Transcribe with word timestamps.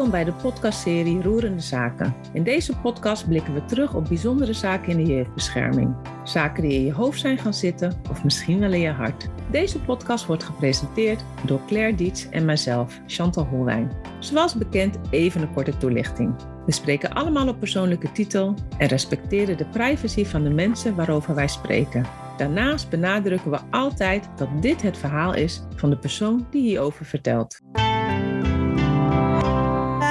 Welkom 0.00 0.18
bij 0.18 0.32
de 0.32 0.42
podcastserie 0.42 1.22
Roerende 1.22 1.62
Zaken. 1.62 2.14
In 2.32 2.42
deze 2.42 2.76
podcast 2.76 3.28
blikken 3.28 3.54
we 3.54 3.64
terug 3.64 3.94
op 3.94 4.08
bijzondere 4.08 4.52
zaken 4.52 4.88
in 4.88 5.04
de 5.04 5.12
jeugdbescherming. 5.12 5.96
Zaken 6.24 6.62
die 6.62 6.72
in 6.72 6.84
je 6.84 6.92
hoofd 6.92 7.20
zijn 7.20 7.38
gaan 7.38 7.54
zitten 7.54 8.00
of 8.10 8.24
misschien 8.24 8.58
wel 8.58 8.72
in 8.72 8.80
je 8.80 8.90
hart. 8.90 9.28
Deze 9.50 9.80
podcast 9.80 10.26
wordt 10.26 10.44
gepresenteerd 10.44 11.24
door 11.46 11.60
Claire 11.66 11.96
Dietz 11.96 12.26
en 12.30 12.44
mijzelf, 12.44 13.00
Chantal 13.06 13.44
Holwijn. 13.44 13.92
Zoals 14.18 14.54
bekend 14.54 14.98
even 15.10 15.42
een 15.42 15.52
korte 15.52 15.76
toelichting. 15.76 16.34
We 16.66 16.72
spreken 16.72 17.12
allemaal 17.12 17.48
op 17.48 17.58
persoonlijke 17.58 18.12
titel 18.12 18.54
en 18.78 18.88
respecteren 18.88 19.56
de 19.56 19.66
privacy 19.66 20.24
van 20.24 20.42
de 20.42 20.50
mensen 20.50 20.94
waarover 20.94 21.34
wij 21.34 21.48
spreken. 21.48 22.06
Daarnaast 22.36 22.90
benadrukken 22.90 23.50
we 23.50 23.58
altijd 23.70 24.28
dat 24.36 24.48
dit 24.62 24.82
het 24.82 24.98
verhaal 24.98 25.34
is 25.34 25.62
van 25.76 25.90
de 25.90 25.98
persoon 25.98 26.46
die 26.50 26.62
hierover 26.62 27.04
vertelt 27.04 27.60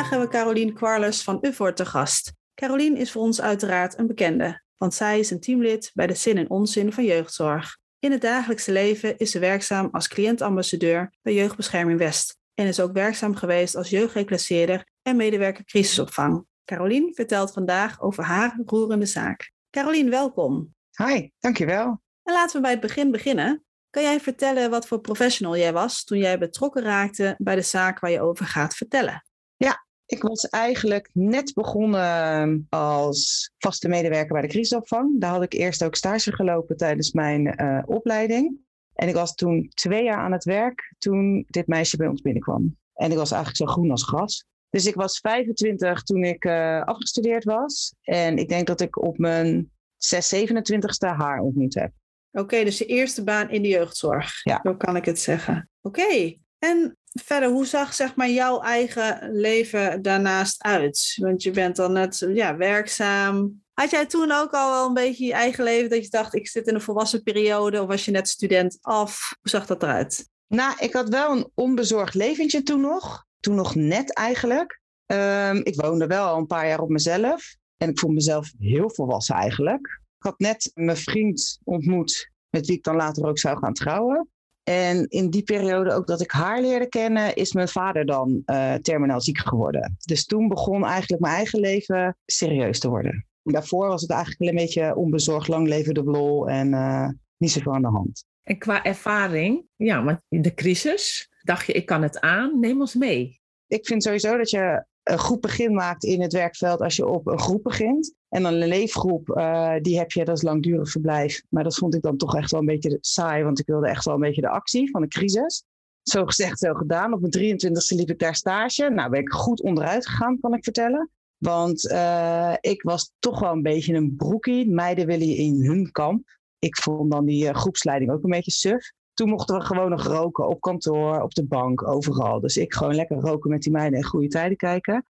hebben 0.09 0.27
we 0.27 0.33
Carolien 0.33 0.73
Kwarles 0.73 1.23
van 1.23 1.37
UVOR 1.41 1.73
te 1.73 1.85
gast. 1.85 2.33
Carolien 2.55 2.97
is 2.97 3.11
voor 3.11 3.21
ons 3.21 3.41
uiteraard 3.41 3.97
een 3.97 4.07
bekende, 4.07 4.61
want 4.77 4.93
zij 4.93 5.19
is 5.19 5.31
een 5.31 5.39
teamlid 5.39 5.91
bij 5.93 6.07
de 6.07 6.13
Zin 6.13 6.37
en 6.37 6.49
Onzin 6.49 6.93
van 6.93 7.03
Jeugdzorg. 7.03 7.77
In 7.99 8.11
het 8.11 8.21
dagelijkse 8.21 8.71
leven 8.71 9.17
is 9.17 9.31
ze 9.31 9.39
werkzaam 9.39 9.89
als 9.91 10.07
cliëntambassadeur 10.07 11.13
bij 11.21 11.33
Jeugdbescherming 11.33 11.99
West 11.99 12.37
en 12.53 12.67
is 12.67 12.79
ook 12.79 12.93
werkzaam 12.93 13.35
geweest 13.35 13.75
als 13.75 13.89
jeugdreclasseerder 13.89 14.87
en 15.01 15.15
medewerker 15.15 15.65
crisisopvang. 15.65 16.45
Carolien 16.65 17.13
vertelt 17.13 17.51
vandaag 17.51 18.01
over 18.01 18.23
haar 18.23 18.59
roerende 18.65 19.05
zaak. 19.05 19.51
Carolien, 19.69 20.09
welkom. 20.09 20.73
Hi, 21.03 21.29
dankjewel. 21.39 22.01
En 22.23 22.33
laten 22.33 22.55
we 22.55 22.61
bij 22.61 22.71
het 22.71 22.81
begin 22.81 23.11
beginnen. 23.11 23.63
Kan 23.89 24.03
jij 24.03 24.19
vertellen 24.19 24.69
wat 24.69 24.87
voor 24.87 24.99
professional 24.99 25.57
jij 25.57 25.73
was 25.73 26.03
toen 26.03 26.17
jij 26.17 26.37
betrokken 26.37 26.83
raakte 26.83 27.35
bij 27.37 27.55
de 27.55 27.61
zaak 27.61 27.99
waar 27.99 28.11
je 28.11 28.21
over 28.21 28.45
gaat 28.45 28.75
vertellen? 28.75 29.23
Ja, 29.57 29.87
ik 30.11 30.21
was 30.21 30.49
eigenlijk 30.49 31.09
net 31.13 31.53
begonnen 31.53 32.65
als 32.69 33.51
vaste 33.57 33.87
medewerker 33.87 34.33
bij 34.33 34.41
de 34.41 34.47
crisisopvang. 34.47 35.19
Daar 35.19 35.31
had 35.31 35.43
ik 35.43 35.53
eerst 35.53 35.83
ook 35.83 35.95
stage 35.95 36.31
gelopen 36.35 36.77
tijdens 36.77 37.11
mijn 37.11 37.61
uh, 37.61 37.83
opleiding. 37.85 38.57
En 38.93 39.07
ik 39.07 39.13
was 39.13 39.35
toen 39.35 39.69
twee 39.73 40.03
jaar 40.03 40.17
aan 40.17 40.31
het 40.31 40.43
werk 40.43 40.93
toen 40.97 41.45
dit 41.47 41.67
meisje 41.67 41.97
bij 41.97 42.07
ons 42.07 42.21
binnenkwam. 42.21 42.77
En 42.93 43.11
ik 43.11 43.17
was 43.17 43.31
eigenlijk 43.31 43.63
zo 43.63 43.73
groen 43.73 43.91
als 43.91 44.03
gras. 44.03 44.45
Dus 44.69 44.85
ik 44.85 44.95
was 44.95 45.19
25 45.19 46.03
toen 46.03 46.23
ik 46.23 46.45
uh, 46.45 46.83
afgestudeerd 46.83 47.43
was. 47.43 47.95
En 48.01 48.37
ik 48.37 48.49
denk 48.49 48.67
dat 48.67 48.81
ik 48.81 49.01
op 49.01 49.17
mijn 49.17 49.71
6, 49.97 50.35
27ste 50.35 51.07
haar 51.17 51.39
ontmoet 51.39 51.75
heb. 51.75 51.91
Oké, 52.31 52.63
dus 52.63 52.77
je 52.77 52.85
eerste 52.85 53.23
baan 53.23 53.49
in 53.49 53.61
de 53.61 53.67
jeugdzorg. 53.67 54.43
Ja. 54.43 54.59
Zo 54.63 54.75
kan 54.75 54.95
ik 54.95 55.05
het 55.05 55.19
zeggen. 55.19 55.69
Oké, 55.81 56.37
en 56.59 56.97
verder, 57.11 57.49
hoe 57.49 57.65
zag 57.65 57.93
zeg 57.93 58.15
maar, 58.15 58.29
jouw 58.29 58.61
eigen 58.61 59.31
leven 59.31 60.01
daarnaast 60.01 60.63
uit? 60.63 61.17
Want 61.21 61.43
je 61.43 61.51
bent 61.51 61.75
dan 61.75 61.91
net 61.91 62.25
ja, 62.33 62.57
werkzaam. 62.57 63.63
Had 63.73 63.89
jij 63.89 64.05
toen 64.05 64.31
ook 64.31 64.51
al 64.51 64.71
wel 64.71 64.87
een 64.87 64.93
beetje 64.93 65.25
je 65.25 65.33
eigen 65.33 65.63
leven 65.63 65.89
dat 65.89 66.03
je 66.03 66.09
dacht, 66.09 66.35
ik 66.35 66.47
zit 66.47 66.67
in 66.67 66.75
een 66.75 66.81
volwassen 66.81 67.23
periode? 67.23 67.81
Of 67.81 67.87
was 67.87 68.05
je 68.05 68.11
net 68.11 68.27
student 68.27 68.77
af? 68.81 69.35
Hoe 69.41 69.49
zag 69.49 69.65
dat 69.65 69.83
eruit? 69.83 70.29
Nou, 70.47 70.75
ik 70.79 70.93
had 70.93 71.09
wel 71.09 71.31
een 71.31 71.51
onbezorgd 71.53 72.13
leventje 72.13 72.63
toen 72.63 72.81
nog. 72.81 73.25
Toen 73.39 73.55
nog 73.55 73.75
net 73.75 74.13
eigenlijk. 74.13 74.81
Um, 75.05 75.61
ik 75.63 75.81
woonde 75.81 76.07
wel 76.07 76.25
al 76.25 76.37
een 76.37 76.45
paar 76.45 76.67
jaar 76.67 76.79
op 76.79 76.89
mezelf. 76.89 77.55
En 77.77 77.89
ik 77.89 77.99
vond 77.99 78.13
mezelf 78.13 78.51
heel 78.57 78.89
volwassen 78.89 79.35
eigenlijk. 79.35 80.01
Ik 80.17 80.25
had 80.25 80.39
net 80.39 80.71
mijn 80.73 80.97
vriend 80.97 81.59
ontmoet, 81.63 82.31
met 82.49 82.65
wie 82.65 82.75
ik 82.77 82.83
dan 82.83 82.95
later 82.95 83.27
ook 83.27 83.39
zou 83.39 83.57
gaan 83.57 83.73
trouwen. 83.73 84.29
En 84.69 85.07
in 85.07 85.29
die 85.29 85.43
periode 85.43 85.93
ook 85.93 86.07
dat 86.07 86.21
ik 86.21 86.31
haar 86.31 86.61
leerde 86.61 86.87
kennen, 86.87 87.35
is 87.35 87.53
mijn 87.53 87.67
vader 87.67 88.05
dan 88.05 88.41
uh, 88.45 88.73
terminaal 88.73 89.21
ziek 89.21 89.37
geworden. 89.37 89.97
Dus 90.05 90.25
toen 90.25 90.47
begon 90.47 90.85
eigenlijk 90.85 91.21
mijn 91.21 91.35
eigen 91.35 91.59
leven 91.59 92.17
serieus 92.25 92.79
te 92.79 92.89
worden. 92.89 93.25
Daarvoor 93.43 93.87
was 93.87 94.01
het 94.01 94.11
eigenlijk 94.11 94.51
een 94.51 94.57
beetje 94.57 94.95
onbezorgd, 94.95 95.47
lang 95.47 95.67
leven 95.67 95.93
de 95.93 96.03
lol 96.03 96.49
en 96.49 96.67
uh, 96.67 97.09
niet 97.37 97.51
zoveel 97.51 97.73
aan 97.73 97.81
de 97.81 97.87
hand. 97.87 98.25
En 98.43 98.57
qua 98.57 98.83
ervaring, 98.83 99.65
ja, 99.75 100.03
want 100.03 100.19
de 100.27 100.53
crisis, 100.53 101.29
dacht 101.43 101.65
je 101.65 101.73
ik 101.73 101.85
kan 101.85 102.01
het 102.01 102.19
aan, 102.19 102.59
neem 102.59 102.79
ons 102.79 102.95
mee. 102.95 103.39
Ik 103.67 103.85
vind 103.85 104.03
sowieso 104.03 104.37
dat 104.37 104.49
je 104.49 104.85
een 105.03 105.19
goed 105.19 105.41
begin 105.41 105.73
maakt 105.73 106.03
in 106.03 106.21
het 106.21 106.33
werkveld 106.33 106.81
als 106.81 106.95
je 106.95 107.07
op 107.07 107.27
een 107.27 107.39
groep 107.39 107.63
begint. 107.63 108.13
En 108.29 108.43
dan 108.43 108.53
een 108.53 108.67
leefgroep, 108.67 109.29
uh, 109.29 109.75
die 109.81 109.97
heb 109.97 110.11
je, 110.11 110.25
dat 110.25 110.37
is 110.37 110.43
langdurig 110.43 110.89
verblijf. 110.89 111.41
Maar 111.49 111.63
dat 111.63 111.75
vond 111.75 111.95
ik 111.95 112.01
dan 112.01 112.17
toch 112.17 112.35
echt 112.35 112.51
wel 112.51 112.59
een 112.59 112.65
beetje 112.65 112.97
saai, 113.01 113.43
want 113.43 113.59
ik 113.59 113.65
wilde 113.65 113.87
echt 113.87 114.05
wel 114.05 114.13
een 114.13 114.19
beetje 114.19 114.41
de 114.41 114.49
actie 114.49 114.89
van 114.89 115.01
de 115.01 115.07
crisis. 115.07 115.63
Zo 116.03 116.25
gezegd, 116.25 116.59
zo 116.59 116.73
gedaan. 116.73 117.13
Op 117.13 117.21
mijn 117.21 117.59
23e 117.59 117.95
liep 117.95 118.09
ik 118.09 118.19
daar 118.19 118.35
stage. 118.35 118.89
Nou 118.89 119.09
ben 119.09 119.19
ik 119.19 119.31
goed 119.31 119.61
onderuit 119.61 120.07
gegaan, 120.07 120.39
kan 120.39 120.53
ik 120.53 120.63
vertellen. 120.63 121.09
Want 121.37 121.91
uh, 121.91 122.53
ik 122.59 122.81
was 122.81 123.11
toch 123.19 123.39
wel 123.39 123.51
een 123.51 123.61
beetje 123.61 123.93
een 123.93 124.15
broekie. 124.15 124.69
Meiden 124.69 125.05
willen 125.05 125.27
je 125.27 125.35
in 125.35 125.65
hun 125.65 125.91
kamp. 125.91 126.37
Ik 126.59 126.75
vond 126.75 127.11
dan 127.11 127.25
die 127.25 127.45
uh, 127.45 127.53
groepsleiding 127.53 128.11
ook 128.11 128.23
een 128.23 128.29
beetje 128.29 128.51
suf. 128.51 128.91
Toen 129.19 129.29
mochten 129.29 129.57
we 129.57 129.63
gewoon 129.63 129.89
nog 129.89 130.03
roken 130.03 130.47
op 130.47 130.61
kantoor, 130.61 131.21
op 131.21 131.33
de 131.33 131.45
bank, 131.45 131.87
overal. 131.87 132.39
Dus 132.39 132.57
ik 132.57 132.73
gewoon 132.73 132.95
lekker 132.95 133.17
roken 133.17 133.49
met 133.49 133.61
die 133.61 133.71
meiden 133.71 133.99
en 133.99 134.05
goede 134.05 134.27
tijden 134.27 134.57
kijken. 134.57 135.05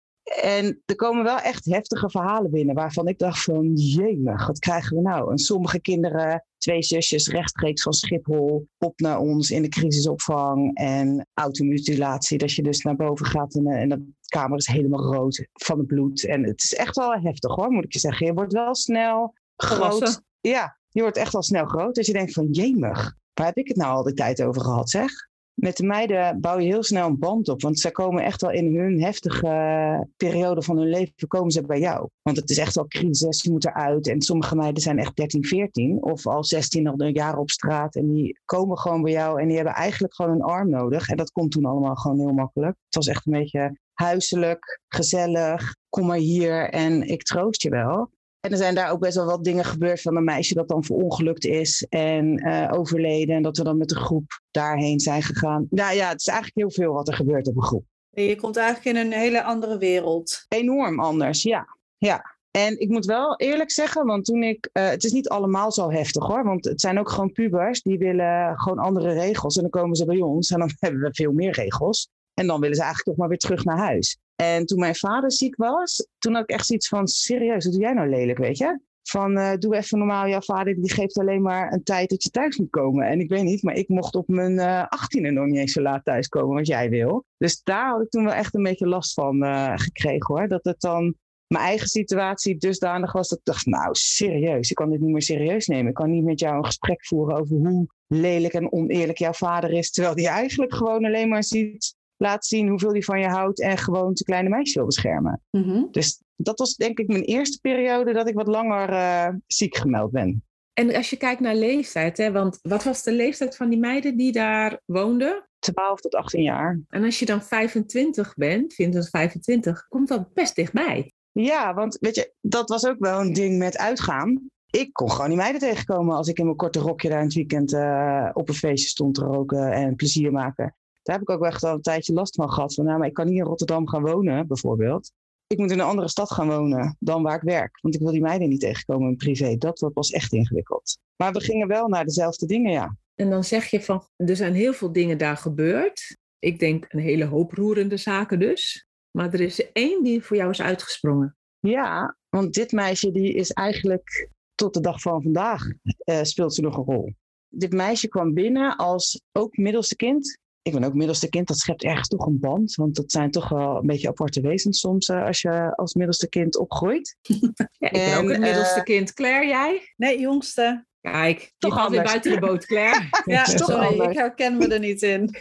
En 0.43 0.83
er 0.85 0.95
komen 0.95 1.25
wel 1.25 1.39
echt 1.39 1.65
heftige 1.65 2.11
verhalen 2.11 2.51
binnen 2.51 2.75
waarvan 2.75 3.09
ik 3.09 3.19
dacht 3.19 3.43
van 3.43 3.73
jemig, 3.75 4.47
wat 4.47 4.59
krijgen 4.59 4.97
we 4.97 5.03
nou? 5.03 5.31
En 5.31 5.39
sommige 5.39 5.81
kinderen, 5.81 6.45
twee 6.59 6.83
zusjes 6.83 7.29
rechtstreeks 7.29 7.83
van 7.83 7.93
Schiphol 7.93 8.69
op 8.79 9.01
naar 9.01 9.19
ons 9.19 9.51
in 9.51 9.63
de 9.63 9.69
crisisopvang 9.69 10.77
en 10.77 11.27
automutilatie, 11.35 12.39
dat 12.39 12.53
je 12.53 12.63
dus 12.63 12.83
naar 12.83 12.97
boven 12.97 13.27
gaat 13.27 13.55
en, 13.55 13.67
en 13.67 13.89
de 13.89 14.05
kamer 14.27 14.59
is 14.59 14.67
helemaal 14.67 15.15
rood 15.15 15.47
van 15.53 15.79
het 15.79 15.87
bloed. 15.87 16.25
En 16.25 16.45
het 16.45 16.63
is 16.63 16.75
echt 16.75 16.97
wel 16.97 17.13
heftig 17.13 17.55
hoor, 17.55 17.71
moet 17.71 17.85
ik 17.85 17.93
je 17.93 17.99
zeggen. 17.99 18.27
Je 18.27 18.35
wordt 18.35 18.53
wel 18.53 18.75
snel 18.75 19.35
groot. 19.57 20.23
Ja, 20.41 20.79
je 20.89 21.01
wordt 21.01 21.17
echt 21.17 21.35
al 21.35 21.43
snel 21.43 21.67
groot. 21.67 21.95
Dus 21.95 22.07
je 22.07 22.13
denkt 22.13 22.33
van 22.33 22.47
jemig, 22.51 23.15
waar 23.39 23.47
heb 23.47 23.57
ik 23.57 23.69
het 23.69 23.77
nou 23.77 23.97
al 23.97 24.03
die 24.03 24.15
tijd 24.15 24.43
over 24.43 24.63
gehad 24.63 24.91
zeg? 24.91 25.11
met 25.57 25.77
de 25.77 25.87
meiden 25.87 26.41
bouw 26.41 26.59
je 26.59 26.67
heel 26.67 26.83
snel 26.83 27.07
een 27.07 27.19
band 27.19 27.49
op. 27.49 27.63
Want 27.63 27.81
zij 27.81 27.91
komen 27.91 28.25
echt 28.25 28.41
wel 28.41 28.51
in 28.51 28.77
hun 28.77 29.03
heftige 29.03 30.09
periode 30.17 30.63
van 30.63 30.77
hun 30.77 30.89
leven 30.89 31.29
komen 31.29 31.51
ze 31.51 31.67
bij 31.67 31.79
jou. 31.79 32.09
Want 32.23 32.37
het 32.37 32.51
is 32.51 32.59
echt 32.59 32.75
wel 32.75 32.87
crisis, 32.87 33.43
je 33.43 33.51
moet 33.51 33.65
eruit. 33.65 34.09
En 34.09 34.23
sommige 34.23 34.57
meiden 34.57 34.83
zijn 34.83 34.99
echt 34.99 35.17
13, 35.17 35.45
14 35.45 36.03
of 36.03 36.27
al 36.27 36.45
16 36.45 36.87
al 36.87 37.01
een 37.01 37.13
jaar 37.13 37.39
op 37.39 37.51
straat. 37.51 37.95
En 37.95 38.13
die 38.13 38.41
komen 38.45 38.79
gewoon 38.79 39.03
bij 39.03 39.13
jou 39.13 39.41
en 39.41 39.47
die 39.47 39.57
hebben 39.57 39.75
eigenlijk 39.75 40.15
gewoon 40.15 40.33
een 40.33 40.43
arm 40.43 40.71
nodig. 40.71 41.09
En 41.09 41.17
dat 41.17 41.31
komt 41.31 41.51
toen 41.51 41.65
allemaal 41.65 41.95
gewoon 41.95 42.19
heel 42.19 42.33
makkelijk. 42.33 42.77
Het 42.85 42.95
was 42.95 43.07
echt 43.07 43.27
een 43.27 43.33
beetje 43.33 43.79
huiselijk, 43.93 44.81
gezellig. 44.89 45.75
Kom 45.89 46.07
maar 46.07 46.17
hier 46.17 46.71
en 46.71 47.03
ik 47.03 47.23
troost 47.23 47.63
je 47.63 47.71
wel. 47.71 48.11
En 48.47 48.53
er 48.53 48.59
zijn 48.59 48.75
daar 48.75 48.91
ook 48.91 49.01
best 49.01 49.17
wel 49.17 49.27
wat 49.27 49.45
dingen 49.45 49.65
gebeurd 49.65 50.01
van 50.01 50.17
een 50.17 50.25
meisje 50.25 50.55
dat 50.55 50.69
dan 50.69 50.85
verongelukt 50.85 51.45
is 51.45 51.87
en 51.89 52.47
uh, 52.49 52.69
overleden. 52.73 53.37
En 53.37 53.43
dat 53.43 53.57
we 53.57 53.65
dan 53.65 53.79
met 53.79 53.89
de 53.89 53.97
groep 53.97 54.41
daarheen 54.51 55.01
zijn 55.01 55.23
gegaan. 55.23 55.67
Nou 55.71 55.95
ja, 55.95 56.09
het 56.09 56.21
is 56.21 56.27
eigenlijk 56.27 56.59
heel 56.59 56.85
veel 56.85 56.93
wat 56.93 57.09
er 57.09 57.15
gebeurt 57.15 57.49
op 57.49 57.57
een 57.57 57.63
groep. 57.63 57.85
Je 58.11 58.37
komt 58.37 58.57
eigenlijk 58.57 58.97
in 58.97 59.07
een 59.07 59.19
hele 59.19 59.43
andere 59.43 59.79
wereld. 59.79 60.45
Enorm 60.49 61.01
anders, 61.01 61.43
ja. 61.43 61.77
ja. 61.97 62.37
En 62.51 62.81
ik 62.81 62.89
moet 62.89 63.05
wel 63.05 63.37
eerlijk 63.37 63.71
zeggen, 63.71 64.07
want 64.07 64.25
toen 64.25 64.43
ik. 64.43 64.71
Uh, 64.73 64.89
het 64.89 65.05
is 65.05 65.13
niet 65.13 65.29
allemaal 65.29 65.73
zo 65.73 65.91
heftig 65.91 66.27
hoor. 66.27 66.45
Want 66.45 66.65
het 66.65 66.81
zijn 66.81 66.99
ook 66.99 67.11
gewoon 67.11 67.33
pubers 67.33 67.83
die 67.83 67.99
willen 67.99 68.59
gewoon 68.59 68.79
andere 68.79 69.13
regels. 69.13 69.57
En 69.57 69.63
dan 69.63 69.71
komen 69.71 69.97
ze 69.97 70.05
bij 70.05 70.21
ons 70.21 70.51
en 70.51 70.59
dan 70.59 70.71
hebben 70.79 71.01
we 71.01 71.15
veel 71.15 71.33
meer 71.33 71.53
regels. 71.53 72.09
En 72.35 72.47
dan 72.47 72.61
willen 72.61 72.77
ze 72.77 72.83
eigenlijk 72.83 73.11
toch 73.11 73.19
maar 73.19 73.29
weer 73.29 73.39
terug 73.39 73.65
naar 73.65 73.79
huis. 73.79 74.19
En 74.37 74.67
toen 74.67 74.79
mijn 74.79 74.95
vader 74.95 75.33
ziek 75.33 75.57
was, 75.57 76.09
toen 76.19 76.35
had 76.35 76.43
ik 76.43 76.51
echt 76.51 76.67
zoiets 76.67 76.89
van, 76.89 77.07
serieus, 77.09 77.65
wat 77.65 77.73
doe 77.73 77.83
jij 77.83 77.93
nou 77.93 78.09
lelijk, 78.09 78.39
weet 78.39 78.59
je? 78.59 78.81
Van, 79.03 79.39
uh, 79.39 79.55
doe 79.55 79.77
even 79.77 79.99
normaal, 79.99 80.29
jouw 80.29 80.41
vader 80.41 80.75
die 80.75 80.93
geeft 80.93 81.19
alleen 81.19 81.43
maar 81.43 81.73
een 81.73 81.83
tijd 81.83 82.11
dat 82.11 82.23
je 82.23 82.31
thuis 82.31 82.57
moet 82.57 82.71
komen. 82.71 83.07
En 83.07 83.21
ik 83.21 83.29
weet 83.29 83.43
niet, 83.43 83.63
maar 83.63 83.75
ik 83.75 83.89
mocht 83.89 84.15
op 84.15 84.29
mijn 84.29 84.53
uh, 84.53 84.87
achttiende 84.87 85.31
nog 85.31 85.47
niet 85.47 85.57
eens 85.57 85.73
zo 85.73 85.83
laat 85.83 86.05
thuiskomen 86.05 86.57
wat 86.57 86.67
jij 86.67 86.91
wil. 86.91 87.25
Dus 87.39 87.63
daar 87.63 87.91
had 87.91 88.03
ik 88.03 88.11
toen 88.11 88.25
wel 88.25 88.33
echt 88.33 88.55
een 88.55 88.63
beetje 88.63 88.89
last 88.89 89.15
van 89.15 89.45
uh, 89.45 89.73
gekregen 89.75 90.35
hoor. 90.35 90.49
Dat 90.49 90.65
het 90.65 90.81
dan 90.81 91.15
mijn 91.47 91.65
eigen 91.65 91.89
situatie 91.89 92.57
dusdanig 92.57 93.13
was 93.13 93.29
dat 93.29 93.39
ik 93.39 93.45
dacht, 93.45 93.67
nou 93.67 93.89
serieus, 93.93 94.71
ik 94.71 94.77
kan 94.77 94.91
dit 94.91 95.01
niet 95.01 95.13
meer 95.13 95.23
serieus 95.23 95.67
nemen. 95.67 95.89
Ik 95.89 95.95
kan 95.95 96.11
niet 96.11 96.25
met 96.25 96.41
jou 96.41 96.57
een 96.57 96.65
gesprek 96.65 97.07
voeren 97.07 97.37
over 97.37 97.57
hoe 97.57 97.87
lelijk 98.07 98.55
en 98.55 98.73
oneerlijk 98.73 99.19
jouw 99.19 99.33
vader 99.33 99.73
is. 99.73 99.91
Terwijl 99.91 100.15
die 100.15 100.29
eigenlijk 100.29 100.75
gewoon 100.75 101.05
alleen 101.05 101.29
maar 101.29 101.45
ziet 101.45 101.96
laat 102.17 102.47
zien 102.47 102.69
hoeveel 102.69 102.93
hij 102.93 103.03
van 103.03 103.21
je 103.21 103.27
houdt 103.27 103.61
en 103.61 103.79
gewoon 103.79 104.13
de 104.13 104.25
kleine 104.25 104.49
meisje 104.49 104.79
wil 104.79 104.87
beschermen. 104.87 105.43
Mhm. 105.51 105.85
Dus 105.91 106.23
dat 106.37 106.59
was 106.59 106.75
denk 106.75 106.99
ik 106.99 107.09
mijn 107.09 107.23
eerste 107.23 107.59
periode 107.61 108.13
dat 108.13 108.29
ik 108.29 108.35
wat 108.35 108.47
langer 108.47 108.91
uh, 108.91 109.29
ziek 109.47 109.77
gemeld 109.77 110.11
ben. 110.11 110.45
En 110.73 110.95
als 110.95 111.11
je 111.11 111.17
kijkt 111.17 111.41
naar 111.41 111.55
leeftijd, 111.55 112.17
hè, 112.17 112.33
want 112.33 112.59
wat 112.63 112.85
was 112.85 113.03
de 113.03 113.13
leeftijd 113.13 113.57
van 113.57 113.69
die 113.69 113.79
meiden 113.79 114.17
die 114.17 114.33
daar 114.33 114.81
woonden? 114.85 115.49
12 115.59 116.01
tot 116.01 116.15
18 116.15 116.43
jaar. 116.43 116.81
En 116.89 117.05
als 117.05 117.19
je 117.19 117.27
dan 117.27 117.43
25 117.43 118.35
bent, 118.35 118.71
20 118.71 119.09
25, 119.09 119.87
komt 119.89 120.09
dat 120.09 120.33
best 120.33 120.55
dichtbij. 120.55 121.13
Ja, 121.33 121.75
want 121.75 121.97
weet 122.01 122.15
je, 122.15 122.33
dat 122.41 122.69
was 122.69 122.87
ook 122.87 122.99
wel 122.99 123.21
een 123.21 123.33
ding 123.33 123.59
met 123.59 123.79
uitgaan. 123.79 124.49
Ik 124.71 124.93
kon 124.93 125.11
gewoon 125.11 125.29
die 125.29 125.37
meiden 125.37 125.61
tegenkomen 125.61 126.17
als 126.17 126.29
ik 126.29 126.39
in 126.39 126.45
mijn 126.45 126.57
korte 126.57 126.79
rokje 126.79 127.09
daar 127.09 127.19
in 127.19 127.25
het 127.25 127.35
weekend 127.35 127.73
uh, 127.73 128.31
op 128.33 128.49
een 128.49 128.55
feestje 128.55 128.89
stond 128.89 129.15
te 129.15 129.25
roken 129.25 129.73
en 129.73 129.97
plezier 129.97 130.33
maken. 130.33 130.77
Daar 131.07 131.19
heb 131.19 131.29
ik 131.29 131.31
ook 131.31 131.45
echt 131.45 131.65
al 131.65 131.75
een 131.75 131.83
tijdje 131.83 132.13
last 132.13 132.35
van 132.35 132.53
gehad. 132.53 132.75
Van, 132.75 132.85
nou, 132.85 132.99
maar 132.99 133.09
ik 133.09 133.15
kan 133.15 133.27
niet 133.27 133.39
in 133.39 133.45
Rotterdam 133.45 133.89
gaan 133.89 134.03
wonen, 134.03 134.47
bijvoorbeeld. 134.47 135.13
Ik 135.47 135.59
moet 135.59 135.71
in 135.71 135.79
een 135.79 135.87
andere 135.87 136.09
stad 136.09 136.33
gaan 136.33 136.49
wonen 136.49 136.97
dan 137.01 137.23
waar 137.23 137.37
ik 137.37 137.43
werk. 137.43 137.79
Want 137.81 137.95
ik 137.95 138.01
wil 138.01 138.13
die 138.13 138.21
meiden 138.21 138.49
niet 138.49 138.61
tegenkomen 138.61 139.09
in 139.09 139.17
privé. 139.17 139.57
Dat 139.57 139.91
was 139.95 140.11
echt 140.11 140.33
ingewikkeld. 140.33 140.99
Maar 141.17 141.33
we 141.33 141.41
gingen 141.41 141.69
wel 141.69 141.89
naar 141.89 142.05
dezelfde 142.05 142.47
dingen, 142.47 142.73
ja. 142.73 142.97
En 143.15 143.31
dan 143.31 143.45
zeg 143.45 143.67
je 143.67 143.83
van, 143.83 144.09
er 144.17 144.37
zijn 144.37 144.55
heel 144.55 144.73
veel 144.73 144.93
dingen 144.93 145.19
daar 145.19 145.37
gebeurd. 145.37 146.17
Ik 146.39 146.59
denk 146.59 146.87
een 146.89 147.01
hele 147.01 147.25
hoop 147.25 147.53
roerende 147.53 147.97
zaken 147.97 148.39
dus. 148.39 148.87
Maar 149.11 149.33
er 149.33 149.41
is 149.41 149.73
één 149.73 150.03
die 150.03 150.23
voor 150.23 150.37
jou 150.37 150.51
is 150.51 150.63
uitgesprongen. 150.63 151.37
Ja, 151.59 152.17
want 152.29 152.55
dit 152.55 152.73
meisje 152.73 153.11
die 153.11 153.35
is 153.35 153.51
eigenlijk 153.51 154.31
tot 154.55 154.75
de 154.75 154.81
dag 154.81 155.01
van 155.01 155.23
vandaag 155.23 155.63
uh, 155.65 156.23
speelt 156.23 156.55
ze 156.55 156.61
nog 156.61 156.77
een 156.77 156.85
rol. 156.85 157.15
Dit 157.49 157.73
meisje 157.73 158.09
kwam 158.09 158.35
binnen 158.35 158.77
als 158.77 159.23
ook 159.33 159.57
middelste 159.57 159.97
kind. 159.97 160.39
Ik 160.67 160.73
ben 160.73 160.85
ook 160.85 160.95
middelste 160.95 161.29
kind, 161.29 161.47
dat 161.47 161.59
schept 161.59 161.85
ergens 161.85 162.09
toch 162.09 162.27
een 162.27 162.41
band. 162.41 162.75
Want 162.75 162.97
dat 162.97 163.11
zijn 163.13 163.31
toch 163.31 163.49
wel 163.49 163.77
een 163.77 163.87
beetje 163.87 164.09
aparte 164.09 164.41
wezens 164.41 164.81
soms 164.81 165.09
uh, 165.09 165.25
als 165.25 165.41
je 165.41 165.77
als 165.77 165.95
middelste 165.95 166.29
kind 166.29 166.59
opgroeit. 166.59 167.17
ja, 167.23 167.87
ik 167.87 167.93
ben 167.93 168.01
en, 168.01 168.19
ook 168.19 168.31
het 168.31 168.41
middelste 168.41 168.79
uh, 168.79 168.85
kind. 168.85 169.13
Claire, 169.13 169.47
jij? 169.47 169.93
Nee, 169.97 170.21
jongste. 170.21 170.87
Kijk, 171.01 171.53
toch 171.59 171.75
je 171.75 171.81
gaat 171.81 171.91
weer 171.91 172.03
buiten 172.03 172.33
de 172.33 172.39
boot, 172.39 172.67
Claire. 172.67 173.09
ja, 173.25 173.45
sorry, 173.45 174.01
ik 174.01 174.17
herken 174.17 174.57
me 174.57 174.69
er 174.69 174.79
niet 174.79 175.03
in. 175.03 175.35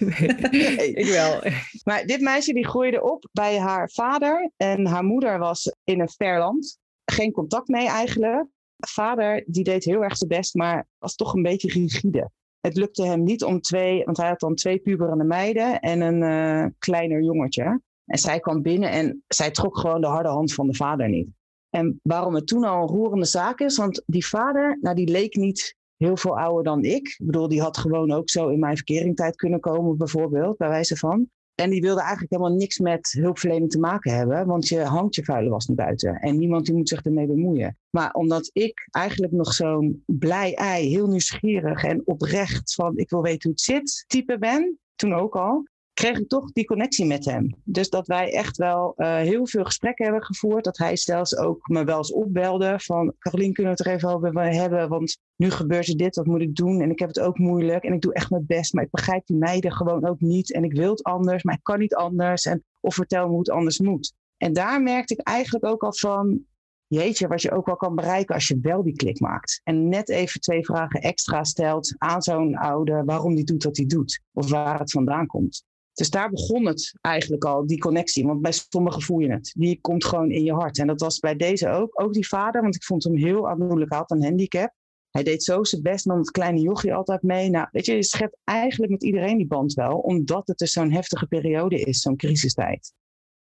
nee, 0.51 0.93
ik 0.93 1.05
wel. 1.05 1.41
Maar 1.87 2.05
dit 2.05 2.21
meisje 2.21 2.53
die 2.53 2.67
groeide 2.67 3.03
op 3.03 3.29
bij 3.31 3.59
haar 3.59 3.89
vader. 3.89 4.51
En 4.57 4.87
haar 4.87 5.03
moeder 5.03 5.39
was 5.39 5.75
in 5.83 5.99
een 5.99 6.09
ver 6.09 6.39
land. 6.39 6.77
Geen 7.05 7.31
contact 7.31 7.67
mee 7.67 7.87
eigenlijk. 7.87 8.45
Vader 8.77 9.43
die 9.47 9.63
deed 9.63 9.83
heel 9.83 10.03
erg 10.03 10.17
zijn 10.17 10.29
best, 10.29 10.53
maar 10.53 10.87
was 10.97 11.15
toch 11.15 11.33
een 11.33 11.43
beetje 11.43 11.71
rigide. 11.71 12.29
Het 12.65 12.77
lukte 12.77 13.05
hem 13.05 13.23
niet 13.23 13.43
om 13.43 13.61
twee, 13.61 14.03
want 14.05 14.17
hij 14.17 14.27
had 14.27 14.39
dan 14.39 14.55
twee 14.55 14.79
puberende 14.79 15.23
meiden 15.23 15.79
en 15.79 16.01
een 16.01 16.21
uh, 16.21 16.65
kleiner 16.79 17.23
jongetje. 17.23 17.81
En 18.05 18.17
zij 18.17 18.39
kwam 18.39 18.61
binnen 18.61 18.91
en 18.91 19.23
zij 19.27 19.51
trok 19.51 19.77
gewoon 19.77 20.01
de 20.01 20.07
harde 20.07 20.29
hand 20.29 20.53
van 20.53 20.67
de 20.67 20.75
vader 20.75 21.09
niet. 21.09 21.27
En 21.69 21.99
waarom 22.03 22.35
het 22.35 22.47
toen 22.47 22.63
al 22.63 22.81
een 22.81 22.87
roerende 22.87 23.25
zaak 23.25 23.59
is, 23.59 23.77
want 23.77 24.03
die 24.05 24.25
vader, 24.25 24.77
nou 24.81 24.95
die 24.95 25.09
leek 25.09 25.35
niet 25.35 25.75
heel 25.97 26.17
veel 26.17 26.39
ouder 26.39 26.63
dan 26.63 26.83
ik. 26.83 27.07
Ik 27.07 27.25
bedoel, 27.25 27.47
die 27.47 27.61
had 27.61 27.77
gewoon 27.77 28.11
ook 28.11 28.29
zo 28.29 28.49
in 28.49 28.59
mijn 28.59 28.75
verkeringtijd 28.75 29.35
kunnen 29.35 29.59
komen, 29.59 29.97
bijvoorbeeld, 29.97 30.57
bij 30.57 30.69
wijze 30.69 30.95
van. 30.95 31.29
En 31.55 31.69
die 31.69 31.81
wilde 31.81 32.01
eigenlijk 32.01 32.31
helemaal 32.31 32.57
niks 32.57 32.79
met 32.79 33.11
hulpverlening 33.11 33.71
te 33.71 33.79
maken 33.79 34.15
hebben, 34.15 34.45
want 34.45 34.67
je 34.67 34.79
hangt 34.79 35.15
je 35.15 35.23
vuile 35.23 35.49
was 35.49 35.65
niet 35.65 35.77
buiten. 35.77 36.15
En 36.15 36.37
niemand 36.37 36.65
die 36.65 36.75
moet 36.75 36.89
zich 36.89 37.01
ermee 37.01 37.27
bemoeien. 37.27 37.77
Maar 37.89 38.13
omdat 38.13 38.49
ik 38.53 38.87
eigenlijk 38.91 39.33
nog 39.33 39.53
zo'n 39.53 40.03
blij 40.05 40.53
ei, 40.53 40.87
heel 40.87 41.07
nieuwsgierig 41.07 41.83
en 41.83 42.01
oprecht 42.05 42.73
van 42.73 42.97
ik 42.97 43.09
wil 43.09 43.21
weten 43.21 43.41
hoe 43.41 43.51
het 43.51 43.61
zit, 43.61 44.03
type 44.07 44.37
ben, 44.37 44.79
toen 44.95 45.13
ook 45.13 45.35
al, 45.35 45.67
kreeg 45.95 46.19
ik 46.19 46.27
toch 46.27 46.51
die 46.51 46.65
connectie 46.65 47.05
met 47.05 47.25
hem. 47.25 47.55
Dus 47.63 47.89
dat 47.89 48.07
wij 48.07 48.33
echt 48.33 48.57
wel 48.57 48.93
uh, 48.97 49.15
heel 49.15 49.47
veel 49.47 49.63
gesprekken 49.63 50.05
hebben 50.05 50.23
gevoerd. 50.23 50.63
Dat 50.63 50.77
hij 50.77 50.97
zelfs 50.97 51.37
ook 51.37 51.67
me 51.67 51.83
wel 51.83 51.97
eens 51.97 52.13
opbelde 52.13 52.75
van... 52.77 53.13
Carolien, 53.19 53.53
kunnen 53.53 53.73
we 53.73 53.77
het 53.77 53.87
er 53.87 53.93
even 53.93 54.09
over 54.09 54.53
hebben? 54.53 54.89
Want 54.89 55.17
nu 55.35 55.49
gebeurt 55.49 55.87
er 55.87 55.97
dit, 55.97 56.15
wat 56.15 56.25
moet 56.25 56.41
ik 56.41 56.55
doen? 56.55 56.81
En 56.81 56.91
ik 56.91 56.99
heb 56.99 57.07
het 57.07 57.19
ook 57.19 57.37
moeilijk 57.37 57.83
en 57.83 57.93
ik 57.93 58.01
doe 58.01 58.13
echt 58.13 58.29
mijn 58.29 58.45
best. 58.45 58.73
Maar 58.73 58.83
ik 58.83 58.91
begrijp 58.91 59.25
die 59.25 59.37
meiden 59.37 59.71
gewoon 59.71 60.05
ook 60.07 60.19
niet. 60.19 60.53
En 60.53 60.63
ik 60.63 60.73
wil 60.73 60.89
het 60.89 61.03
anders, 61.03 61.43
maar 61.43 61.55
ik 61.55 61.63
kan 61.63 61.79
niet 61.79 61.95
anders. 61.95 62.45
En, 62.45 62.63
of 62.81 62.95
vertel 62.95 63.23
me 63.23 63.29
hoe 63.29 63.39
het 63.39 63.49
anders 63.49 63.79
moet. 63.79 64.13
En 64.37 64.53
daar 64.53 64.81
merkte 64.81 65.13
ik 65.13 65.27
eigenlijk 65.27 65.65
ook 65.65 65.83
al 65.83 65.93
van... 65.93 66.39
Jeetje, 66.87 67.27
wat 67.27 67.41
je 67.41 67.51
ook 67.51 67.65
wel 67.65 67.75
kan 67.75 67.95
bereiken 67.95 68.35
als 68.35 68.47
je 68.47 68.59
wel 68.61 68.83
die 68.83 68.95
klik 68.95 69.19
maakt. 69.19 69.61
En 69.63 69.89
net 69.89 70.09
even 70.09 70.39
twee 70.41 70.65
vragen 70.65 71.01
extra 71.01 71.43
stelt 71.43 71.95
aan 71.97 72.21
zo'n 72.21 72.55
ouder 72.55 73.05
waarom 73.05 73.35
die 73.35 73.43
doet 73.43 73.63
wat 73.63 73.77
hij 73.77 73.85
doet. 73.85 74.21
Of 74.33 74.49
waar 74.49 74.79
het 74.79 74.91
vandaan 74.91 75.25
komt. 75.27 75.63
Dus 75.95 76.09
daar 76.09 76.29
begon 76.29 76.65
het 76.65 76.93
eigenlijk 77.01 77.45
al, 77.45 77.67
die 77.67 77.79
connectie. 77.79 78.25
Want 78.25 78.41
bij 78.41 78.51
sommigen 78.51 79.01
voel 79.01 79.19
je 79.19 79.31
het. 79.31 79.53
Die 79.57 79.81
komt 79.81 80.05
gewoon 80.05 80.31
in 80.31 80.43
je 80.43 80.53
hart. 80.53 80.79
En 80.79 80.87
dat 80.87 81.01
was 81.01 81.19
bij 81.19 81.35
deze 81.35 81.69
ook. 81.69 82.01
Ook 82.01 82.13
die 82.13 82.27
vader, 82.27 82.61
want 82.61 82.75
ik 82.75 82.83
vond 82.83 83.03
hem 83.03 83.17
heel 83.17 83.49
aandoenlijk. 83.49 83.89
Hij 83.89 83.99
had 83.99 84.11
een 84.11 84.23
handicap. 84.23 84.73
Hij 85.09 85.23
deed 85.23 85.43
zo 85.43 85.63
zijn 85.63 85.81
best, 85.81 86.05
nam 86.05 86.17
het 86.17 86.31
kleine 86.31 86.59
jochie 86.59 86.93
altijd 86.93 87.21
mee. 87.21 87.49
Nou, 87.49 87.67
weet 87.71 87.85
je, 87.85 87.95
je 87.95 88.03
schept 88.03 88.37
eigenlijk 88.43 88.91
met 88.91 89.03
iedereen 89.03 89.37
die 89.37 89.47
band 89.47 89.73
wel. 89.73 89.97
Omdat 89.97 90.47
het 90.47 90.57
dus 90.57 90.71
zo'n 90.71 90.91
heftige 90.91 91.27
periode 91.27 91.79
is, 91.79 92.01
zo'n 92.01 92.15
crisistijd. 92.15 92.93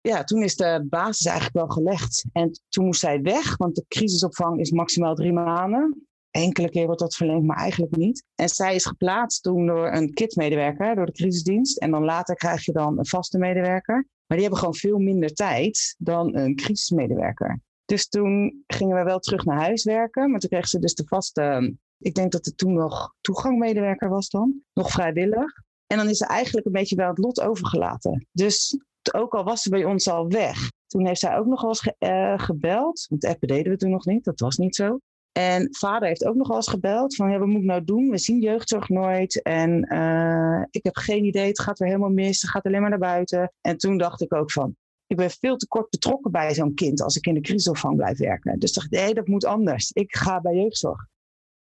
Ja, 0.00 0.24
toen 0.24 0.42
is 0.42 0.56
de 0.56 0.86
basis 0.88 1.26
eigenlijk 1.26 1.56
wel 1.56 1.68
gelegd. 1.68 2.24
En 2.32 2.60
toen 2.68 2.84
moest 2.84 3.00
zij 3.00 3.20
weg, 3.20 3.56
want 3.56 3.74
de 3.74 3.84
crisisopvang 3.88 4.60
is 4.60 4.70
maximaal 4.70 5.14
drie 5.14 5.32
maanden. 5.32 6.06
Enkele 6.32 6.70
keer 6.70 6.87
wordt 6.87 7.00
dat 7.00 7.14
verlengd, 7.14 7.46
maar 7.46 7.56
eigenlijk 7.56 7.96
niet. 7.96 8.25
En 8.34 8.49
zij 8.49 8.75
is 8.75 8.87
geplaatst 8.87 9.43
toen 9.43 9.67
door 9.67 9.93
een 9.93 10.12
KIT-medewerker, 10.12 10.94
door 10.94 11.06
de 11.06 11.12
crisisdienst. 11.12 11.79
En 11.79 11.90
dan 11.90 12.05
later 12.05 12.34
krijg 12.34 12.64
je 12.64 12.73
dan 12.73 12.99
een 12.99 13.06
vaste 13.06 13.38
medewerker. 13.38 13.94
Maar 14.26 14.38
die 14.38 14.40
hebben 14.40 14.58
gewoon 14.58 14.75
veel 14.75 14.99
minder 14.99 15.34
tijd 15.34 15.94
dan 15.99 16.37
een 16.37 16.56
crisismedewerker. 16.56 17.61
Dus 17.84 18.08
toen 18.08 18.64
gingen 18.67 18.96
we 18.96 19.02
wel 19.02 19.19
terug 19.19 19.44
naar 19.44 19.61
huis 19.61 19.84
werken. 19.84 20.31
Maar 20.31 20.40
toen 20.40 20.50
kreeg 20.50 20.69
ze 20.69 20.79
dus 20.79 20.94
de 20.94 21.06
vaste, 21.06 21.75
ik 21.99 22.14
denk 22.14 22.32
dat 22.32 22.44
het 22.44 22.56
toen 22.56 22.73
nog 22.73 23.14
toegangmedewerker 23.20 24.08
was 24.08 24.28
dan, 24.28 24.62
nog 24.73 24.90
vrijwillig. 24.90 25.62
En 25.87 25.96
dan 25.96 26.08
is 26.08 26.17
ze 26.17 26.26
eigenlijk 26.26 26.67
een 26.67 26.73
beetje 26.73 26.96
wel 26.96 27.08
het 27.08 27.19
lot 27.19 27.40
overgelaten. 27.40 28.26
Dus 28.32 28.78
ook 29.12 29.35
al 29.35 29.44
was 29.44 29.62
ze 29.62 29.70
bij 29.70 29.85
ons 29.85 30.08
al 30.08 30.28
weg, 30.28 30.70
toen 30.87 31.06
heeft 31.06 31.20
zij 31.20 31.37
ook 31.37 31.46
nog 31.46 31.61
wel 31.61 31.70
eens 31.70 31.81
ge 31.81 31.94
uh, 31.99 32.38
gebeld. 32.38 33.06
Want 33.08 33.25
appen 33.25 33.49
deden 33.49 33.73
we 33.73 33.78
toen 33.78 33.90
nog 33.90 34.05
niet, 34.05 34.25
dat 34.25 34.40
was 34.40 34.56
niet 34.56 34.75
zo. 34.75 34.99
En 35.32 35.69
vader 35.70 36.08
heeft 36.08 36.25
ook 36.25 36.34
nog 36.34 36.49
wel 36.49 36.56
eens 36.56 36.69
gebeld 36.69 37.14
van, 37.14 37.31
ja, 37.31 37.38
wat 37.38 37.49
moet 37.49 37.61
ik 37.61 37.67
nou 37.67 37.84
doen? 37.84 38.11
We 38.11 38.19
zien 38.19 38.40
jeugdzorg 38.40 38.88
nooit 38.88 39.43
en 39.43 39.94
uh, 39.94 40.62
ik 40.70 40.84
heb 40.84 40.96
geen 40.96 41.25
idee, 41.25 41.46
het 41.46 41.61
gaat 41.61 41.79
weer 41.79 41.88
helemaal 41.88 42.11
mis, 42.11 42.40
het 42.43 42.50
gaat 42.50 42.64
alleen 42.64 42.81
maar 42.81 42.90
naar 42.90 42.99
buiten. 42.99 43.52
En 43.61 43.76
toen 43.76 43.99
dacht 43.99 44.20
ik 44.20 44.34
ook 44.34 44.52
van, 44.52 44.76
ik 45.06 45.17
ben 45.17 45.31
veel 45.31 45.56
te 45.56 45.69
kort 45.69 45.90
betrokken 45.90 46.31
bij 46.31 46.55
zo'n 46.55 46.75
kind 46.75 47.02
als 47.02 47.17
ik 47.17 47.26
in 47.26 47.34
de 47.34 47.40
crisisopvang 47.40 47.96
blijf 47.96 48.19
werken. 48.19 48.58
Dus 48.58 48.73
dacht 48.73 48.94
ik, 48.94 49.14
dat 49.14 49.26
moet 49.26 49.44
anders. 49.44 49.90
Ik 49.90 50.17
ga 50.17 50.40
bij 50.40 50.55
jeugdzorg. 50.55 51.06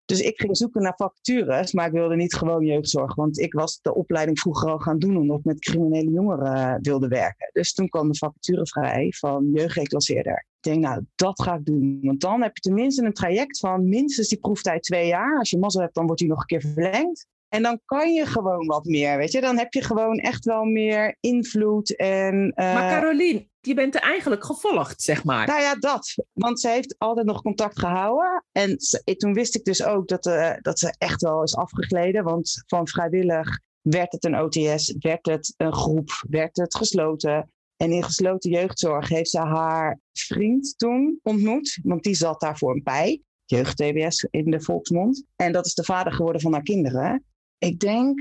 Dus 0.05 0.21
ik 0.21 0.41
ging 0.41 0.56
zoeken 0.56 0.83
naar 0.83 0.95
vacatures, 0.97 1.73
maar 1.73 1.87
ik 1.87 1.93
wilde 1.93 2.17
niet 2.17 2.35
gewoon 2.35 2.65
jeugdzorg. 2.65 3.15
Want 3.15 3.39
ik 3.39 3.53
was 3.53 3.81
de 3.83 3.95
opleiding 3.95 4.41
vroeger 4.41 4.71
al 4.71 4.79
gaan 4.79 4.99
doen 4.99 5.17
omdat 5.17 5.39
ik 5.39 5.45
met 5.45 5.61
criminele 5.61 6.11
jongeren 6.11 6.56
uh, 6.56 6.75
wilde 6.81 7.09
werken. 7.09 7.51
Dus 7.53 7.73
toen 7.73 7.89
kwam 7.89 8.11
de 8.11 8.19
vacature 8.19 8.67
vrij 8.67 9.13
van 9.17 9.51
jeugdreclasseerder. 9.53 10.47
Ik 10.61 10.73
denk, 10.73 10.85
nou, 10.85 11.05
dat 11.15 11.43
ga 11.43 11.55
ik 11.55 11.65
doen. 11.65 11.99
Want 12.03 12.21
dan 12.21 12.43
heb 12.43 12.57
je 12.57 12.61
tenminste 12.61 13.05
een 13.05 13.13
traject 13.13 13.58
van 13.58 13.89
minstens 13.89 14.29
die 14.29 14.39
proeftijd 14.39 14.82
twee 14.82 15.06
jaar. 15.06 15.39
Als 15.39 15.51
je 15.51 15.58
mazzel 15.58 15.81
hebt, 15.81 15.94
dan 15.94 16.06
wordt 16.06 16.20
die 16.20 16.31
nog 16.31 16.41
een 16.41 16.46
keer 16.46 16.61
verlengd. 16.61 17.27
En 17.49 17.63
dan 17.63 17.81
kan 17.84 18.13
je 18.13 18.27
gewoon 18.27 18.67
wat 18.67 18.84
meer, 18.84 19.17
weet 19.17 19.32
je. 19.32 19.41
Dan 19.41 19.58
heb 19.58 19.73
je 19.73 19.82
gewoon 19.82 20.19
echt 20.19 20.44
wel 20.44 20.65
meer 20.65 21.17
invloed. 21.20 21.96
En, 21.96 22.53
uh... 22.56 22.75
Maar 22.75 23.01
Carolien, 23.01 23.51
je 23.61 23.75
bent 23.75 23.94
er 23.94 24.01
eigenlijk 24.01 24.44
gevolgd, 24.44 25.03
zeg 25.03 25.25
maar. 25.25 25.46
Nou 25.46 25.61
ja, 25.61 25.75
dat. 25.75 26.15
Want 26.32 26.61
ze 26.61 26.69
heeft 26.69 26.94
altijd 26.99 27.27
nog 27.27 27.43
contact 27.43 27.79
gehouden. 27.79 28.44
En 28.53 28.81
ze, 28.81 29.17
toen 29.17 29.32
wist 29.32 29.55
ik 29.55 29.65
dus 29.65 29.84
ook 29.84 30.08
dat, 30.08 30.27
uh, 30.27 30.53
dat 30.61 30.79
ze 30.79 30.94
echt 30.99 31.23
wel 31.23 31.43
is 31.43 31.56
afgegleden. 31.56 32.25
Want 32.25 32.63
van 32.67 32.89
vrijwillig 32.89 33.61
werd 33.81 34.13
het 34.13 34.25
een 34.25 34.41
OTS, 34.41 34.94
werd 34.99 35.27
het 35.27 35.55
een 35.56 35.75
groep, 35.75 36.25
werd 36.29 36.56
het 36.56 36.77
gesloten. 36.77 37.51
En 37.82 37.93
in 37.93 38.03
gesloten 38.03 38.51
jeugdzorg 38.51 39.08
heeft 39.08 39.31
ze 39.31 39.39
haar 39.39 39.99
vriend 40.13 40.75
toen 40.79 41.19
ontmoet, 41.22 41.79
want 41.82 42.03
die 42.03 42.15
zat 42.15 42.41
daar 42.41 42.58
voor 42.58 42.75
een 42.75 42.82
pij. 42.82 43.22
Jeugd-TBS 43.44 44.27
in 44.31 44.51
de 44.51 44.60
volksmond. 44.60 45.25
En 45.37 45.53
dat 45.53 45.67
is 45.67 45.75
de 45.75 45.84
vader 45.84 46.13
geworden 46.13 46.41
van 46.41 46.53
haar 46.53 46.63
kinderen. 46.63 47.25
Ik 47.58 47.79
denk, 47.79 48.20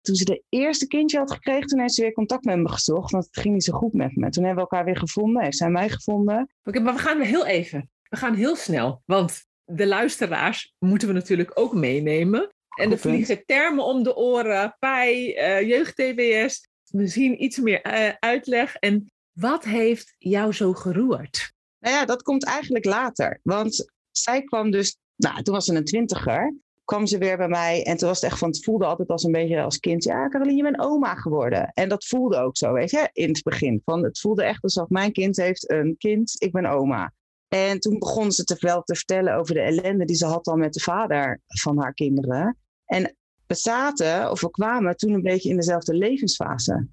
toen 0.00 0.14
ze 0.14 0.24
de 0.24 0.42
eerste 0.48 0.86
kindje 0.86 1.18
had 1.18 1.32
gekregen, 1.32 1.66
toen 1.66 1.80
heeft 1.80 1.94
ze 1.94 2.02
weer 2.02 2.12
contact 2.12 2.44
met 2.44 2.58
me 2.58 2.68
gezocht. 2.68 3.10
Want 3.10 3.24
het 3.24 3.38
ging 3.38 3.54
niet 3.54 3.64
zo 3.64 3.72
goed 3.72 3.92
met 3.92 4.16
me. 4.16 4.30
Toen 4.30 4.44
hebben 4.44 4.64
we 4.64 4.70
elkaar 4.70 4.84
weer 4.84 4.98
gevonden, 4.98 5.42
heeft 5.42 5.56
zij 5.56 5.70
mij 5.70 5.88
gevonden. 5.88 6.54
Oké, 6.64 6.80
maar 6.80 6.94
we 6.94 7.00
gaan 7.00 7.20
heel 7.20 7.46
even. 7.46 7.90
We 8.08 8.16
gaan 8.16 8.34
heel 8.34 8.56
snel. 8.56 9.02
Want 9.04 9.44
de 9.64 9.86
luisteraars 9.86 10.74
moeten 10.78 11.08
we 11.08 11.14
natuurlijk 11.14 11.50
ook 11.54 11.74
meenemen. 11.74 12.54
En 12.76 12.90
er 12.90 12.98
vliegen 12.98 13.44
termen 13.46 13.84
om 13.84 14.02
de 14.02 14.16
oren, 14.16 14.76
pij, 14.78 15.36
uh, 15.36 15.68
jeugd-TBS 15.68 16.72
misschien 16.94 17.42
iets 17.42 17.58
meer 17.58 17.86
uh, 17.86 18.12
uitleg. 18.18 18.74
En 18.74 19.10
wat 19.32 19.64
heeft 19.64 20.14
jou 20.18 20.52
zo 20.52 20.72
geroerd? 20.72 21.52
Nou 21.78 21.94
ja, 21.94 22.04
dat 22.04 22.22
komt 22.22 22.44
eigenlijk 22.44 22.84
later. 22.84 23.40
Want 23.42 23.92
zij 24.10 24.42
kwam 24.42 24.70
dus, 24.70 24.96
nou, 25.16 25.42
toen 25.42 25.54
was 25.54 25.64
ze 25.64 25.74
een 25.74 25.84
twintiger, 25.84 26.54
kwam 26.84 27.06
ze 27.06 27.18
weer 27.18 27.36
bij 27.36 27.48
mij. 27.48 27.84
En 27.84 27.96
toen 27.96 28.08
was 28.08 28.20
het 28.20 28.30
echt 28.30 28.38
van, 28.38 28.48
het 28.48 28.64
voelde 28.64 28.84
altijd 28.84 29.08
als 29.08 29.24
een 29.24 29.32
beetje 29.32 29.62
als 29.62 29.78
kind. 29.78 30.04
Ja, 30.04 30.28
Caroline, 30.28 30.56
je 30.56 30.62
bent 30.62 30.78
oma 30.78 31.14
geworden. 31.14 31.70
En 31.74 31.88
dat 31.88 32.06
voelde 32.06 32.36
ook 32.36 32.56
zo, 32.56 32.72
weet 32.72 32.90
je, 32.90 33.08
in 33.12 33.28
het 33.28 33.42
begin. 33.42 33.82
Van, 33.84 34.04
het 34.04 34.20
voelde 34.20 34.44
echt 34.44 34.62
alsof 34.62 34.88
mijn 34.88 35.12
kind 35.12 35.36
heeft 35.36 35.70
een 35.70 35.96
kind, 35.98 36.42
ik 36.42 36.52
ben 36.52 36.66
oma. 36.66 37.12
En 37.48 37.80
toen 37.80 37.98
begon 37.98 38.32
ze 38.32 38.44
te 38.44 38.56
veel 38.56 38.82
te 38.82 38.94
vertellen 38.94 39.34
over 39.36 39.54
de 39.54 39.60
ellende 39.60 40.04
die 40.04 40.16
ze 40.16 40.26
had 40.26 40.46
al 40.46 40.56
met 40.56 40.72
de 40.72 40.80
vader 40.80 41.40
van 41.46 41.78
haar 41.78 41.94
kinderen. 41.94 42.58
En 42.84 43.16
we 43.46 43.54
zaten, 43.54 44.30
of 44.30 44.40
we 44.40 44.50
kwamen 44.50 44.96
toen 44.96 45.12
een 45.12 45.22
beetje 45.22 45.48
in 45.48 45.56
dezelfde 45.56 45.94
levensfase. 45.94 46.88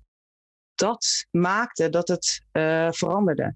Dat 0.76 1.26
maakte 1.32 1.90
dat 1.90 2.08
het 2.08 2.42
uh, 2.52 2.92
veranderde. 2.92 3.56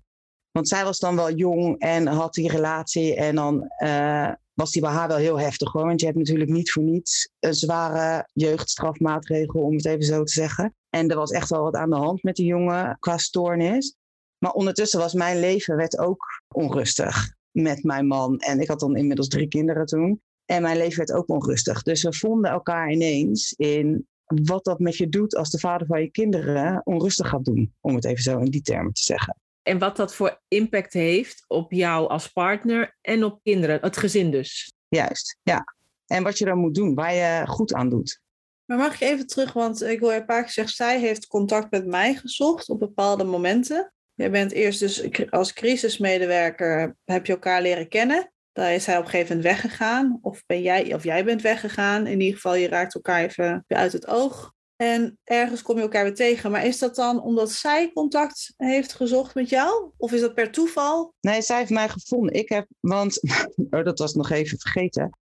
Want 0.51 0.67
zij 0.67 0.83
was 0.83 0.99
dan 0.99 1.15
wel 1.15 1.31
jong 1.33 1.79
en 1.79 2.07
had 2.07 2.33
die 2.33 2.51
relatie. 2.51 3.15
En 3.15 3.35
dan 3.35 3.71
uh, 3.83 4.31
was 4.53 4.71
die 4.71 4.81
bij 4.81 4.91
haar 4.91 5.07
wel 5.07 5.17
heel 5.17 5.39
heftig 5.39 5.71
hoor. 5.71 5.85
Want 5.85 5.99
je 5.99 6.05
hebt 6.05 6.17
natuurlijk 6.17 6.49
niet 6.49 6.71
voor 6.71 6.83
niets 6.83 7.29
een 7.39 7.53
zware 7.53 8.29
jeugdstrafmaatregel, 8.33 9.61
om 9.61 9.75
het 9.75 9.85
even 9.85 10.03
zo 10.05 10.23
te 10.23 10.31
zeggen. 10.31 10.75
En 10.89 11.09
er 11.09 11.15
was 11.15 11.31
echt 11.31 11.49
wel 11.49 11.61
wat 11.63 11.75
aan 11.75 11.89
de 11.89 11.95
hand 11.95 12.23
met 12.23 12.35
die 12.35 12.45
jongen 12.45 12.97
qua 12.99 13.17
stoornis. 13.17 13.95
Maar 14.37 14.51
ondertussen 14.51 14.99
was 14.99 15.13
mijn 15.13 15.39
leven 15.39 15.75
werd 15.75 15.97
ook 15.97 16.25
onrustig 16.53 17.33
met 17.51 17.83
mijn 17.83 18.07
man. 18.07 18.39
En 18.39 18.59
ik 18.59 18.67
had 18.67 18.79
dan 18.79 18.95
inmiddels 18.95 19.27
drie 19.27 19.47
kinderen 19.47 19.85
toen. 19.85 20.21
En 20.45 20.61
mijn 20.61 20.77
leven 20.77 20.97
werd 20.97 21.11
ook 21.11 21.29
onrustig. 21.29 21.83
Dus 21.83 22.03
we 22.03 22.13
vonden 22.13 22.51
elkaar 22.51 22.91
ineens 22.91 23.53
in 23.53 24.07
wat 24.25 24.63
dat 24.63 24.79
met 24.79 24.97
je 24.97 25.09
doet 25.09 25.35
als 25.35 25.49
de 25.49 25.59
vader 25.59 25.87
van 25.87 26.01
je 26.01 26.11
kinderen 26.11 26.81
onrustig 26.83 27.29
gaat 27.29 27.45
doen. 27.45 27.73
Om 27.81 27.95
het 27.95 28.05
even 28.05 28.23
zo 28.23 28.39
in 28.39 28.51
die 28.51 28.61
termen 28.61 28.93
te 28.93 29.01
zeggen. 29.01 29.35
En 29.63 29.79
wat 29.79 29.95
dat 29.95 30.15
voor 30.15 30.41
impact 30.47 30.93
heeft 30.93 31.45
op 31.47 31.71
jou 31.71 32.09
als 32.09 32.27
partner 32.27 32.97
en 33.01 33.23
op 33.23 33.39
kinderen, 33.43 33.79
het 33.81 33.97
gezin 33.97 34.31
dus. 34.31 34.73
Juist, 34.87 35.37
ja. 35.43 35.75
En 36.05 36.23
wat 36.23 36.37
je 36.37 36.45
dan 36.45 36.57
moet 36.57 36.75
doen, 36.75 36.95
waar 36.95 37.13
je 37.13 37.47
goed 37.47 37.73
aan 37.73 37.89
doet. 37.89 38.21
Maar 38.65 38.77
mag 38.77 38.93
ik 38.93 38.99
even 39.01 39.27
terug, 39.27 39.53
want 39.53 39.83
ik 39.83 39.99
hoor 39.99 40.13
een 40.13 40.25
paar 40.25 40.43
keer 40.43 40.51
zeggen, 40.51 40.73
zij 40.73 40.99
heeft 40.99 41.27
contact 41.27 41.71
met 41.71 41.85
mij 41.85 42.15
gezocht 42.15 42.69
op 42.69 42.79
bepaalde 42.79 43.23
momenten. 43.23 43.93
Jij 44.13 44.31
bent 44.31 44.51
eerst 44.51 44.79
dus 44.79 45.29
als 45.29 45.53
crisismedewerker, 45.53 46.95
heb 47.05 47.25
je 47.25 47.33
elkaar 47.33 47.61
leren 47.61 47.87
kennen. 47.87 48.33
Daar 48.55 48.73
is 48.73 48.85
hij 48.85 48.97
op 48.97 49.03
een 49.03 49.09
gegeven 49.09 49.35
moment 49.35 49.53
weggegaan. 49.53 50.19
Of, 50.21 50.43
ben 50.45 50.61
jij, 50.61 50.93
of 50.93 51.03
jij 51.03 51.25
bent 51.25 51.41
weggegaan. 51.41 52.07
In 52.07 52.19
ieder 52.19 52.35
geval, 52.35 52.55
je 52.55 52.67
raakt 52.67 52.95
elkaar 52.95 53.23
even 53.23 53.63
uit 53.67 53.91
het 53.91 54.07
oog. 54.07 54.53
En 54.75 55.19
ergens 55.23 55.61
kom 55.61 55.75
je 55.75 55.81
elkaar 55.81 56.03
weer 56.03 56.15
tegen. 56.15 56.51
Maar 56.51 56.65
is 56.65 56.79
dat 56.79 56.95
dan 56.95 57.21
omdat 57.21 57.51
zij 57.51 57.91
contact 57.93 58.53
heeft 58.57 58.93
gezocht 58.93 59.35
met 59.35 59.49
jou? 59.49 59.91
Of 59.97 60.11
is 60.11 60.21
dat 60.21 60.33
per 60.33 60.51
toeval? 60.51 61.13
Nee, 61.21 61.41
zij 61.41 61.57
heeft 61.57 61.69
mij 61.69 61.89
gevonden. 61.89 62.33
Ik 62.33 62.49
heb, 62.49 62.67
want, 62.79 63.21
oh, 63.69 63.83
dat 63.83 63.99
was 63.99 64.13
nog 64.13 64.29
even 64.29 64.59
vergeten. 64.59 65.17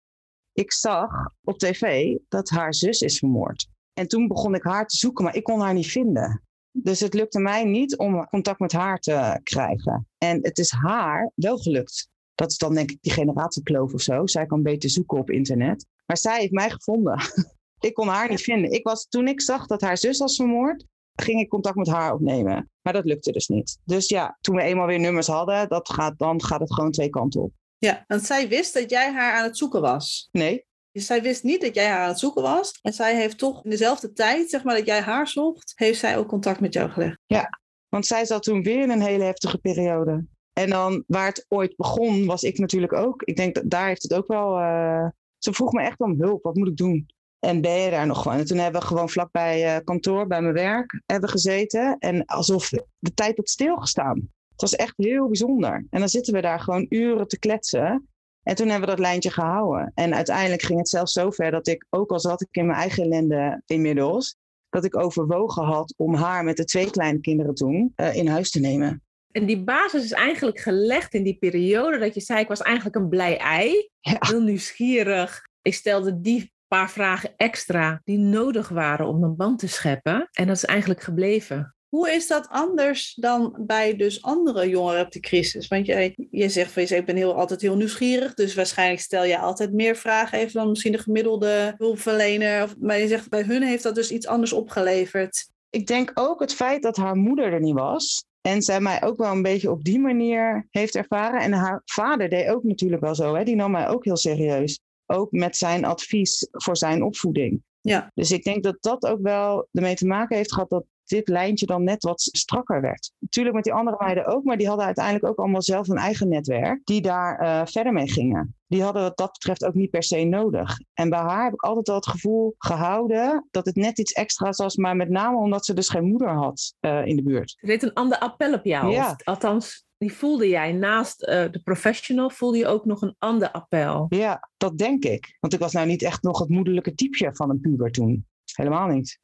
Ik 0.54 0.74
zag 0.74 1.12
op 1.44 1.58
tv 1.58 2.16
dat 2.30 2.50
haar 2.50 2.74
zus 2.74 3.02
is 3.02 3.18
vermoord. 3.18 3.68
En 3.94 4.08
toen 4.08 4.28
begon 4.28 4.56
ik 4.56 4.64
haar 4.64 4.88
te 4.88 4.98
zoeken, 4.98 5.24
maar 5.24 5.36
ik 5.36 5.44
kon 5.44 5.60
haar 5.60 5.74
niet 5.74 5.92
vinden. 5.92 6.44
Dus 6.72 7.00
het 7.00 7.14
lukte 7.14 7.40
mij 7.40 7.64
niet 7.64 7.98
om 7.98 8.28
contact 8.28 8.60
met 8.60 8.72
haar 8.72 9.00
te 9.00 9.40
krijgen. 9.44 10.08
En 10.18 10.40
het 10.42 10.58
is 10.58 10.72
haar 10.72 11.32
wel 11.36 11.58
gelukt. 11.58 12.10
Dat 12.40 12.52
is 12.52 12.58
dan 12.58 12.74
denk 12.74 12.92
ik 12.92 12.98
die 13.02 13.12
generatiekloof 13.12 13.94
of 13.94 14.02
zo. 14.02 14.28
Zij 14.28 14.46
kan 14.46 14.64
beter 14.64 14.90
zoeken 14.90 15.18
op 15.18 15.30
internet. 15.30 15.86
Maar 16.06 16.18
zij 16.18 16.40
heeft 16.40 16.52
mij 16.52 16.70
gevonden. 16.70 17.22
ik 17.80 17.94
kon 17.94 18.08
haar 18.08 18.30
niet 18.30 18.42
vinden. 18.42 18.72
Ik 18.72 18.84
was, 18.84 19.08
toen 19.08 19.28
ik 19.28 19.42
zag 19.42 19.66
dat 19.68 19.82
haar 19.82 19.98
zus 19.98 20.18
was 20.18 20.36
vermoord, 20.36 20.86
ging 21.16 21.42
ik 21.42 21.50
contact 21.50 21.76
met 21.76 21.88
haar 21.88 22.14
opnemen. 22.14 22.70
Maar 22.82 22.94
dat 22.94 23.06
lukte 23.06 23.32
dus 23.32 23.48
niet. 23.48 23.80
Dus 23.84 24.10
ja, 24.10 24.38
toen 24.42 24.56
we 24.56 24.62
eenmaal 24.62 24.88
weer 24.88 25.00
nummers 25.00 25.28
hadden, 25.28 25.70
dat 25.70 25.90
gaat, 25.90 26.18
dan 26.18 26.44
gaat 26.44 26.60
het 26.60 26.74
gewoon 26.74 26.92
twee 26.92 27.10
kanten 27.10 27.42
op. 27.42 27.52
Ja, 27.78 28.04
want 28.08 28.24
zij 28.24 28.48
wist 28.48 28.74
dat 28.74 28.90
jij 28.90 29.12
haar 29.12 29.34
aan 29.34 29.44
het 29.44 29.58
zoeken 29.58 29.82
was. 29.82 30.30
Nee. 30.32 30.66
Dus 30.92 31.06
zij 31.06 31.22
wist 31.22 31.44
niet 31.44 31.62
dat 31.62 31.76
jij 31.76 31.88
haar 31.88 32.02
aan 32.02 32.10
het 32.10 32.20
zoeken 32.20 32.42
was. 32.42 32.80
En 32.82 32.94
zij 32.94 33.16
heeft 33.16 33.38
toch 33.38 33.64
in 33.64 33.70
dezelfde 33.70 34.14
tijd, 34.14 34.50
zeg 34.50 34.64
maar, 34.64 34.76
dat 34.76 34.86
jij 34.86 35.02
haar 35.02 35.28
zocht, 35.28 35.72
heeft 35.76 36.00
zij 36.00 36.18
ook 36.18 36.28
contact 36.28 36.60
met 36.60 36.74
jou 36.74 36.90
gelegd. 36.90 37.20
Ja, 37.26 37.60
want 37.90 38.06
zij 38.06 38.26
zat 38.26 38.44
toen 38.44 38.64
weer 38.64 38.82
in 38.82 38.90
een 38.90 39.02
hele 39.02 39.24
heftige 39.24 39.58
periode. 39.58 40.26
En 40.60 40.70
dan 40.70 41.04
waar 41.08 41.28
het 41.28 41.46
ooit 41.48 41.76
begon, 41.76 42.26
was 42.26 42.44
ik 42.44 42.58
natuurlijk 42.58 42.94
ook. 42.94 43.24
Ik 43.24 43.36
denk 43.36 43.56
dat 43.56 43.70
daar 43.70 43.88
heeft 43.88 44.04
het 44.04 44.14
ook 44.14 44.28
wel. 44.28 44.60
Uh... 44.60 45.08
Ze 45.38 45.54
vroeg 45.54 45.72
me 45.72 45.82
echt 45.82 46.00
om 46.00 46.22
hulp. 46.22 46.44
Wat 46.44 46.56
moet 46.56 46.68
ik 46.68 46.78
doen? 46.78 47.06
En 47.40 47.62
ben 47.62 47.80
je 47.80 47.90
daar 47.90 48.08
nog 48.08 48.22
gewoon? 48.22 48.38
En 48.38 48.46
toen 48.46 48.58
hebben 48.58 48.82
we 48.82 48.88
gewoon 48.88 49.10
vlakbij 49.10 49.76
uh, 49.76 49.84
kantoor, 49.84 50.28
bij 50.28 50.42
mijn 50.42 50.54
werk, 50.54 51.02
hebben 51.06 51.30
gezeten. 51.30 51.98
En 52.00 52.26
alsof 52.26 52.70
de 53.00 53.14
tijd 53.14 53.38
had 53.38 53.50
stilgestaan. 53.50 54.16
Het 54.52 54.62
was 54.62 54.76
echt 54.76 54.94
heel 54.98 55.28
bijzonder. 55.28 55.86
En 55.90 56.00
dan 56.00 56.10
zitten 56.10 56.34
we 56.34 56.42
daar 56.42 56.60
gewoon 56.60 56.86
uren 56.90 57.28
te 57.28 57.40
kletsen. 57.40 58.08
En 58.44 58.56
toen 58.56 58.68
hebben 58.68 58.90
we 58.90 58.96
dat 58.96 59.06
lijntje 59.06 59.32
gehouden. 59.32 59.92
En 59.96 60.16
uiteindelijk 60.16 60.62
ging 60.62 60.80
het 60.80 60.90
zelfs 60.90 61.14
zo 61.14 61.30
ver 61.30 61.52
dat 61.52 61.68
ik, 61.68 61.86
ook 61.90 62.12
al 62.12 62.20
zat 62.20 62.42
ik 62.42 62.48
in 62.52 62.66
mijn 62.66 62.80
eigen 62.80 63.04
ellende 63.04 63.62
inmiddels, 63.66 64.36
dat 64.70 64.86
ik 64.86 64.98
overwogen 64.98 65.64
had 65.64 65.94
om 65.98 66.14
haar 66.14 66.44
met 66.44 66.58
de 66.58 66.66
twee 66.66 66.90
kleine 66.90 67.20
kinderen 67.20 67.54
toen 67.54 67.94
uh, 67.96 68.16
in 68.16 68.28
huis 68.28 68.52
te 68.52 68.60
nemen. 68.60 69.04
En 69.32 69.46
die 69.46 69.64
basis 69.64 70.04
is 70.04 70.12
eigenlijk 70.12 70.60
gelegd 70.60 71.14
in 71.14 71.24
die 71.24 71.38
periode 71.38 71.98
dat 71.98 72.14
je 72.14 72.22
zei, 72.22 72.40
ik 72.40 72.48
was 72.48 72.62
eigenlijk 72.62 72.96
een 72.96 73.10
blij 73.10 73.38
ei, 73.38 73.90
ja. 74.00 74.18
heel 74.20 74.42
nieuwsgierig. 74.42 75.42
Ik 75.62 75.74
stelde 75.74 76.22
die 76.22 76.54
paar 76.68 76.92
vragen 76.92 77.34
extra 77.38 78.02
die 78.04 78.18
nodig 78.18 78.70
waren 78.70 79.08
om 79.08 79.24
een 79.24 79.36
band 79.36 79.60
te 79.60 79.68
scheppen. 79.68 80.30
En 80.32 80.48
dat 80.48 80.56
is 80.56 80.66
eigenlijk 80.66 81.02
gebleven. 81.02 81.76
Hoe 81.90 82.12
is 82.12 82.28
dat 82.28 82.48
anders 82.50 83.14
dan 83.14 83.64
bij 83.66 83.96
dus 83.96 84.22
andere 84.22 84.70
jongeren 84.70 85.06
op 85.06 85.12
de 85.12 85.20
crisis? 85.20 85.68
Want 85.68 85.86
je, 85.86 86.28
je 86.32 86.50
zegt 86.50 86.72
van 86.72 86.84
je 86.88 86.96
ik 86.96 87.06
ben 87.06 87.16
heel, 87.16 87.34
altijd 87.34 87.62
heel 87.62 87.76
nieuwsgierig, 87.76 88.34
dus 88.34 88.56
waarschijnlijk 88.56 89.02
stel 89.02 89.24
je 89.24 89.38
altijd 89.38 89.74
meer 89.74 89.96
vragen 89.96 90.40
even 90.40 90.54
dan 90.54 90.70
misschien 90.70 90.92
de 90.92 90.98
gemiddelde 90.98 91.74
hulpverlener. 91.78 92.74
Maar 92.80 93.00
je 93.00 93.08
zegt 93.08 93.30
bij 93.30 93.44
hun 93.44 93.64
heeft 93.64 93.84
dat 93.84 93.96
dus 93.96 94.12
iets 94.12 94.28
anders 94.28 94.54
opgeleverd. 94.54 95.50
Ik 95.70 95.88
denk 95.88 96.12
ook 96.14 96.40
het 96.40 96.54
feit 96.54 96.82
dat 96.82 96.98
haar 96.98 97.16
moeder 97.16 97.54
er 97.54 97.62
niet 97.62 97.76
was. 97.76 98.26
En 98.50 98.62
zij 98.62 98.82
mij 98.82 99.04
ook 99.04 99.18
wel 99.18 99.32
een 99.32 99.42
beetje 99.42 99.72
op 99.72 99.84
die 99.84 100.00
manier 100.00 100.68
heeft 100.70 100.96
ervaren. 100.96 101.42
En 101.42 101.52
haar 101.52 101.82
vader 101.86 102.30
deed 102.30 102.48
ook 102.50 102.64
natuurlijk 102.64 103.02
wel 103.02 103.16
zo. 103.16 103.36
Hè? 103.36 103.44
Die 103.44 103.56
nam 103.56 103.72
mij 103.72 103.88
ook 103.88 104.06
heel 104.06 104.18
serieus. 104.18 104.80
Ook 105.06 105.32
met 105.32 105.58
zijn 105.58 105.86
advies 105.86 106.48
voor 106.52 106.78
zijn 106.78 107.04
opvoeding. 107.04 107.64
Ja. 107.82 108.12
Dus 108.14 108.32
ik 108.32 108.44
denk 108.44 108.64
dat 108.64 108.78
dat 108.80 109.06
ook 109.06 109.22
wel 109.22 109.68
ermee 109.72 109.96
te 109.96 110.08
maken 110.08 110.38
heeft 110.38 110.54
gehad 110.54 110.70
dat 110.70 110.84
dit 111.10 111.28
lijntje 111.28 111.66
dan 111.66 111.84
net 111.84 112.04
wat 112.04 112.22
strakker 112.22 112.82
werd. 112.82 113.12
Natuurlijk 113.20 113.56
met 113.56 113.64
die 113.64 113.74
andere 113.74 113.98
meiden 114.00 114.26
ook, 114.26 114.44
maar 114.44 114.58
die 114.58 114.68
hadden 114.68 114.86
uiteindelijk 114.86 115.26
ook 115.26 115.38
allemaal 115.38 115.62
zelf 115.62 115.88
een 115.88 115.98
eigen 115.98 116.30
netwerk 116.30 116.82
die 116.84 117.02
daar 117.02 117.42
uh, 117.42 117.62
verder 117.66 117.94
mee 117.94 118.10
gingen. 118.10 118.56
Die 118.68 118.84
hadden 118.84 119.02
wat 119.02 119.18
dat 119.18 119.32
betreft 119.32 119.66
ook 119.66 119.74
niet 119.74 119.90
per 119.90 120.04
se 120.04 120.24
nodig. 120.24 120.80
En 120.94 121.10
bij 121.10 121.20
haar 121.20 121.44
heb 121.44 121.54
ik 121.54 121.62
altijd 121.62 121.88
wel 121.88 121.96
het 121.96 122.08
gevoel 122.08 122.56
gehouden 122.58 123.48
dat 123.52 123.66
het 123.66 123.76
net 123.76 124.00
iets 124.00 124.12
extra's 124.12 124.58
was, 124.58 124.76
maar 124.76 124.96
met 124.96 125.10
name 125.10 125.38
omdat 125.38 125.66
ze 125.66 125.74
dus 125.74 125.90
geen 125.90 126.06
moeder 126.06 126.30
had 126.30 126.74
uh, 126.82 127.06
in 127.06 127.16
de 127.16 127.24
buurt. 127.24 127.58
Er 127.60 127.68
deed 127.68 127.84
een 127.84 127.94
ander 127.94 128.20
appel 128.20 128.54
op 128.54 128.66
jou. 128.66 128.92
Ja. 128.92 129.16
Althans, 129.24 129.86
die 129.98 130.14
voelde 130.14 130.48
jij 130.48 130.72
naast 130.72 131.22
uh, 131.22 131.28
de 131.28 131.62
professional, 131.64 132.30
voelde 132.30 132.58
je 132.58 132.68
ook 132.68 132.86
nog 132.86 133.02
een 133.02 133.16
ander 133.18 133.52
appel. 133.52 134.06
Ja, 134.10 134.50
dat 134.58 134.78
denk 134.78 135.04
ik. 135.06 135.38
Want 135.40 135.54
ik 135.54 135.60
was 135.60 135.74
nou 135.74 135.88
niet 135.88 136.04
echt 136.04 136.24
nog 136.24 136.40
het 136.40 136.50
moederlijke 136.50 136.94
typeje 136.94 137.36
van 137.36 137.50
een 137.50 137.62
puber 137.62 137.92
toen. 137.92 138.26
Helemaal 138.54 138.88
niet. 138.88 139.20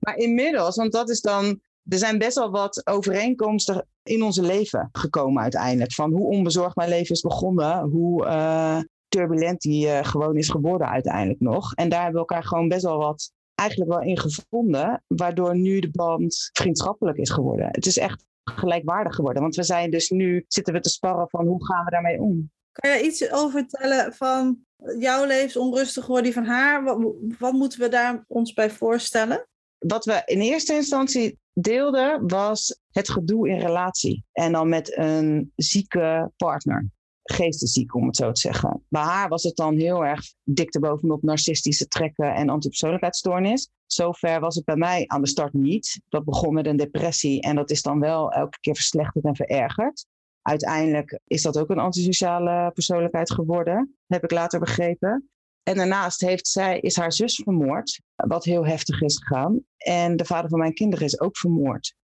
Maar 0.00 0.16
inmiddels, 0.16 0.76
want 0.76 0.92
dat 0.92 1.10
is 1.10 1.20
dan. 1.20 1.60
Er 1.88 1.98
zijn 1.98 2.18
best 2.18 2.36
wel 2.36 2.50
wat 2.50 2.86
overeenkomsten 2.86 3.86
in 4.02 4.22
onze 4.22 4.42
leven 4.42 4.88
gekomen 4.92 5.42
uiteindelijk. 5.42 5.92
Van 5.92 6.12
hoe 6.12 6.28
onbezorgd 6.28 6.76
mijn 6.76 6.88
leven 6.88 7.14
is 7.14 7.20
begonnen, 7.20 7.88
hoe 7.88 8.24
uh, 8.26 8.78
turbulent 9.08 9.60
die 9.60 9.86
uh, 9.86 10.04
gewoon 10.04 10.36
is 10.36 10.48
geworden 10.48 10.88
uiteindelijk 10.88 11.40
nog. 11.40 11.74
En 11.74 11.88
daar 11.88 12.02
hebben 12.02 12.22
we 12.22 12.28
elkaar 12.28 12.44
gewoon 12.44 12.68
best 12.68 12.82
wel 12.82 12.98
wat 12.98 13.32
eigenlijk 13.54 13.90
wel 13.90 14.02
in 14.02 14.18
gevonden, 14.18 15.02
waardoor 15.06 15.56
nu 15.56 15.80
de 15.80 15.90
band 15.90 16.50
vriendschappelijk 16.52 17.18
is 17.18 17.30
geworden. 17.30 17.68
Het 17.70 17.86
is 17.86 17.98
echt 17.98 18.24
gelijkwaardig 18.44 19.14
geworden, 19.14 19.42
want 19.42 19.56
we 19.56 19.62
zijn 19.62 19.90
dus 19.90 20.10
nu 20.10 20.44
zitten 20.48 20.74
we 20.74 20.80
te 20.80 20.88
sparren 20.88 21.28
van 21.28 21.46
hoe 21.46 21.66
gaan 21.66 21.84
we 21.84 21.90
daarmee 21.90 22.20
om. 22.20 22.50
Kan 22.72 22.90
je 22.90 23.04
iets 23.04 23.30
over 23.30 23.50
vertellen 23.50 24.12
van 24.12 24.58
jouw 24.98 25.24
leven 25.24 25.60
onrustig 25.60 26.04
geworden, 26.04 26.32
die 26.32 26.42
van 26.42 26.52
haar? 26.52 26.84
Wat, 26.84 27.14
wat 27.38 27.52
moeten 27.52 27.80
we 27.80 27.88
daar 27.88 28.24
ons 28.28 28.52
bij 28.52 28.70
voorstellen? 28.70 29.48
Wat 29.80 30.04
we 30.04 30.22
in 30.24 30.40
eerste 30.40 30.74
instantie 30.74 31.38
deelden, 31.52 32.28
was 32.28 32.80
het 32.90 33.10
gedoe 33.10 33.48
in 33.48 33.58
relatie. 33.58 34.24
En 34.32 34.52
dan 34.52 34.68
met 34.68 34.96
een 34.96 35.52
zieke 35.56 36.32
partner. 36.36 36.88
Geestesziek, 37.22 37.94
om 37.94 38.06
het 38.06 38.16
zo 38.16 38.32
te 38.32 38.40
zeggen. 38.40 38.84
Bij 38.88 39.02
haar 39.02 39.28
was 39.28 39.42
het 39.42 39.56
dan 39.56 39.76
heel 39.76 40.04
erg 40.04 40.20
dik 40.42 40.78
bovenop 40.80 41.22
narcistische 41.22 41.86
trekken 41.86 42.34
en 42.34 42.48
antipersoonlijkheidsstoornis. 42.48 43.70
Zover 43.86 44.40
was 44.40 44.54
het 44.54 44.64
bij 44.64 44.76
mij 44.76 45.04
aan 45.06 45.22
de 45.22 45.28
start 45.28 45.52
niet. 45.52 46.00
Dat 46.08 46.24
begon 46.24 46.54
met 46.54 46.66
een 46.66 46.76
depressie 46.76 47.40
en 47.40 47.56
dat 47.56 47.70
is 47.70 47.82
dan 47.82 48.00
wel 48.00 48.32
elke 48.32 48.58
keer 48.60 48.74
verslechterd 48.74 49.24
en 49.24 49.36
verergerd. 49.36 50.06
Uiteindelijk 50.42 51.20
is 51.26 51.42
dat 51.42 51.58
ook 51.58 51.70
een 51.70 51.78
antisociale 51.78 52.70
persoonlijkheid 52.72 53.32
geworden, 53.32 53.96
heb 54.06 54.24
ik 54.24 54.30
later 54.30 54.60
begrepen. 54.60 55.30
En 55.62 55.76
daarnaast 55.76 56.20
heeft 56.20 56.48
zij, 56.48 56.78
is 56.80 56.96
haar 56.96 57.12
zus 57.12 57.40
vermoord, 57.44 58.00
wat 58.16 58.44
heel 58.44 58.66
heftig 58.66 59.00
is 59.00 59.16
gegaan. 59.16 59.64
En 59.76 60.16
de 60.16 60.24
vader 60.24 60.50
van 60.50 60.58
mijn 60.58 60.74
kinderen 60.74 61.06
is 61.06 61.20
ook 61.20 61.36
vermoord. 61.36 61.94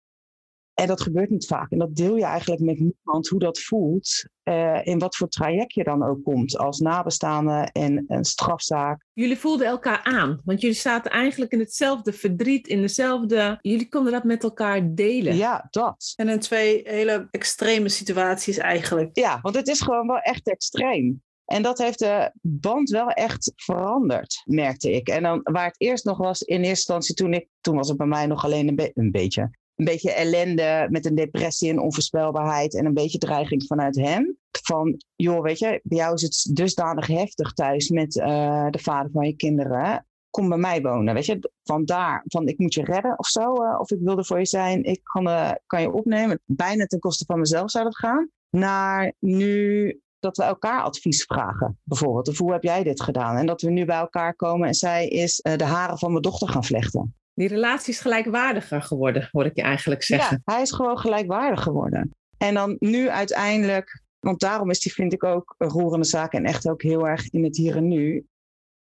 En 0.79 0.87
dat 0.87 1.01
gebeurt 1.01 1.29
niet 1.29 1.47
vaak. 1.47 1.71
En 1.71 1.77
dat 1.77 1.95
deel 1.95 2.15
je 2.15 2.23
eigenlijk 2.23 2.61
met 2.61 2.79
niemand 2.79 3.27
hoe 3.27 3.39
dat 3.39 3.59
voelt. 3.59 4.25
Uh, 4.43 4.85
in 4.85 4.99
wat 4.99 5.15
voor 5.15 5.27
traject 5.27 5.73
je 5.73 5.83
dan 5.83 6.03
ook 6.03 6.23
komt 6.23 6.57
als 6.57 6.79
nabestaande 6.79 7.69
en 7.71 8.03
een 8.07 8.25
strafzaak. 8.25 9.05
Jullie 9.13 9.37
voelden 9.37 9.67
elkaar 9.67 10.03
aan, 10.03 10.41
want 10.45 10.61
jullie 10.61 10.75
zaten 10.75 11.11
eigenlijk 11.11 11.51
in 11.51 11.59
hetzelfde 11.59 12.13
verdriet, 12.13 12.67
in 12.67 12.81
dezelfde. 12.81 13.59
Jullie 13.61 13.89
konden 13.89 14.11
dat 14.11 14.23
met 14.23 14.43
elkaar 14.43 14.95
delen. 14.95 15.35
Ja, 15.35 15.67
dat. 15.69 16.13
En 16.15 16.29
in 16.29 16.39
twee 16.39 16.81
hele 16.83 17.27
extreme 17.31 17.89
situaties 17.89 18.57
eigenlijk. 18.57 19.09
Ja, 19.13 19.39
want 19.41 19.55
het 19.55 19.67
is 19.67 19.81
gewoon 19.81 20.07
wel 20.07 20.19
echt 20.19 20.47
extreem. 20.47 21.21
En 21.47 21.61
dat 21.61 21.77
heeft 21.77 21.99
de 21.99 22.31
band 22.41 22.89
wel 22.89 23.09
echt 23.09 23.51
veranderd, 23.55 24.41
merkte 24.45 24.91
ik. 24.91 25.07
En 25.07 25.23
dan 25.23 25.39
waar 25.43 25.65
het 25.65 25.81
eerst 25.81 26.05
nog 26.05 26.17
was, 26.17 26.41
in 26.41 26.55
eerste 26.55 26.69
instantie 26.69 27.15
toen 27.15 27.33
ik, 27.33 27.47
toen 27.61 27.75
was 27.75 27.87
het 27.87 27.97
bij 27.97 28.07
mij 28.07 28.25
nog 28.25 28.43
alleen 28.43 28.67
een, 28.67 28.75
be 28.75 28.91
een 28.93 29.11
beetje, 29.11 29.41
een 29.75 29.85
beetje 29.85 30.11
ellende 30.11 30.87
met 30.89 31.05
een 31.05 31.15
depressie 31.15 31.69
en 31.69 31.79
onvoorspelbaarheid 31.79 32.75
en 32.75 32.85
een 32.85 32.93
beetje 32.93 33.17
dreiging 33.17 33.63
vanuit 33.67 33.95
hem. 33.95 34.37
van, 34.61 35.01
joh, 35.15 35.41
weet 35.41 35.59
je, 35.59 35.79
bij 35.83 35.97
jou 35.97 36.13
is 36.13 36.21
het 36.21 36.55
dusdanig 36.55 37.07
heftig 37.07 37.53
thuis 37.53 37.89
met 37.89 38.15
uh, 38.15 38.69
de 38.69 38.79
vader 38.79 39.11
van 39.11 39.27
je 39.27 39.35
kinderen. 39.35 40.05
Kom 40.29 40.49
bij 40.49 40.57
mij 40.57 40.81
wonen, 40.81 41.13
weet 41.13 41.25
je. 41.25 41.51
Van 41.63 41.85
daar, 41.85 42.23
van 42.27 42.47
ik 42.47 42.57
moet 42.57 42.73
je 42.73 42.83
redden 42.83 43.19
of 43.19 43.27
zo. 43.27 43.63
Uh, 43.63 43.79
of 43.79 43.91
ik 43.91 43.99
wil 44.01 44.17
er 44.17 44.25
voor 44.25 44.39
je 44.39 44.45
zijn, 44.45 44.83
ik 44.83 44.99
kan, 45.03 45.27
uh, 45.27 45.51
kan 45.65 45.81
je 45.81 45.91
opnemen. 45.91 46.39
Bijna 46.45 46.85
ten 46.85 46.99
koste 46.99 47.25
van 47.25 47.39
mezelf 47.39 47.71
zou 47.71 47.83
dat 47.83 47.97
gaan. 47.97 48.29
Naar 48.49 49.13
nu 49.19 50.01
dat 50.27 50.37
we 50.37 50.43
elkaar 50.43 50.81
advies 50.81 51.23
vragen, 51.23 51.79
bijvoorbeeld. 51.83 52.27
Of 52.27 52.37
hoe 52.37 52.51
heb 52.51 52.63
jij 52.63 52.83
dit 52.83 53.01
gedaan? 53.01 53.35
En 53.35 53.45
dat 53.45 53.61
we 53.61 53.69
nu 53.69 53.85
bij 53.85 53.97
elkaar 53.97 54.35
komen 54.35 54.67
en 54.67 54.73
zij 54.73 55.07
is 55.07 55.39
de 55.41 55.63
haren 55.63 55.97
van 55.97 56.11
mijn 56.11 56.21
dochter 56.21 56.49
gaan 56.49 56.63
vlechten. 56.63 57.15
Die 57.33 57.47
relatie 57.47 57.93
is 57.93 57.99
gelijkwaardiger 57.99 58.81
geworden, 58.81 59.29
hoor 59.31 59.45
ik 59.45 59.55
je 59.55 59.61
eigenlijk 59.61 60.03
zeggen. 60.03 60.41
Ja, 60.45 60.53
hij 60.53 60.61
is 60.61 60.71
gewoon 60.71 60.97
gelijkwaardig 60.97 61.63
geworden. 61.63 62.11
En 62.37 62.53
dan 62.53 62.75
nu 62.79 63.09
uiteindelijk 63.09 64.05
want 64.19 64.39
daarom 64.39 64.69
is 64.69 64.79
die, 64.79 64.93
vind 64.93 65.13
ik 65.13 65.23
ook, 65.23 65.55
een 65.57 65.69
roerende 65.69 66.05
zaak 66.05 66.33
en 66.33 66.45
echt 66.45 66.69
ook 66.69 66.81
heel 66.81 67.07
erg 67.07 67.29
in 67.29 67.43
het 67.43 67.57
hier 67.57 67.75
en 67.75 67.87
nu. 67.87 68.25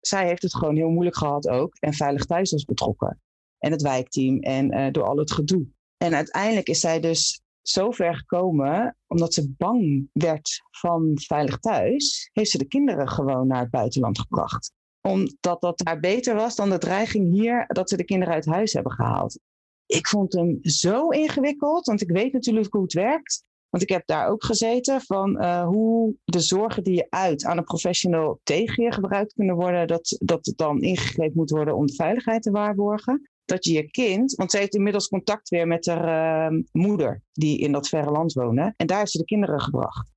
Zij 0.00 0.26
heeft 0.26 0.42
het 0.42 0.54
gewoon 0.54 0.76
heel 0.76 0.88
moeilijk 0.88 1.16
gehad 1.16 1.48
ook. 1.48 1.74
En 1.74 1.94
Veilig 1.94 2.24
Thuis 2.24 2.50
was 2.50 2.64
betrokken. 2.64 3.20
En 3.58 3.70
het 3.70 3.82
wijkteam 3.82 4.38
en 4.38 4.74
uh, 4.74 4.92
door 4.92 5.04
al 5.04 5.16
het 5.16 5.32
gedoe. 5.32 5.66
En 5.96 6.14
uiteindelijk 6.14 6.68
is 6.68 6.80
zij 6.80 7.00
dus 7.00 7.40
zo 7.70 7.90
ver 7.90 8.14
gekomen, 8.14 8.96
omdat 9.06 9.34
ze 9.34 9.54
bang 9.56 10.08
werd 10.12 10.62
van 10.70 11.10
Veilig 11.14 11.58
Thuis, 11.58 12.30
heeft 12.32 12.50
ze 12.50 12.58
de 12.58 12.68
kinderen 12.68 13.08
gewoon 13.08 13.46
naar 13.46 13.60
het 13.60 13.70
buitenland 13.70 14.18
gebracht. 14.18 14.72
Omdat 15.00 15.60
dat 15.60 15.78
daar 15.78 16.00
beter 16.00 16.34
was 16.34 16.56
dan 16.56 16.70
de 16.70 16.78
dreiging 16.78 17.32
hier, 17.32 17.64
dat 17.66 17.88
ze 17.88 17.96
de 17.96 18.04
kinderen 18.04 18.34
uit 18.34 18.46
huis 18.46 18.72
hebben 18.72 18.92
gehaald. 18.92 19.38
Ik 19.86 20.06
vond 20.08 20.32
hem 20.32 20.58
zo 20.62 21.08
ingewikkeld, 21.08 21.86
want 21.86 22.00
ik 22.00 22.10
weet 22.10 22.32
natuurlijk 22.32 22.72
hoe 22.72 22.82
het 22.82 22.92
werkt. 22.92 23.44
Want 23.68 23.82
ik 23.82 23.88
heb 23.88 24.06
daar 24.06 24.28
ook 24.28 24.44
gezeten 24.44 25.00
van 25.00 25.42
uh, 25.42 25.66
hoe 25.66 26.14
de 26.24 26.40
zorgen 26.40 26.84
die 26.84 26.94
je 26.94 27.06
uit 27.08 27.44
aan 27.44 27.58
een 27.58 27.64
professional 27.64 28.40
tegen 28.42 28.84
je 28.84 28.92
gebruikt 28.92 29.32
kunnen 29.32 29.56
worden, 29.56 29.86
dat, 29.86 30.16
dat 30.20 30.46
het 30.46 30.56
dan 30.56 30.80
ingegrepen 30.80 31.36
moet 31.36 31.50
worden 31.50 31.76
om 31.76 31.86
de 31.86 31.94
veiligheid 31.94 32.42
te 32.42 32.50
waarborgen. 32.50 33.29
Dat 33.50 33.64
je 33.64 33.72
je 33.72 33.90
kind, 33.90 34.34
want 34.34 34.50
ze 34.50 34.58
heeft 34.58 34.74
inmiddels 34.74 35.08
contact 35.08 35.48
weer 35.48 35.66
met 35.66 35.86
haar 35.86 36.52
uh, 36.52 36.62
moeder, 36.72 37.22
die 37.32 37.58
in 37.58 37.72
dat 37.72 37.88
verre 37.88 38.10
land 38.10 38.32
wonen. 38.32 38.74
En 38.76 38.86
daar 38.86 38.98
heeft 38.98 39.10
ze 39.10 39.18
de 39.18 39.24
kinderen 39.24 39.60
gebracht. 39.60 40.10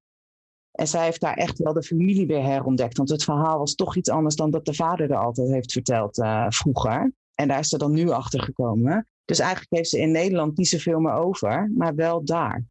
En 0.72 0.88
zij 0.88 1.04
heeft 1.04 1.22
daar 1.22 1.38
echt 1.38 1.58
wel 1.58 1.74
de 1.74 1.84
familie 1.84 2.28
weer 2.28 2.44
herontdekt. 2.44 2.98
Want 2.98 3.10
het 3.10 3.24
verhaal 3.24 3.58
was 3.58 3.76
toch 3.76 3.96
iets 3.96 4.10
anders 4.10 4.36
dan 4.36 4.52
dat 4.52 4.66
de 4.66 4.74
vader 4.74 5.12
er 5.12 5.18
altijd 5.18 5.50
heeft 5.50 5.72
verteld 5.72 6.18
uh, 6.18 6.46
vroeger. 6.50 7.14
En 7.36 7.48
daar 7.48 7.60
is 7.60 7.70
ze 7.70 7.78
dan 7.78 7.92
nu 7.92 8.10
achter 8.10 8.42
gekomen. 8.42 9.08
Dus 9.26 9.40
eigenlijk 9.40 9.72
heeft 9.72 9.90
ze 9.90 10.00
in 10.00 10.12
Nederland 10.12 10.58
niet 10.58 10.68
zoveel 10.68 11.00
meer 11.00 11.14
over, 11.14 11.72
maar 11.76 11.96
wel 11.96 12.26
daar 12.26 12.64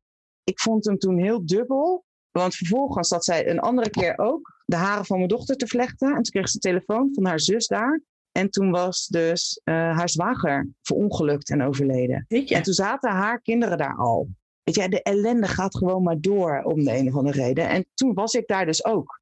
ik 0.45 0.61
vond 0.61 0.85
hem 0.85 0.99
toen 0.99 1.19
heel 1.19 1.47
dubbel. 1.47 2.05
Want 2.31 2.55
vervolgens 2.55 3.09
zat 3.09 3.25
zij 3.25 3.49
een 3.49 3.61
andere 3.61 3.91
keer 3.91 4.19
ook 4.19 4.63
de 4.67 4.77
haren 4.77 5.05
van 5.05 5.17
mijn 5.17 5.29
dochter 5.29 5.57
te 5.57 5.67
vlechten. 5.67 6.09
En 6.09 6.23
toen 6.23 6.33
kreeg 6.33 6.49
ze 6.49 6.59
de 6.59 6.69
telefoon 6.69 7.11
van 7.15 7.27
haar 7.27 7.41
zus 7.41 7.67
daar. 7.67 8.01
En 8.33 8.51
toen 8.51 8.71
was 8.71 9.07
dus 9.07 9.61
uh, 9.65 9.75
haar 9.75 10.09
zwager 10.09 10.69
verongelukt 10.83 11.51
en 11.51 11.63
overleden. 11.63 12.25
En 12.29 12.63
toen 12.63 12.75
zaten 12.75 13.11
haar 13.11 13.41
kinderen 13.41 13.79
daar 13.79 13.97
al. 13.97 14.29
Weet 14.63 14.75
je, 14.75 14.89
de 14.89 15.03
ellende 15.03 15.49
gaat 15.49 15.77
gewoon 15.77 16.03
maar 16.03 16.21
door 16.21 16.63
om 16.63 16.85
de 16.85 16.97
een 16.97 17.09
of 17.09 17.15
andere 17.15 17.43
reden. 17.43 17.69
En 17.69 17.87
toen 17.95 18.15
was 18.15 18.35
ik 18.35 18.47
daar 18.47 18.67
dus 18.67 18.85
ook. 18.85 19.21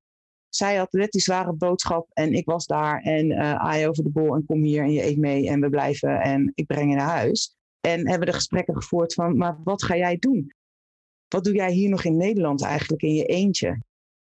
Zij 0.49 0.77
had 0.77 0.93
net 0.93 1.11
die 1.11 1.21
zware 1.21 1.53
boodschap 1.53 2.09
en 2.13 2.33
ik 2.33 2.45
was 2.47 2.67
daar. 2.67 3.01
En 3.01 3.31
uh, 3.31 3.55
aai 3.55 3.89
over 3.89 4.05
de 4.05 4.11
bol 4.11 4.35
en 4.35 4.45
kom 4.47 4.63
hier 4.63 4.83
en 4.83 4.93
je 4.93 5.05
eet 5.05 5.19
mee 5.19 5.49
en 5.49 5.61
we 5.61 5.69
blijven 5.69 6.21
en 6.21 6.53
ik 6.55 6.67
breng 6.67 6.91
je 6.91 6.97
naar 6.97 7.17
huis. 7.17 7.57
En 7.81 8.09
hebben 8.09 8.27
de 8.27 8.33
gesprekken 8.33 8.75
gevoerd 8.75 9.15
van, 9.15 9.37
maar 9.37 9.59
wat 9.65 9.83
ga 9.83 9.97
jij 9.97 10.17
doen? 10.17 10.53
wat 11.35 11.45
doe 11.45 11.55
jij 11.55 11.73
hier 11.73 11.89
nog 11.89 12.05
in 12.05 12.17
Nederland 12.17 12.63
eigenlijk 12.63 13.03
in 13.03 13.15
je 13.15 13.25
eentje? 13.25 13.83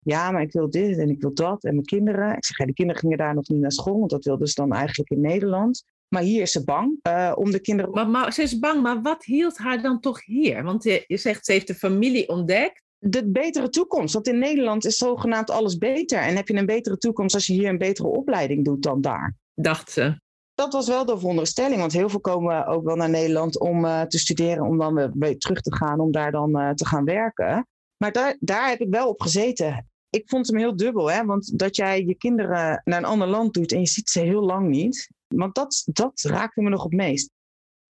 Ja, 0.04 0.30
maar 0.30 0.42
ik 0.42 0.52
wil 0.52 0.70
dit 0.70 0.98
en 0.98 1.08
ik 1.08 1.20
wil 1.20 1.34
dat. 1.34 1.64
En 1.64 1.74
mijn 1.74 1.86
kinderen. 1.86 2.36
Ik 2.36 2.44
zeg, 2.44 2.58
ja, 2.58 2.66
de 2.66 2.72
kinderen 2.72 3.00
gingen 3.00 3.18
daar 3.18 3.34
nog 3.34 3.48
niet 3.48 3.60
naar 3.60 3.72
school, 3.72 3.98
want 3.98 4.10
dat 4.10 4.24
wilden 4.24 4.46
ze 4.46 4.54
dan 4.54 4.72
eigenlijk 4.72 5.10
in 5.10 5.20
Nederland. 5.20 5.84
Maar 6.08 6.22
hier 6.22 6.42
is 6.42 6.52
ze 6.52 6.64
bang 6.64 6.98
uh, 7.08 7.32
om 7.34 7.50
de 7.50 7.60
kinderen. 7.60 7.92
Maar, 7.92 8.08
maar, 8.08 8.32
ze 8.32 8.42
is 8.42 8.58
bang, 8.58 8.82
maar 8.82 9.02
wat 9.02 9.24
hield 9.24 9.58
haar 9.58 9.82
dan 9.82 10.00
toch 10.00 10.24
hier? 10.24 10.62
Want 10.62 10.82
je, 10.82 11.04
je 11.06 11.16
zegt, 11.16 11.44
ze 11.44 11.52
heeft 11.52 11.66
de 11.66 11.74
familie 11.74 12.28
ontdekt. 12.28 12.82
De 12.98 13.30
betere 13.30 13.68
toekomst. 13.68 14.14
Want 14.14 14.28
in 14.28 14.38
Nederland 14.38 14.84
is 14.84 14.96
zogenaamd 14.96 15.50
alles 15.50 15.78
beter. 15.78 16.18
En 16.18 16.36
heb 16.36 16.48
je 16.48 16.54
een 16.54 16.66
betere 16.66 16.96
toekomst 16.96 17.34
als 17.34 17.46
je 17.46 17.52
hier 17.52 17.68
een 17.68 17.78
betere 17.78 18.08
opleiding 18.08 18.64
doet 18.64 18.82
dan 18.82 19.00
daar. 19.00 19.36
Dacht 19.54 19.90
ze 19.90 20.22
dat 20.54 20.72
was 20.72 20.88
wel 20.88 21.04
de 21.04 21.18
veronderstelling. 21.18 21.80
Want 21.80 21.92
heel 21.92 22.08
veel 22.08 22.20
komen 22.20 22.66
ook 22.66 22.84
wel 22.84 22.96
naar 22.96 23.10
Nederland 23.10 23.58
om 23.58 23.84
uh, 23.84 24.02
te 24.02 24.18
studeren, 24.18 24.66
om 24.66 24.78
dan 24.78 25.12
weer 25.14 25.38
terug 25.38 25.60
te 25.60 25.74
gaan, 25.74 26.00
om 26.00 26.12
daar 26.12 26.32
dan 26.32 26.60
uh, 26.60 26.70
te 26.70 26.86
gaan 26.86 27.04
werken. 27.04 27.66
Maar 27.96 28.12
daar, 28.12 28.36
daar 28.40 28.68
heb 28.68 28.80
ik 28.80 28.90
wel 28.90 29.08
op 29.08 29.20
gezeten. 29.20 29.88
Ik 30.14 30.28
vond 30.28 30.46
hem 30.46 30.58
heel 30.58 30.76
dubbel, 30.76 31.10
hè? 31.10 31.24
want 31.24 31.58
dat 31.58 31.76
jij 31.76 32.04
je 32.04 32.14
kinderen 32.14 32.82
naar 32.84 32.98
een 32.98 33.04
ander 33.04 33.28
land 33.28 33.54
doet 33.54 33.72
en 33.72 33.80
je 33.80 33.86
ziet 33.86 34.10
ze 34.10 34.20
heel 34.20 34.42
lang 34.42 34.68
niet. 34.68 35.10
Want 35.26 35.54
dat, 35.54 35.82
dat 35.92 36.20
raakte 36.20 36.62
me 36.62 36.68
nog 36.68 36.82
het 36.82 36.92
meest. 36.92 37.30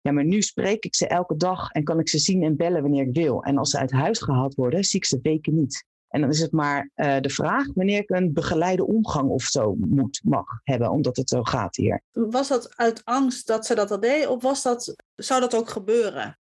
Ja, 0.01 0.11
maar 0.11 0.25
nu 0.25 0.41
spreek 0.41 0.85
ik 0.85 0.95
ze 0.95 1.07
elke 1.07 1.35
dag 1.35 1.69
en 1.71 1.83
kan 1.83 1.99
ik 1.99 2.09
ze 2.09 2.17
zien 2.17 2.43
en 2.43 2.55
bellen 2.55 2.81
wanneer 2.81 3.07
ik 3.07 3.15
wil. 3.15 3.43
En 3.43 3.57
als 3.57 3.69
ze 3.69 3.77
uit 3.77 3.91
huis 3.91 4.21
gehaald 4.21 4.55
worden, 4.55 4.83
zie 4.83 4.99
ik 4.99 5.05
ze 5.05 5.19
weken 5.21 5.55
niet. 5.55 5.85
En 6.07 6.21
dan 6.21 6.29
is 6.29 6.39
het 6.39 6.51
maar 6.51 6.89
uh, 6.95 7.19
de 7.19 7.29
vraag 7.29 7.65
wanneer 7.73 7.99
ik 7.99 8.09
een 8.09 8.33
begeleide 8.33 8.85
omgang 8.85 9.29
of 9.29 9.43
zo 9.43 9.75
moet, 9.77 10.21
mag 10.23 10.45
hebben, 10.63 10.89
omdat 10.89 11.17
het 11.17 11.29
zo 11.29 11.43
gaat 11.43 11.75
hier. 11.75 12.01
Was 12.11 12.47
dat 12.47 12.77
uit 12.77 13.05
angst 13.05 13.47
dat 13.47 13.65
ze 13.65 13.75
dat 13.75 13.91
al 13.91 13.99
deed, 13.99 14.27
of 14.27 14.41
was 14.41 14.63
dat, 14.63 14.95
zou 15.15 15.41
dat 15.41 15.55
ook 15.55 15.69
gebeuren? 15.69 16.39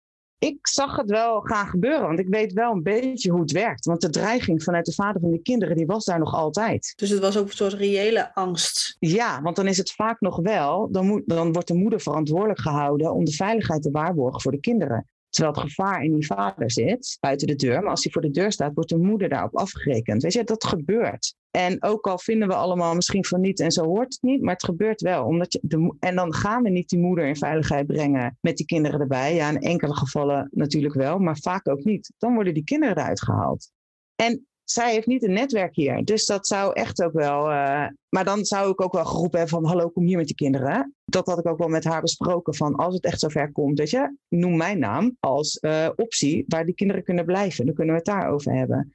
Ik 0.44 0.68
zag 0.68 0.96
het 0.96 1.10
wel 1.10 1.42
gaan 1.42 1.68
gebeuren, 1.68 2.08
want 2.08 2.20
ik 2.20 2.28
weet 2.28 2.54
wel 2.54 2.72
een 2.72 2.84
beetje 2.84 3.32
hoe 3.32 3.42
het 3.42 3.52
werkt. 3.52 3.86
Want 3.86 4.02
de 4.02 4.10
dreiging 4.10 4.64
vanuit 4.64 4.86
de 4.86 4.94
vader 4.94 5.22
van 5.22 5.32
de 5.32 5.42
kinderen, 5.42 5.76
die 5.76 5.86
was 5.86 6.06
daar 6.06 6.20
nog 6.20 6.34
altijd. 6.34 6.94
Dus 6.96 7.10
het 7.10 7.20
was 7.20 7.38
ook 7.38 7.46
een 7.46 7.52
soort 7.52 7.74
reële 7.74 8.36
angst? 8.36 8.96
Ja, 9.00 9.42
want 9.42 9.56
dan 9.56 9.68
is 9.68 9.78
het 9.78 9.92
vaak 9.92 10.22
nog 10.22 10.38
wel, 10.38 10.92
dan, 10.92 11.06
moet, 11.06 11.22
dan 11.26 11.54
wordt 11.54 11.68
de 11.68 11.74
moeder 11.74 12.02
verantwoordelijk 12.02 12.60
gehouden 12.60 13.14
om 13.14 13.26
de 13.26 13.32
veiligheid 13.32 13.82
te 13.82 13.92
waarborgen 13.92 14.42
voor 14.42 14.52
de 14.52 14.60
kinderen. 14.60 15.08
Terwijl 15.30 15.56
het 15.56 15.64
gevaar 15.64 16.04
in 16.04 16.14
die 16.14 16.26
vader 16.26 16.72
zit, 16.72 17.18
buiten 17.20 17.48
de 17.48 17.56
deur. 17.56 17.82
Maar 17.82 17.90
als 17.90 18.04
hij 18.04 18.12
voor 18.12 18.22
de 18.22 18.32
deur 18.32 18.52
staat, 18.52 18.74
wordt 18.74 18.90
de 18.90 18.98
moeder 18.98 19.30
daarop 19.30 19.56
afgerekend. 19.58 20.24
Weet 20.24 20.34
je, 20.34 20.44
dat 20.44 20.64
gebeurt. 20.64 21.36
En 21.58 21.84
ook 21.84 22.08
al 22.08 22.20
vinden 22.20 22.48
we 22.48 22.56
allemaal 22.56 22.96
misschien 22.96 23.26
van 23.26 23.42
niet 23.42 23.60
en 23.60 23.72
zo 23.72 23.84
hoort 23.86 24.14
het 24.14 24.22
niet, 24.22 24.42
maar 24.42 24.54
het 24.54 24.64
gebeurt 24.64 25.02
wel. 25.02 25.26
Omdat 25.26 25.54
je 25.54 25.60
de, 25.62 25.96
en 26.00 26.16
dan 26.16 26.34
gaan 26.34 26.64
we 26.64 26.70
niet 26.70 26.90
die 26.90 27.00
moeder 27.00 27.26
in 27.26 27.36
veiligheid 27.36 27.88
brengen 27.88 28.38
met 28.42 28.58
die 28.58 28.66
kinderen 28.66 29.00
erbij. 29.00 29.36
Ja, 29.36 29.50
in 29.50 29.60
enkele 29.60 29.96
gevallen 29.96 30.50
natuurlijk 30.52 30.94
wel, 30.94 31.20
maar 31.20 31.38
vaak 31.38 31.70
ook 31.70 31.84
niet. 31.84 32.12
Dan 32.18 32.34
worden 32.34 32.54
die 32.54 32.64
kinderen 32.64 32.98
eruit 32.98 33.22
gehaald. 33.22 33.72
En 34.16 34.48
zij 34.64 34.94
heeft 34.94 35.08
niet 35.08 35.24
een 35.24 35.34
netwerk 35.34 35.76
hier. 35.76 36.04
Dus 36.04 36.26
dat 36.26 36.48
zou 36.48 36.74
echt 36.74 37.04
ook 37.04 37.14
wel. 37.14 37.52
Uh, 37.52 37.88
maar 38.10 38.24
dan 38.24 38.46
zou 38.46 38.72
ik 38.72 38.82
ook 38.82 38.94
wel 38.94 39.06
geroepen 39.06 39.40
hebben 39.40 39.60
van 39.60 39.70
hallo, 39.70 39.90
kom 39.90 40.06
hier 40.06 40.18
met 40.18 40.30
je 40.30 40.36
kinderen. 40.36 40.96
Dat 41.06 41.28
had 41.28 41.40
ik 41.40 41.48
ook 41.48 41.58
wel 41.58 41.68
met 41.68 41.84
haar 41.84 42.02
besproken 42.02 42.56
van 42.56 42.76
als 42.76 42.94
het 42.94 43.04
echt 43.04 43.20
zover 43.20 43.52
komt, 43.52 43.78
weet 43.78 43.90
je, 43.90 44.16
noem 44.28 44.58
mijn 44.58 44.80
naam 44.80 45.18
als 45.20 45.58
uh, 45.62 45.90
optie 45.96 46.46
waar 46.48 46.66
die 46.66 46.76
kinderen 46.76 47.04
kunnen 47.04 47.26
blijven. 47.26 47.66
Dan 47.66 47.76
kunnen 47.76 47.94
we 47.94 48.00
het 48.00 48.10
daarover 48.10 48.54
hebben. 48.54 48.94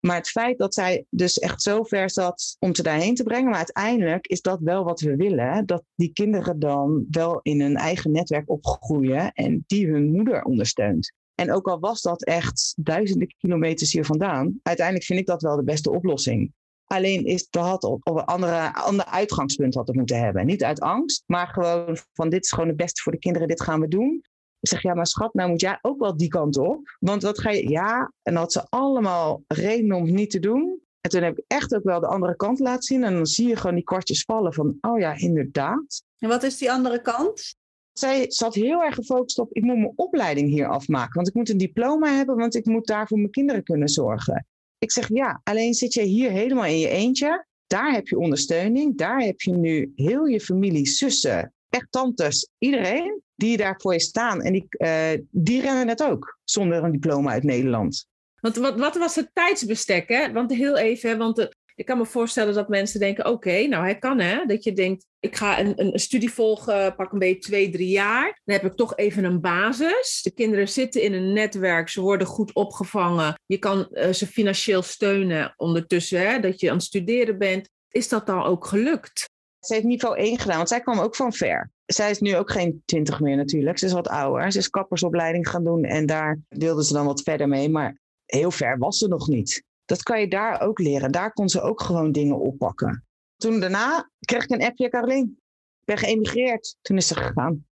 Maar 0.00 0.16
het 0.16 0.28
feit 0.28 0.58
dat 0.58 0.74
zij 0.74 1.04
dus 1.10 1.38
echt 1.38 1.62
zo 1.62 1.82
ver 1.82 2.10
zat 2.10 2.56
om 2.58 2.74
ze 2.74 2.82
daarheen 2.82 3.14
te 3.14 3.22
brengen, 3.22 3.50
maar 3.50 3.58
uiteindelijk 3.58 4.26
is 4.26 4.40
dat 4.40 4.60
wel 4.60 4.84
wat 4.84 5.00
we 5.00 5.16
willen. 5.16 5.66
Dat 5.66 5.82
die 5.94 6.12
kinderen 6.12 6.58
dan 6.58 7.06
wel 7.10 7.40
in 7.42 7.60
een 7.60 7.76
eigen 7.76 8.10
netwerk 8.10 8.50
opgroeien 8.50 9.32
en 9.32 9.64
die 9.66 9.88
hun 9.88 10.10
moeder 10.10 10.42
ondersteunt. 10.42 11.12
En 11.34 11.52
ook 11.52 11.68
al 11.68 11.78
was 11.78 12.02
dat 12.02 12.24
echt 12.24 12.74
duizenden 12.76 13.34
kilometers 13.38 13.92
hier 13.92 14.04
vandaan, 14.04 14.58
uiteindelijk 14.62 15.06
vind 15.06 15.20
ik 15.20 15.26
dat 15.26 15.42
wel 15.42 15.56
de 15.56 15.64
beste 15.64 15.90
oplossing. 15.90 16.52
Alleen 16.84 17.24
is 17.24 17.48
dat 17.50 17.84
op 17.84 18.06
een 18.06 18.24
andere, 18.24 18.74
ander 18.74 19.04
uitgangspunt 19.04 19.74
had 19.74 19.94
moeten 19.94 20.20
hebben. 20.20 20.46
Niet 20.46 20.64
uit 20.64 20.80
angst, 20.80 21.22
maar 21.26 21.48
gewoon 21.48 21.98
van 22.12 22.28
dit 22.28 22.44
is 22.44 22.50
gewoon 22.50 22.68
het 22.68 22.76
beste 22.76 23.02
voor 23.02 23.12
de 23.12 23.18
kinderen, 23.18 23.48
dit 23.48 23.62
gaan 23.62 23.80
we 23.80 23.88
doen. 23.88 24.22
Ik 24.60 24.68
zeg, 24.68 24.82
ja, 24.82 24.94
maar 24.94 25.06
schat, 25.06 25.34
nou 25.34 25.50
moet 25.50 25.60
jij 25.60 25.78
ook 25.82 25.98
wel 25.98 26.16
die 26.16 26.28
kant 26.28 26.58
op. 26.58 26.96
Want 26.98 27.22
wat 27.22 27.40
ga 27.40 27.50
je, 27.50 27.68
ja, 27.68 28.12
en 28.22 28.34
dat 28.34 28.42
had 28.42 28.52
ze 28.52 28.66
allemaal 28.68 29.42
reden 29.46 29.92
om 29.92 30.04
het 30.04 30.14
niet 30.14 30.30
te 30.30 30.38
doen. 30.38 30.80
En 31.00 31.10
toen 31.10 31.22
heb 31.22 31.38
ik 31.38 31.44
echt 31.46 31.74
ook 31.74 31.84
wel 31.84 32.00
de 32.00 32.06
andere 32.06 32.36
kant 32.36 32.58
laten 32.58 32.82
zien. 32.82 33.04
En 33.04 33.14
dan 33.14 33.26
zie 33.26 33.48
je 33.48 33.56
gewoon 33.56 33.74
die 33.74 33.84
kwartjes 33.84 34.22
vallen 34.22 34.54
van, 34.54 34.78
oh 34.80 34.98
ja, 34.98 35.16
inderdaad. 35.16 36.02
En 36.18 36.28
wat 36.28 36.42
is 36.42 36.58
die 36.58 36.72
andere 36.72 37.02
kant? 37.02 37.56
zij 37.98 38.24
zat 38.28 38.54
heel 38.54 38.82
erg 38.82 38.94
gefocust 38.94 39.38
op, 39.38 39.52
ik 39.52 39.62
moet 39.62 39.76
mijn 39.76 39.92
opleiding 39.96 40.48
hier 40.48 40.68
afmaken. 40.68 41.14
Want 41.14 41.28
ik 41.28 41.34
moet 41.34 41.48
een 41.48 41.58
diploma 41.58 42.16
hebben, 42.16 42.36
want 42.36 42.54
ik 42.54 42.66
moet 42.66 42.86
daar 42.86 43.06
voor 43.06 43.18
mijn 43.18 43.30
kinderen 43.30 43.62
kunnen 43.62 43.88
zorgen. 43.88 44.46
Ik 44.78 44.92
zeg, 44.92 45.08
ja, 45.08 45.40
alleen 45.44 45.74
zit 45.74 45.94
je 45.94 46.02
hier 46.02 46.30
helemaal 46.30 46.64
in 46.64 46.78
je 46.78 46.88
eentje. 46.88 47.46
Daar 47.66 47.92
heb 47.92 48.08
je 48.08 48.18
ondersteuning. 48.18 48.98
Daar 48.98 49.20
heb 49.20 49.40
je 49.40 49.52
nu 49.52 49.92
heel 49.94 50.24
je 50.24 50.40
familie, 50.40 50.86
zussen, 50.86 51.52
echt 51.70 51.86
tantes, 51.90 52.48
iedereen 52.58 53.22
die 53.34 53.56
daar 53.56 53.80
voor 53.80 53.92
je 53.92 54.00
staan. 54.00 54.42
En 54.42 54.52
die, 54.52 54.66
uh, 54.78 55.24
die 55.30 55.60
rennen 55.60 55.88
het 55.88 56.02
ook, 56.02 56.38
zonder 56.44 56.84
een 56.84 56.92
diploma 56.92 57.30
uit 57.30 57.44
Nederland. 57.44 58.06
Want 58.40 58.56
wat, 58.56 58.78
wat 58.78 58.96
was 58.96 59.14
het 59.14 59.30
tijdsbestek? 59.32 60.08
Hè? 60.08 60.32
Want 60.32 60.54
heel 60.54 60.76
even, 60.78 61.18
want 61.18 61.48
Ik 61.78 61.84
kan 61.84 61.98
me 61.98 62.06
voorstellen 62.06 62.54
dat 62.54 62.68
mensen 62.68 63.00
denken, 63.00 63.26
oké, 63.26 63.66
nou 63.66 63.82
hij 63.82 63.98
kan 63.98 64.20
hè. 64.20 64.44
Dat 64.46 64.64
je 64.64 64.72
denkt, 64.72 65.06
ik 65.20 65.36
ga 65.36 65.60
een, 65.60 65.72
een 65.76 65.98
studie 65.98 66.32
volgen, 66.32 66.94
pak 66.94 67.12
een 67.12 67.18
beetje 67.18 67.40
twee, 67.40 67.70
drie 67.70 67.88
jaar. 67.88 68.40
Dan 68.44 68.56
heb 68.56 68.64
ik 68.64 68.76
toch 68.76 68.96
even 68.96 69.24
een 69.24 69.40
basis. 69.40 70.20
De 70.22 70.30
kinderen 70.30 70.68
zitten 70.68 71.02
in 71.02 71.12
een 71.12 71.32
netwerk, 71.32 71.88
ze 71.88 72.00
worden 72.00 72.26
goed 72.26 72.52
opgevangen. 72.52 73.34
Je 73.46 73.58
kan 73.58 73.88
uh, 73.92 74.12
ze 74.12 74.26
financieel 74.26 74.82
steunen 74.82 75.54
ondertussen, 75.56 76.30
hè, 76.30 76.40
dat 76.40 76.60
je 76.60 76.68
aan 76.70 76.76
het 76.76 76.84
studeren 76.84 77.38
bent. 77.38 77.68
Is 77.88 78.08
dat 78.08 78.26
dan 78.26 78.42
ook 78.42 78.66
gelukt? 78.66 79.27
Ze 79.60 79.74
heeft 79.74 79.86
niveau 79.86 80.16
1 80.16 80.38
gedaan, 80.38 80.56
want 80.56 80.68
zij 80.68 80.80
kwam 80.80 80.98
ook 80.98 81.16
van 81.16 81.32
ver. 81.32 81.70
Zij 81.86 82.10
is 82.10 82.20
nu 82.20 82.36
ook 82.36 82.50
geen 82.50 82.82
20 82.84 83.20
meer 83.20 83.36
natuurlijk. 83.36 83.78
Ze 83.78 83.86
is 83.86 83.92
wat 83.92 84.08
ouder. 84.08 84.52
Ze 84.52 84.58
is 84.58 84.70
kappersopleiding 84.70 85.48
gaan 85.48 85.64
doen 85.64 85.84
en 85.84 86.06
daar 86.06 86.38
wilde 86.48 86.84
ze 86.84 86.92
dan 86.92 87.06
wat 87.06 87.22
verder 87.22 87.48
mee. 87.48 87.68
Maar 87.68 87.98
heel 88.24 88.50
ver 88.50 88.78
was 88.78 88.98
ze 88.98 89.08
nog 89.08 89.28
niet. 89.28 89.64
Dat 89.84 90.02
kan 90.02 90.20
je 90.20 90.28
daar 90.28 90.60
ook 90.60 90.78
leren. 90.78 91.12
Daar 91.12 91.32
kon 91.32 91.48
ze 91.48 91.60
ook 91.60 91.80
gewoon 91.80 92.12
dingen 92.12 92.38
oppakken. 92.38 93.06
Toen 93.36 93.60
daarna 93.60 94.10
kreeg 94.20 94.42
ik 94.44 94.50
een 94.50 94.62
appje, 94.62 94.88
Caroline. 94.88 95.30
Ik 95.78 95.84
ben 95.84 95.98
geëmigreerd. 95.98 96.76
Toen 96.80 96.96
is 96.96 97.06
ze 97.06 97.14
gegaan. 97.14 97.66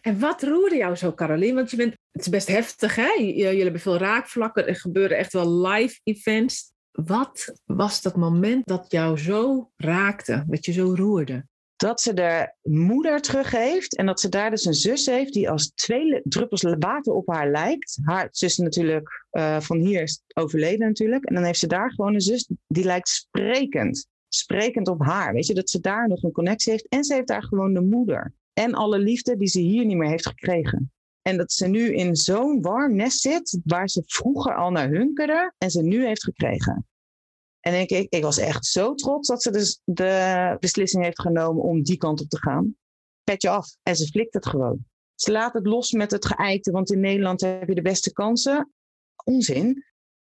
En 0.00 0.20
wat 0.20 0.42
roerde 0.42 0.76
jou 0.76 0.94
zo, 0.94 1.12
Caroline? 1.12 1.54
Want 1.54 1.70
je 1.70 1.76
bent, 1.76 1.92
het 2.10 2.20
is 2.20 2.28
best 2.28 2.48
heftig, 2.48 2.94
hè? 2.94 3.12
Jullie 3.18 3.62
hebben 3.62 3.80
veel 3.80 3.96
raakvlakken. 3.96 4.66
Er 4.66 4.76
gebeuren 4.76 5.16
echt 5.16 5.32
wel 5.32 5.66
live 5.66 6.00
events. 6.02 6.72
Wat 7.04 7.54
was 7.64 8.02
dat 8.02 8.16
moment 8.16 8.66
dat 8.66 8.86
jou 8.88 9.18
zo 9.18 9.70
raakte, 9.76 10.44
dat 10.46 10.64
je 10.64 10.72
zo 10.72 10.94
roerde? 10.94 11.46
Dat 11.76 12.00
ze 12.00 12.14
de 12.14 12.52
moeder 12.62 13.20
teruggeeft 13.20 13.96
en 13.96 14.06
dat 14.06 14.20
ze 14.20 14.28
daar 14.28 14.50
dus 14.50 14.64
een 14.64 14.74
zus 14.74 15.06
heeft 15.06 15.32
die 15.32 15.50
als 15.50 15.70
twee 15.74 16.20
druppels 16.24 16.62
water 16.78 17.12
op 17.12 17.28
haar 17.28 17.50
lijkt. 17.50 17.98
Haar 18.02 18.28
zus 18.30 18.56
natuurlijk 18.56 19.26
uh, 19.32 19.60
van 19.60 19.78
hier 19.78 20.18
overleden 20.34 20.86
natuurlijk. 20.86 21.24
En 21.24 21.34
dan 21.34 21.44
heeft 21.44 21.58
ze 21.58 21.66
daar 21.66 21.92
gewoon 21.92 22.14
een 22.14 22.20
zus 22.20 22.50
die 22.66 22.84
lijkt 22.84 23.08
sprekend. 23.08 24.06
Sprekend 24.28 24.88
op 24.88 25.02
haar. 25.02 25.32
Weet 25.32 25.46
je, 25.46 25.54
dat 25.54 25.70
ze 25.70 25.80
daar 25.80 26.08
nog 26.08 26.22
een 26.22 26.32
connectie 26.32 26.72
heeft. 26.72 26.88
En 26.88 27.04
ze 27.04 27.14
heeft 27.14 27.28
daar 27.28 27.44
gewoon 27.44 27.74
de 27.74 27.82
moeder. 27.82 28.34
En 28.52 28.74
alle 28.74 28.98
liefde 28.98 29.36
die 29.36 29.48
ze 29.48 29.60
hier 29.60 29.84
niet 29.84 29.96
meer 29.96 30.10
heeft 30.10 30.26
gekregen. 30.26 30.92
En 31.28 31.36
dat 31.36 31.52
ze 31.52 31.66
nu 31.66 31.94
in 31.94 32.16
zo'n 32.16 32.60
warm 32.62 32.96
nest 32.96 33.20
zit, 33.20 33.58
waar 33.64 33.88
ze 33.88 34.02
vroeger 34.06 34.56
al 34.56 34.70
naar 34.70 34.88
hunkerde 34.88 35.52
en 35.58 35.70
ze 35.70 35.82
nu 35.82 36.06
heeft 36.06 36.24
gekregen. 36.24 36.86
En 37.60 37.80
ik, 37.80 37.90
ik, 37.90 38.06
ik 38.12 38.22
was 38.22 38.38
echt 38.38 38.66
zo 38.66 38.94
trots 38.94 39.28
dat 39.28 39.42
ze 39.42 39.50
dus 39.50 39.80
de 39.84 40.56
beslissing 40.60 41.04
heeft 41.04 41.20
genomen 41.20 41.62
om 41.62 41.82
die 41.82 41.96
kant 41.96 42.20
op 42.20 42.28
te 42.28 42.38
gaan. 42.38 42.76
Petje 43.24 43.48
af. 43.48 43.76
En 43.82 43.96
ze 43.96 44.06
flikt 44.06 44.34
het 44.34 44.46
gewoon. 44.46 44.84
Ze 45.14 45.32
laat 45.32 45.52
het 45.52 45.66
los 45.66 45.92
met 45.92 46.10
het 46.10 46.26
geëikte, 46.26 46.70
want 46.70 46.92
in 46.92 47.00
Nederland 47.00 47.40
heb 47.40 47.68
je 47.68 47.74
de 47.74 47.82
beste 47.82 48.12
kansen. 48.12 48.72
Onzin. 49.24 49.84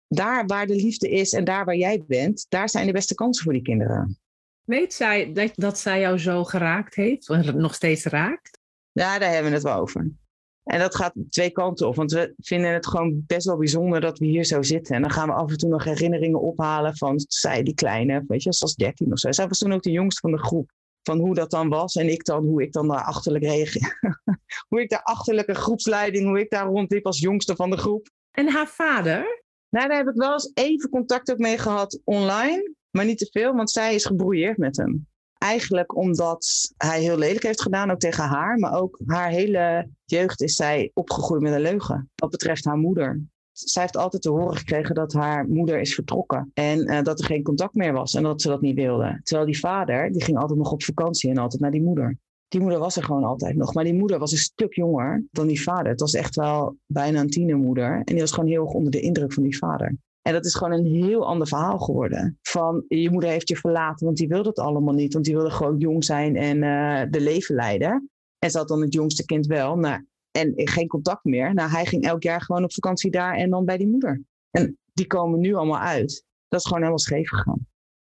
Daar 0.08 0.46
waar 0.46 0.66
de 0.66 0.74
liefde 0.74 1.10
is 1.10 1.32
en 1.32 1.44
daar 1.44 1.64
waar 1.64 1.76
jij 1.76 2.04
bent, 2.06 2.46
daar 2.48 2.68
zijn 2.68 2.86
de 2.86 2.92
beste 2.92 3.14
kansen 3.14 3.44
voor 3.44 3.52
die 3.52 3.62
kinderen. 3.62 4.18
Weet 4.64 4.94
zij 4.94 5.32
dat, 5.32 5.52
dat 5.54 5.78
zij 5.78 6.00
jou 6.00 6.18
zo 6.18 6.44
geraakt 6.44 6.94
heeft, 6.94 7.30
of 7.30 7.52
nog 7.52 7.74
steeds 7.74 8.04
raakt? 8.04 8.58
Ja, 8.92 9.18
daar 9.18 9.32
hebben 9.32 9.50
we 9.50 9.56
het 9.56 9.66
wel 9.66 9.78
over. 9.80 10.22
En 10.64 10.78
dat 10.78 10.94
gaat 10.94 11.14
twee 11.30 11.50
kanten 11.50 11.88
op. 11.88 11.94
Want 11.94 12.12
we 12.12 12.34
vinden 12.36 12.72
het 12.72 12.86
gewoon 12.86 13.24
best 13.26 13.46
wel 13.46 13.56
bijzonder 13.56 14.00
dat 14.00 14.18
we 14.18 14.26
hier 14.26 14.44
zo 14.44 14.62
zitten. 14.62 14.94
En 14.94 15.02
dan 15.02 15.10
gaan 15.10 15.28
we 15.28 15.34
af 15.34 15.50
en 15.50 15.58
toe 15.58 15.68
nog 15.68 15.84
herinneringen 15.84 16.40
ophalen 16.40 16.96
van 16.96 17.24
zij, 17.28 17.62
die 17.62 17.74
kleine, 17.74 18.24
weet 18.26 18.42
je, 18.42 18.52
zoals 18.52 18.74
13 18.74 19.12
of 19.12 19.18
zo. 19.18 19.32
Zij 19.32 19.48
was 19.48 19.58
toen 19.58 19.72
ook 19.72 19.82
de 19.82 19.90
jongste 19.90 20.20
van 20.20 20.30
de 20.30 20.38
groep. 20.38 20.70
Van 21.02 21.18
hoe 21.18 21.34
dat 21.34 21.50
dan 21.50 21.68
was. 21.68 21.94
En 21.94 22.08
ik 22.08 22.24
dan, 22.24 22.44
hoe 22.44 22.62
ik 22.62 22.72
dan 22.72 22.88
daar 22.88 23.04
achterlijk 23.04 23.44
reageer. 23.44 23.98
hoe 24.68 24.80
ik 24.80 24.90
daar 24.90 25.02
achterlijke 25.02 25.54
groepsleiding, 25.54 26.26
hoe 26.26 26.40
ik 26.40 26.50
daar 26.50 26.66
rondliep 26.66 27.06
als 27.06 27.18
jongste 27.18 27.56
van 27.56 27.70
de 27.70 27.76
groep. 27.76 28.08
En 28.30 28.48
haar 28.48 28.68
vader? 28.68 29.42
Nou, 29.68 29.88
daar 29.88 29.96
heb 29.96 30.08
ik 30.08 30.14
wel 30.14 30.32
eens 30.32 30.50
even 30.54 30.90
contact 30.90 31.30
ook 31.30 31.38
mee 31.38 31.58
gehad 31.58 32.00
online. 32.04 32.74
Maar 32.90 33.04
niet 33.04 33.18
te 33.18 33.28
veel, 33.30 33.54
want 33.54 33.70
zij 33.70 33.94
is 33.94 34.04
gebrouilleerd 34.04 34.56
met 34.56 34.76
hem. 34.76 35.06
Eigenlijk 35.44 35.96
omdat 35.96 36.72
hij 36.76 37.00
heel 37.00 37.18
lelijk 37.18 37.42
heeft 37.42 37.62
gedaan, 37.62 37.90
ook 37.90 37.98
tegen 37.98 38.24
haar. 38.24 38.58
Maar 38.58 38.80
ook 38.80 39.00
haar 39.06 39.28
hele 39.28 39.88
jeugd 40.04 40.42
is 40.42 40.54
zij 40.54 40.90
opgegroeid 40.94 41.42
met 41.42 41.52
een 41.52 41.60
leugen. 41.60 42.10
Wat 42.14 42.30
betreft 42.30 42.64
haar 42.64 42.76
moeder. 42.76 43.22
Zij 43.52 43.82
heeft 43.82 43.96
altijd 43.96 44.22
te 44.22 44.30
horen 44.30 44.56
gekregen 44.56 44.94
dat 44.94 45.12
haar 45.12 45.48
moeder 45.48 45.80
is 45.80 45.94
vertrokken. 45.94 46.50
En 46.54 46.90
uh, 46.90 47.02
dat 47.02 47.18
er 47.18 47.24
geen 47.24 47.42
contact 47.42 47.74
meer 47.74 47.92
was 47.92 48.14
en 48.14 48.22
dat 48.22 48.42
ze 48.42 48.48
dat 48.48 48.60
niet 48.60 48.74
wilde. 48.74 49.20
Terwijl 49.22 49.46
die 49.46 49.58
vader, 49.58 50.12
die 50.12 50.24
ging 50.24 50.38
altijd 50.38 50.58
nog 50.58 50.72
op 50.72 50.82
vakantie 50.82 51.30
en 51.30 51.38
altijd 51.38 51.62
naar 51.62 51.70
die 51.70 51.82
moeder. 51.82 52.18
Die 52.48 52.60
moeder 52.60 52.78
was 52.78 52.96
er 52.96 53.04
gewoon 53.04 53.24
altijd 53.24 53.56
nog. 53.56 53.74
Maar 53.74 53.84
die 53.84 53.94
moeder 53.94 54.18
was 54.18 54.32
een 54.32 54.38
stuk 54.38 54.74
jonger 54.74 55.24
dan 55.30 55.46
die 55.46 55.62
vader. 55.62 55.90
Het 55.90 56.00
was 56.00 56.14
echt 56.14 56.34
wel 56.34 56.76
bijna 56.86 57.20
een 57.20 57.30
tienermoeder. 57.30 57.92
En 57.94 58.04
die 58.04 58.20
was 58.20 58.32
gewoon 58.32 58.48
heel 58.48 58.64
erg 58.64 58.72
onder 58.72 58.90
de 58.90 59.00
indruk 59.00 59.32
van 59.32 59.42
die 59.42 59.58
vader. 59.58 59.96
En 60.26 60.32
dat 60.32 60.44
is 60.44 60.54
gewoon 60.54 60.72
een 60.72 60.86
heel 60.86 61.26
ander 61.26 61.46
verhaal 61.46 61.78
geworden. 61.78 62.38
Van 62.42 62.84
je 62.88 63.10
moeder 63.10 63.30
heeft 63.30 63.48
je 63.48 63.56
verlaten, 63.56 64.06
want 64.06 64.18
die 64.18 64.28
wilde 64.28 64.48
het 64.48 64.58
allemaal 64.58 64.94
niet. 64.94 65.12
Want 65.12 65.24
die 65.24 65.34
wilde 65.34 65.50
gewoon 65.50 65.78
jong 65.78 66.04
zijn 66.04 66.36
en 66.36 66.56
uh, 66.56 67.02
de 67.10 67.20
leven 67.20 67.54
leiden. 67.54 68.10
En 68.38 68.50
ze 68.50 68.58
had 68.58 68.68
dan 68.68 68.80
het 68.80 68.92
jongste 68.92 69.24
kind 69.24 69.46
wel. 69.46 69.76
Nou, 69.76 70.06
en 70.30 70.52
geen 70.54 70.88
contact 70.88 71.24
meer. 71.24 71.54
Nou, 71.54 71.70
hij 71.70 71.86
ging 71.86 72.04
elk 72.04 72.22
jaar 72.22 72.40
gewoon 72.40 72.64
op 72.64 72.72
vakantie 72.72 73.10
daar 73.10 73.34
en 73.34 73.50
dan 73.50 73.64
bij 73.64 73.76
die 73.76 73.86
moeder. 73.86 74.22
En 74.50 74.78
die 74.92 75.06
komen 75.06 75.40
nu 75.40 75.54
allemaal 75.54 75.80
uit. 75.80 76.24
Dat 76.48 76.60
is 76.60 76.66
gewoon 76.66 76.78
helemaal 76.78 76.98
scheef 76.98 77.28
gegaan. 77.28 77.66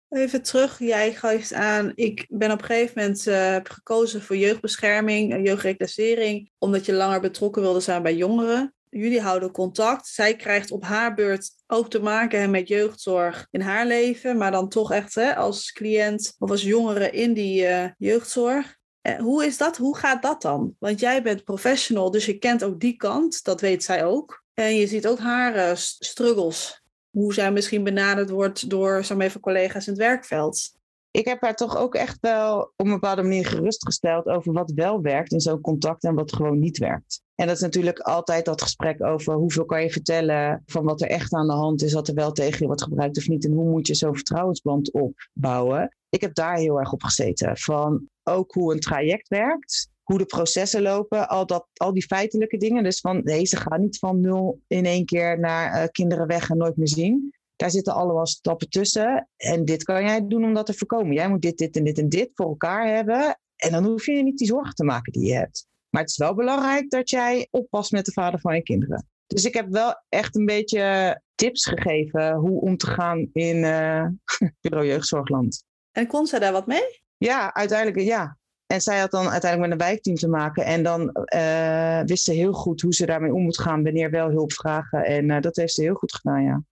Even 0.08 0.42
terug, 0.42 0.78
jij 0.78 1.14
geeft 1.14 1.52
aan, 1.52 1.92
ik 1.94 2.26
ben 2.28 2.52
op 2.52 2.58
een 2.58 2.64
gegeven 2.64 3.00
moment 3.00 3.26
uh, 3.26 3.56
gekozen 3.62 4.22
voor 4.22 4.36
jeugdbescherming, 4.36 5.46
jeugdreclassering, 5.46 6.50
omdat 6.58 6.86
je 6.86 6.92
langer 6.92 7.20
betrokken 7.20 7.62
wilde 7.62 7.80
zijn 7.80 8.02
bij 8.02 8.16
jongeren 8.16 8.74
jullie 8.90 9.20
houden 9.20 9.50
contact. 9.50 10.06
Zij 10.06 10.36
krijgt 10.36 10.70
op 10.70 10.84
haar 10.84 11.14
beurt 11.14 11.50
ook 11.66 11.90
te 11.90 12.00
maken 12.00 12.50
met 12.50 12.68
jeugdzorg 12.68 13.46
in 13.50 13.60
haar 13.60 13.86
leven, 13.86 14.36
maar 14.36 14.50
dan 14.50 14.68
toch 14.68 14.92
echt 14.92 15.14
hè, 15.14 15.36
als 15.36 15.72
cliënt 15.72 16.34
of 16.38 16.50
als 16.50 16.62
jongere 16.62 17.10
in 17.10 17.32
die 17.32 17.62
uh, 17.62 17.84
jeugdzorg. 17.98 18.78
Uh, 19.02 19.18
hoe 19.18 19.44
is 19.44 19.56
dat? 19.56 19.76
Hoe 19.76 19.96
gaat 19.96 20.22
dat 20.22 20.42
dan? 20.42 20.74
Want 20.78 21.00
jij 21.00 21.22
bent 21.22 21.44
professional, 21.44 22.10
dus 22.10 22.26
je 22.26 22.38
kent 22.38 22.64
ook 22.64 22.80
die 22.80 22.96
kant, 22.96 23.44
dat 23.44 23.60
weet 23.60 23.84
zij 23.84 24.04
ook. 24.04 24.44
En 24.54 24.74
je 24.74 24.86
ziet 24.86 25.06
ook 25.06 25.18
haar 25.18 25.56
uh, 25.56 25.70
struggles. 25.74 26.82
Hoe 27.10 27.34
zij 27.34 27.52
misschien 27.52 27.84
benaderd 27.84 28.30
wordt 28.30 28.70
door, 28.70 29.04
zo 29.04 29.18
even, 29.18 29.40
collega's 29.40 29.86
in 29.86 29.92
het 29.92 30.02
werkveld 30.02 30.78
ik 31.10 31.24
heb 31.24 31.40
haar 31.40 31.56
toch 31.56 31.76
ook 31.76 31.94
echt 31.94 32.18
wel 32.20 32.60
op 32.60 32.86
een 32.86 32.90
bepaalde 32.90 33.22
manier 33.22 33.46
gerustgesteld 33.46 34.26
over 34.26 34.52
wat 34.52 34.72
wel 34.74 35.00
werkt 35.00 35.32
in 35.32 35.40
zo'n 35.40 35.60
contact 35.60 36.04
en 36.04 36.14
wat 36.14 36.32
gewoon 36.32 36.58
niet 36.58 36.78
werkt. 36.78 37.22
En 37.34 37.46
dat 37.46 37.56
is 37.56 37.62
natuurlijk 37.62 37.98
altijd 37.98 38.44
dat 38.44 38.62
gesprek 38.62 39.02
over 39.02 39.34
hoeveel 39.34 39.64
kan 39.64 39.82
je 39.82 39.90
vertellen 39.90 40.62
van 40.66 40.84
wat 40.84 41.00
er 41.00 41.08
echt 41.08 41.32
aan 41.32 41.46
de 41.46 41.52
hand 41.52 41.82
is, 41.82 41.92
wat 41.92 42.08
er 42.08 42.14
wel 42.14 42.32
tegen 42.32 42.58
je 42.58 42.66
wordt 42.66 42.82
gebruikt 42.82 43.18
of 43.18 43.28
niet 43.28 43.44
en 43.44 43.52
hoe 43.52 43.70
moet 43.70 43.86
je 43.86 43.94
zo'n 43.94 44.14
vertrouwensband 44.14 44.92
opbouwen. 44.92 45.96
Ik 46.08 46.20
heb 46.20 46.34
daar 46.34 46.56
heel 46.56 46.78
erg 46.78 46.92
op 46.92 47.02
gezeten. 47.02 47.56
Van 47.56 48.08
ook 48.22 48.52
hoe 48.52 48.72
een 48.72 48.80
traject 48.80 49.28
werkt, 49.28 49.88
hoe 50.02 50.18
de 50.18 50.24
processen 50.24 50.82
lopen, 50.82 51.28
al, 51.28 51.46
dat, 51.46 51.66
al 51.74 51.92
die 51.92 52.06
feitelijke 52.06 52.56
dingen. 52.56 52.84
Dus 52.84 53.00
van 53.00 53.20
nee, 53.24 53.44
ze 53.44 53.56
gaan 53.56 53.80
niet 53.80 53.98
van 53.98 54.20
nul 54.20 54.60
in 54.66 54.84
één 54.84 55.04
keer 55.04 55.38
naar 55.38 55.82
uh, 55.82 55.88
kinderen 55.90 56.26
weg 56.26 56.50
en 56.50 56.56
nooit 56.56 56.76
meer 56.76 56.88
zien. 56.88 57.34
Daar 57.60 57.70
zitten 57.70 57.94
allemaal 57.94 58.26
stappen 58.26 58.68
tussen. 58.68 59.28
En 59.36 59.64
dit 59.64 59.82
kan 59.82 60.04
jij 60.04 60.26
doen 60.26 60.44
om 60.44 60.54
dat 60.54 60.66
te 60.66 60.74
voorkomen. 60.74 61.14
Jij 61.14 61.28
moet 61.28 61.42
dit, 61.42 61.58
dit 61.58 61.76
en 61.76 61.84
dit 61.84 61.98
en 61.98 62.08
dit 62.08 62.30
voor 62.34 62.46
elkaar 62.46 62.94
hebben. 62.94 63.38
En 63.56 63.72
dan 63.72 63.84
hoef 63.84 64.06
je 64.06 64.22
niet 64.22 64.38
die 64.38 64.46
zorgen 64.46 64.74
te 64.74 64.84
maken 64.84 65.12
die 65.12 65.26
je 65.26 65.34
hebt. 65.34 65.66
Maar 65.90 66.00
het 66.00 66.10
is 66.10 66.16
wel 66.16 66.34
belangrijk 66.34 66.90
dat 66.90 67.10
jij 67.10 67.48
oppast 67.50 67.92
met 67.92 68.04
de 68.04 68.12
vader 68.12 68.40
van 68.40 68.54
je 68.54 68.62
kinderen. 68.62 69.08
Dus 69.26 69.44
ik 69.44 69.54
heb 69.54 69.68
wel 69.68 70.02
echt 70.08 70.36
een 70.36 70.44
beetje 70.44 71.20
tips 71.34 71.66
gegeven 71.66 72.34
hoe 72.34 72.60
om 72.60 72.76
te 72.76 72.86
gaan 72.86 73.28
in 73.32 73.56
uh, 73.56 74.06
bureau 74.60 74.86
jeugdzorgland. 74.86 75.64
En 75.92 76.06
kon 76.06 76.26
zij 76.26 76.38
daar 76.38 76.52
wat 76.52 76.66
mee? 76.66 77.02
Ja, 77.16 77.54
uiteindelijk 77.54 78.00
ja. 78.00 78.38
En 78.66 78.80
zij 78.80 78.98
had 78.98 79.10
dan 79.10 79.28
uiteindelijk 79.28 79.72
met 79.72 79.80
een 79.80 79.86
wijkteam 79.86 80.16
te 80.16 80.28
maken. 80.28 80.64
En 80.64 80.82
dan 80.82 81.26
uh, 81.34 82.02
wist 82.04 82.24
ze 82.24 82.32
heel 82.32 82.52
goed 82.52 82.80
hoe 82.80 82.94
ze 82.94 83.06
daarmee 83.06 83.34
om 83.34 83.42
moet 83.42 83.60
gaan, 83.60 83.82
wanneer 83.82 84.10
wel 84.10 84.30
hulp 84.30 84.52
vragen. 84.52 85.04
En 85.04 85.28
uh, 85.28 85.40
dat 85.40 85.56
heeft 85.56 85.72
ze 85.72 85.82
heel 85.82 85.94
goed 85.94 86.14
gedaan, 86.14 86.42
ja. 86.42 86.62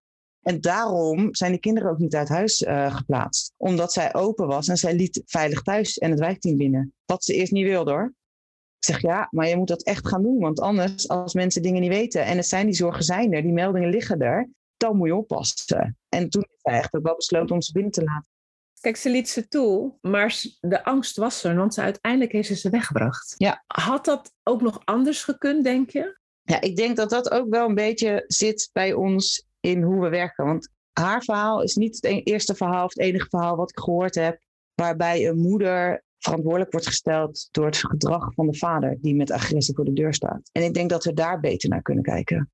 En 0.43 0.61
daarom 0.61 1.35
zijn 1.35 1.53
de 1.53 1.59
kinderen 1.59 1.91
ook 1.91 1.99
niet 1.99 2.15
uit 2.15 2.29
huis 2.29 2.63
uh, 2.63 2.97
geplaatst. 2.97 3.53
Omdat 3.57 3.93
zij 3.93 4.15
open 4.15 4.47
was 4.47 4.69
en 4.69 4.77
zij 4.77 4.95
liet 4.95 5.23
veilig 5.25 5.63
thuis 5.63 5.99
en 5.99 6.11
het 6.11 6.21
wijkteam 6.21 6.57
binnen. 6.57 6.93
Wat 7.05 7.25
ze 7.25 7.35
eerst 7.35 7.53
niet 7.53 7.67
wilde 7.67 7.91
hoor. 7.91 8.15
Ik 8.79 8.85
zeg 8.85 9.01
ja, 9.01 9.29
maar 9.31 9.49
je 9.49 9.57
moet 9.57 9.69
dat 9.69 9.83
echt 9.83 10.09
gaan 10.09 10.23
doen. 10.23 10.39
Want 10.39 10.61
anders, 10.61 11.09
als 11.09 11.35
mensen 11.35 11.63
dingen 11.63 11.81
niet 11.81 11.91
weten 11.91 12.25
en 12.25 12.37
het 12.37 12.47
zijn 12.47 12.67
die 12.67 12.75
zorgen 12.75 13.05
zijn 13.05 13.33
er, 13.33 13.43
die 13.43 13.53
meldingen 13.53 13.91
liggen 13.91 14.21
er, 14.21 14.49
dan 14.77 14.97
moet 14.97 15.09
je 15.09 15.17
oppassen. 15.17 15.99
En 16.09 16.29
toen 16.29 16.45
heeft 16.49 16.63
zij 16.63 16.79
echt 16.79 16.95
ook 16.95 17.03
wel 17.03 17.17
besloten 17.17 17.55
om 17.55 17.63
ze 17.63 17.73
binnen 17.73 17.93
te 17.93 18.05
laten. 18.05 18.31
Kijk, 18.81 18.97
ze 18.97 19.11
liet 19.11 19.29
ze 19.29 19.49
toe, 19.49 19.95
maar 20.01 20.43
de 20.61 20.85
angst 20.85 21.17
was 21.17 21.45
er, 21.45 21.57
want 21.57 21.75
ze 21.75 21.81
uiteindelijk 21.81 22.33
heeft 22.33 22.49
ze 22.49 22.57
ze 22.57 22.71
weggebracht. 22.71 23.35
Ja. 23.37 23.65
Had 23.67 24.05
dat 24.05 24.33
ook 24.43 24.63
nog 24.63 24.81
anders 24.85 25.25
gekund, 25.25 25.65
denk 25.65 25.91
je? 25.91 26.19
Ja, 26.43 26.61
ik 26.61 26.77
denk 26.77 26.97
dat 26.97 27.11
dat 27.11 27.31
ook 27.31 27.49
wel 27.49 27.69
een 27.69 27.75
beetje 27.75 28.25
zit 28.27 28.71
bij 28.73 28.93
ons 28.93 29.48
in 29.61 29.83
hoe 29.83 30.01
we 30.01 30.09
werken. 30.09 30.45
Want 30.45 30.69
haar 30.93 31.23
verhaal 31.23 31.63
is 31.63 31.75
niet 31.75 31.95
het 31.95 32.05
e-, 32.05 32.21
eerste 32.23 32.55
verhaal 32.55 32.85
of 32.85 32.95
het 32.95 33.03
enige 33.03 33.29
verhaal 33.29 33.57
wat 33.57 33.71
ik 33.71 33.79
gehoord 33.79 34.15
heb, 34.15 34.41
waarbij 34.75 35.29
een 35.29 35.39
moeder 35.39 36.05
verantwoordelijk 36.19 36.73
wordt 36.73 36.87
gesteld 36.87 37.49
door 37.51 37.67
het 37.67 37.77
gedrag 37.77 38.35
van 38.35 38.47
de 38.47 38.59
vader 38.59 38.99
die 39.01 39.15
met 39.15 39.31
agressie 39.31 39.75
voor 39.75 39.85
de 39.85 39.93
deur 39.93 40.15
staat. 40.15 40.51
En 40.53 40.63
ik 40.63 40.75
denk 40.75 40.91
dat 40.91 41.05
we 41.05 41.13
daar 41.13 41.41
beter 41.41 41.69
naar 41.69 41.83
kunnen 41.83 42.05
kijken. 42.05 42.51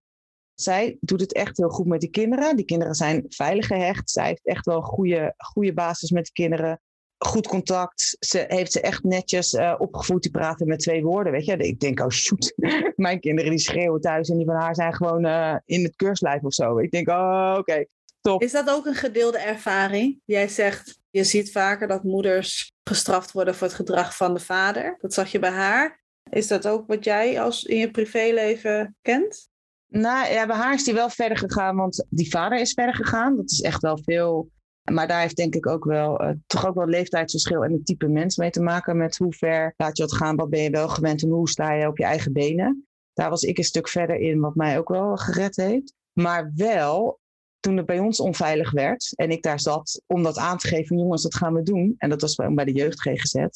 Zij 0.55 0.97
doet 1.01 1.21
het 1.21 1.33
echt 1.33 1.57
heel 1.57 1.69
goed 1.69 1.87
met 1.87 2.01
die 2.01 2.11
kinderen. 2.11 2.57
Die 2.57 2.64
kinderen 2.64 2.95
zijn 2.95 3.25
veilig 3.29 3.67
gehecht. 3.67 4.11
Zij 4.11 4.27
heeft 4.27 4.47
echt 4.47 4.67
wel 4.67 4.77
een 4.77 4.83
goede, 4.83 5.35
goede 5.37 5.73
basis 5.73 6.11
met 6.11 6.25
de 6.25 6.33
kinderen. 6.33 6.81
Goed 7.26 7.46
contact. 7.46 8.16
Ze 8.18 8.44
heeft 8.48 8.72
ze 8.72 8.80
echt 8.80 9.02
netjes 9.02 9.52
uh, 9.52 9.74
opgevoed. 9.78 10.22
Die 10.22 10.30
praten 10.30 10.66
met 10.66 10.78
twee 10.78 11.02
woorden. 11.02 11.32
Weet 11.32 11.44
je, 11.44 11.56
ik 11.56 11.80
denk, 11.80 12.00
oh 12.00 12.08
shoot. 12.08 12.52
Mijn 12.96 13.20
kinderen 13.20 13.50
die 13.50 13.60
schreeuwen 13.60 14.00
thuis 14.00 14.28
en 14.28 14.37
die 14.37 14.46
van 14.46 14.54
haar 14.54 14.74
zijn 14.74 14.94
gewoon 14.94 15.26
uh, 15.26 15.56
in 15.64 15.82
het 15.82 15.96
keurslijf 15.96 16.42
of 16.42 16.54
zo. 16.54 16.78
Ik 16.78 16.90
denk, 16.90 17.08
oh 17.08 17.48
oké, 17.50 17.58
okay, 17.58 17.88
top. 18.20 18.42
Is 18.42 18.52
dat 18.52 18.70
ook 18.70 18.87
een 18.87 18.94
gedeelde 18.94 19.38
ervaring? 19.38 20.20
Jij 20.24 20.48
zegt, 20.48 20.98
je 21.10 21.24
ziet 21.24 21.52
vaker 21.52 21.88
dat 21.88 22.02
moeders 22.02 22.72
gestraft 22.88 23.32
worden 23.32 23.54
voor 23.54 23.66
het 23.66 23.76
gedrag 23.76 24.16
van 24.16 24.34
de 24.34 24.40
vader. 24.40 24.96
Dat 25.00 25.14
zag 25.14 25.32
je 25.32 25.38
bij 25.38 25.50
haar. 25.50 26.02
Is 26.30 26.46
dat 26.46 26.66
ook 26.66 26.87
wat 26.87 27.04
jij 27.04 27.40
als 27.40 27.62
in 27.62 27.78
je 27.78 27.90
privéleven 27.90 28.96
kent? 29.02 29.48
Nou 29.88 30.32
ja, 30.32 30.46
bij 30.46 30.56
haar 30.56 30.74
is 30.74 30.84
die 30.84 30.94
wel 30.94 31.08
verder 31.10 31.38
gegaan, 31.38 31.76
want 31.76 32.06
die 32.08 32.30
vader 32.30 32.60
is 32.60 32.72
verder 32.72 32.94
gegaan. 32.94 33.37
Dat 33.37 33.50
is 33.50 33.60
echt 33.60 33.82
wel 33.82 33.98
veel. 34.02 34.50
Maar 34.92 35.09
daar 35.09 35.20
heeft 35.20 35.37
denk 35.37 35.55
ik 35.55 35.66
ook 35.66 35.85
wel 35.85 36.23
uh, 36.23 36.31
toch 36.47 36.66
ook 36.66 36.75
wel 36.75 36.87
leeftijdsverschil 36.87 37.64
en 37.64 37.73
het 37.73 37.87
type 37.87 38.09
mens 38.09 38.37
mee 38.37 38.51
te 38.51 38.62
maken. 38.62 38.97
Met 38.97 39.16
hoe 39.16 39.33
ver 39.33 39.75
laat 39.77 39.97
je 39.97 40.03
het 40.03 40.14
gaan, 40.14 40.37
wat 40.37 40.51
ben 40.51 40.62
je 40.62 40.70
wel 40.70 40.88
gewend 40.88 41.23
en 41.23 41.29
hoe 41.29 41.49
sta 41.49 41.73
je 41.73 41.88
op 41.88 41.99
je 41.99 42.05
eigen 42.05 42.33
benen. 42.33 42.87
Daar 43.12 43.31
was 43.31 43.42
ik 43.42 43.59
een 43.59 43.64
stuk 43.64 43.88
verder 43.88 44.16
in, 44.16 44.40
wat 44.40 44.55
mij 44.55 44.79
ook 44.79 44.88
wel 44.88 45.16
gered 45.16 45.57
heeft. 45.57 45.94
Maar 46.12 46.53
wel, 46.55 47.20
toen 47.61 47.77
het 47.77 47.87
bij 47.87 47.99
ons 47.99 48.20
onveilig 48.20 48.70
werd 48.70 49.12
en 49.14 49.31
ik 49.31 49.42
daar 49.42 49.61
zat 49.61 50.03
om 50.07 50.23
dat 50.23 50.38
aan 50.38 50.59
te 50.59 50.68
geven, 50.68 50.99
jongens, 50.99 51.23
dat 51.23 51.35
gaan 51.35 51.55
we 51.55 51.62
doen. 51.62 51.94
En 51.99 52.09
dat 52.09 52.20
was 52.20 52.35
bij 52.35 52.64
de 52.64 52.73
jeugd 52.73 53.01
GGZ 53.01 53.47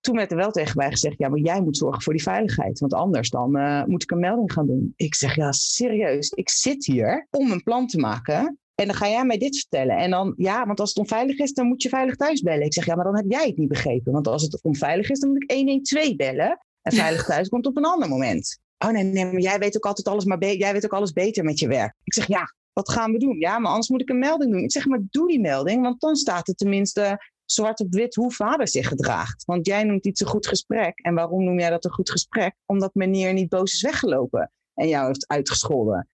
toen 0.00 0.16
werd 0.16 0.30
er 0.30 0.36
wel 0.36 0.50
tegen 0.50 0.76
mij 0.76 0.90
gezegd, 0.90 1.18
ja, 1.18 1.28
maar 1.28 1.38
jij 1.38 1.62
moet 1.62 1.76
zorgen 1.76 2.02
voor 2.02 2.12
die 2.12 2.22
veiligheid. 2.22 2.78
Want 2.78 2.94
anders 2.94 3.30
dan 3.30 3.56
uh, 3.56 3.84
moet 3.84 4.02
ik 4.02 4.10
een 4.10 4.18
melding 4.18 4.52
gaan 4.52 4.66
doen. 4.66 4.92
Ik 4.96 5.14
zeg, 5.14 5.34
ja, 5.34 5.52
serieus, 5.52 6.30
ik 6.30 6.48
zit 6.48 6.86
hier 6.86 7.26
om 7.30 7.50
een 7.50 7.62
plan 7.62 7.86
te 7.86 7.98
maken. 7.98 8.58
En 8.80 8.86
dan 8.86 8.94
ga 8.96 9.08
jij 9.08 9.24
mij 9.24 9.38
dit 9.38 9.58
vertellen. 9.58 9.96
En 9.96 10.10
dan, 10.10 10.34
ja, 10.36 10.66
want 10.66 10.80
als 10.80 10.88
het 10.88 10.98
onveilig 10.98 11.38
is, 11.38 11.52
dan 11.52 11.66
moet 11.66 11.82
je 11.82 11.88
veilig 11.88 12.16
thuis 12.16 12.42
bellen. 12.42 12.64
Ik 12.64 12.72
zeg, 12.72 12.86
ja, 12.86 12.94
maar 12.94 13.04
dan 13.04 13.16
heb 13.16 13.24
jij 13.28 13.46
het 13.46 13.56
niet 13.56 13.68
begrepen. 13.68 14.12
Want 14.12 14.26
als 14.28 14.42
het 14.42 14.62
onveilig 14.62 15.10
is, 15.10 15.20
dan 15.20 15.30
moet 15.30 15.42
ik 15.42 15.52
112 15.52 16.16
bellen. 16.16 16.60
En 16.82 16.92
veilig 16.92 17.24
thuis 17.26 17.48
komt 17.48 17.66
op 17.66 17.76
een 17.76 17.84
ander 17.84 18.08
moment. 18.08 18.58
Oh 18.78 18.90
nee, 18.90 19.02
nee, 19.02 19.24
maar 19.24 19.40
jij 19.40 19.58
weet 19.58 19.76
ook 19.76 19.86
altijd 19.86 20.08
alles, 20.08 20.24
maar 20.24 20.44
jij 20.44 20.72
weet 20.72 20.84
ook 20.84 20.92
alles 20.92 21.12
beter 21.12 21.44
met 21.44 21.58
je 21.58 21.68
werk. 21.68 21.94
Ik 22.04 22.14
zeg, 22.14 22.26
ja, 22.26 22.54
wat 22.72 22.90
gaan 22.90 23.12
we 23.12 23.18
doen? 23.18 23.38
Ja, 23.38 23.58
maar 23.58 23.70
anders 23.70 23.88
moet 23.88 24.00
ik 24.00 24.08
een 24.08 24.18
melding 24.18 24.52
doen. 24.52 24.62
Ik 24.62 24.72
zeg, 24.72 24.86
maar 24.86 25.00
doe 25.10 25.28
die 25.28 25.40
melding, 25.40 25.82
want 25.82 26.00
dan 26.00 26.16
staat 26.16 26.48
er 26.48 26.54
tenminste 26.54 27.18
zwart 27.44 27.80
op 27.80 27.92
wit 27.94 28.14
hoe 28.14 28.32
vader 28.32 28.68
zich 28.68 28.88
gedraagt. 28.88 29.44
Want 29.44 29.66
jij 29.66 29.84
noemt 29.84 30.06
iets 30.06 30.20
een 30.20 30.26
goed 30.26 30.46
gesprek. 30.46 30.98
En 30.98 31.14
waarom 31.14 31.44
noem 31.44 31.58
jij 31.58 31.70
dat 31.70 31.84
een 31.84 31.90
goed 31.90 32.10
gesprek? 32.10 32.54
Omdat 32.66 32.94
meneer 32.94 33.32
niet 33.32 33.48
boos 33.48 33.72
is 33.72 33.82
weggelopen 33.82 34.52
en 34.74 34.88
jou 34.88 35.06
heeft 35.06 35.28
uitgescholden. 35.28 36.08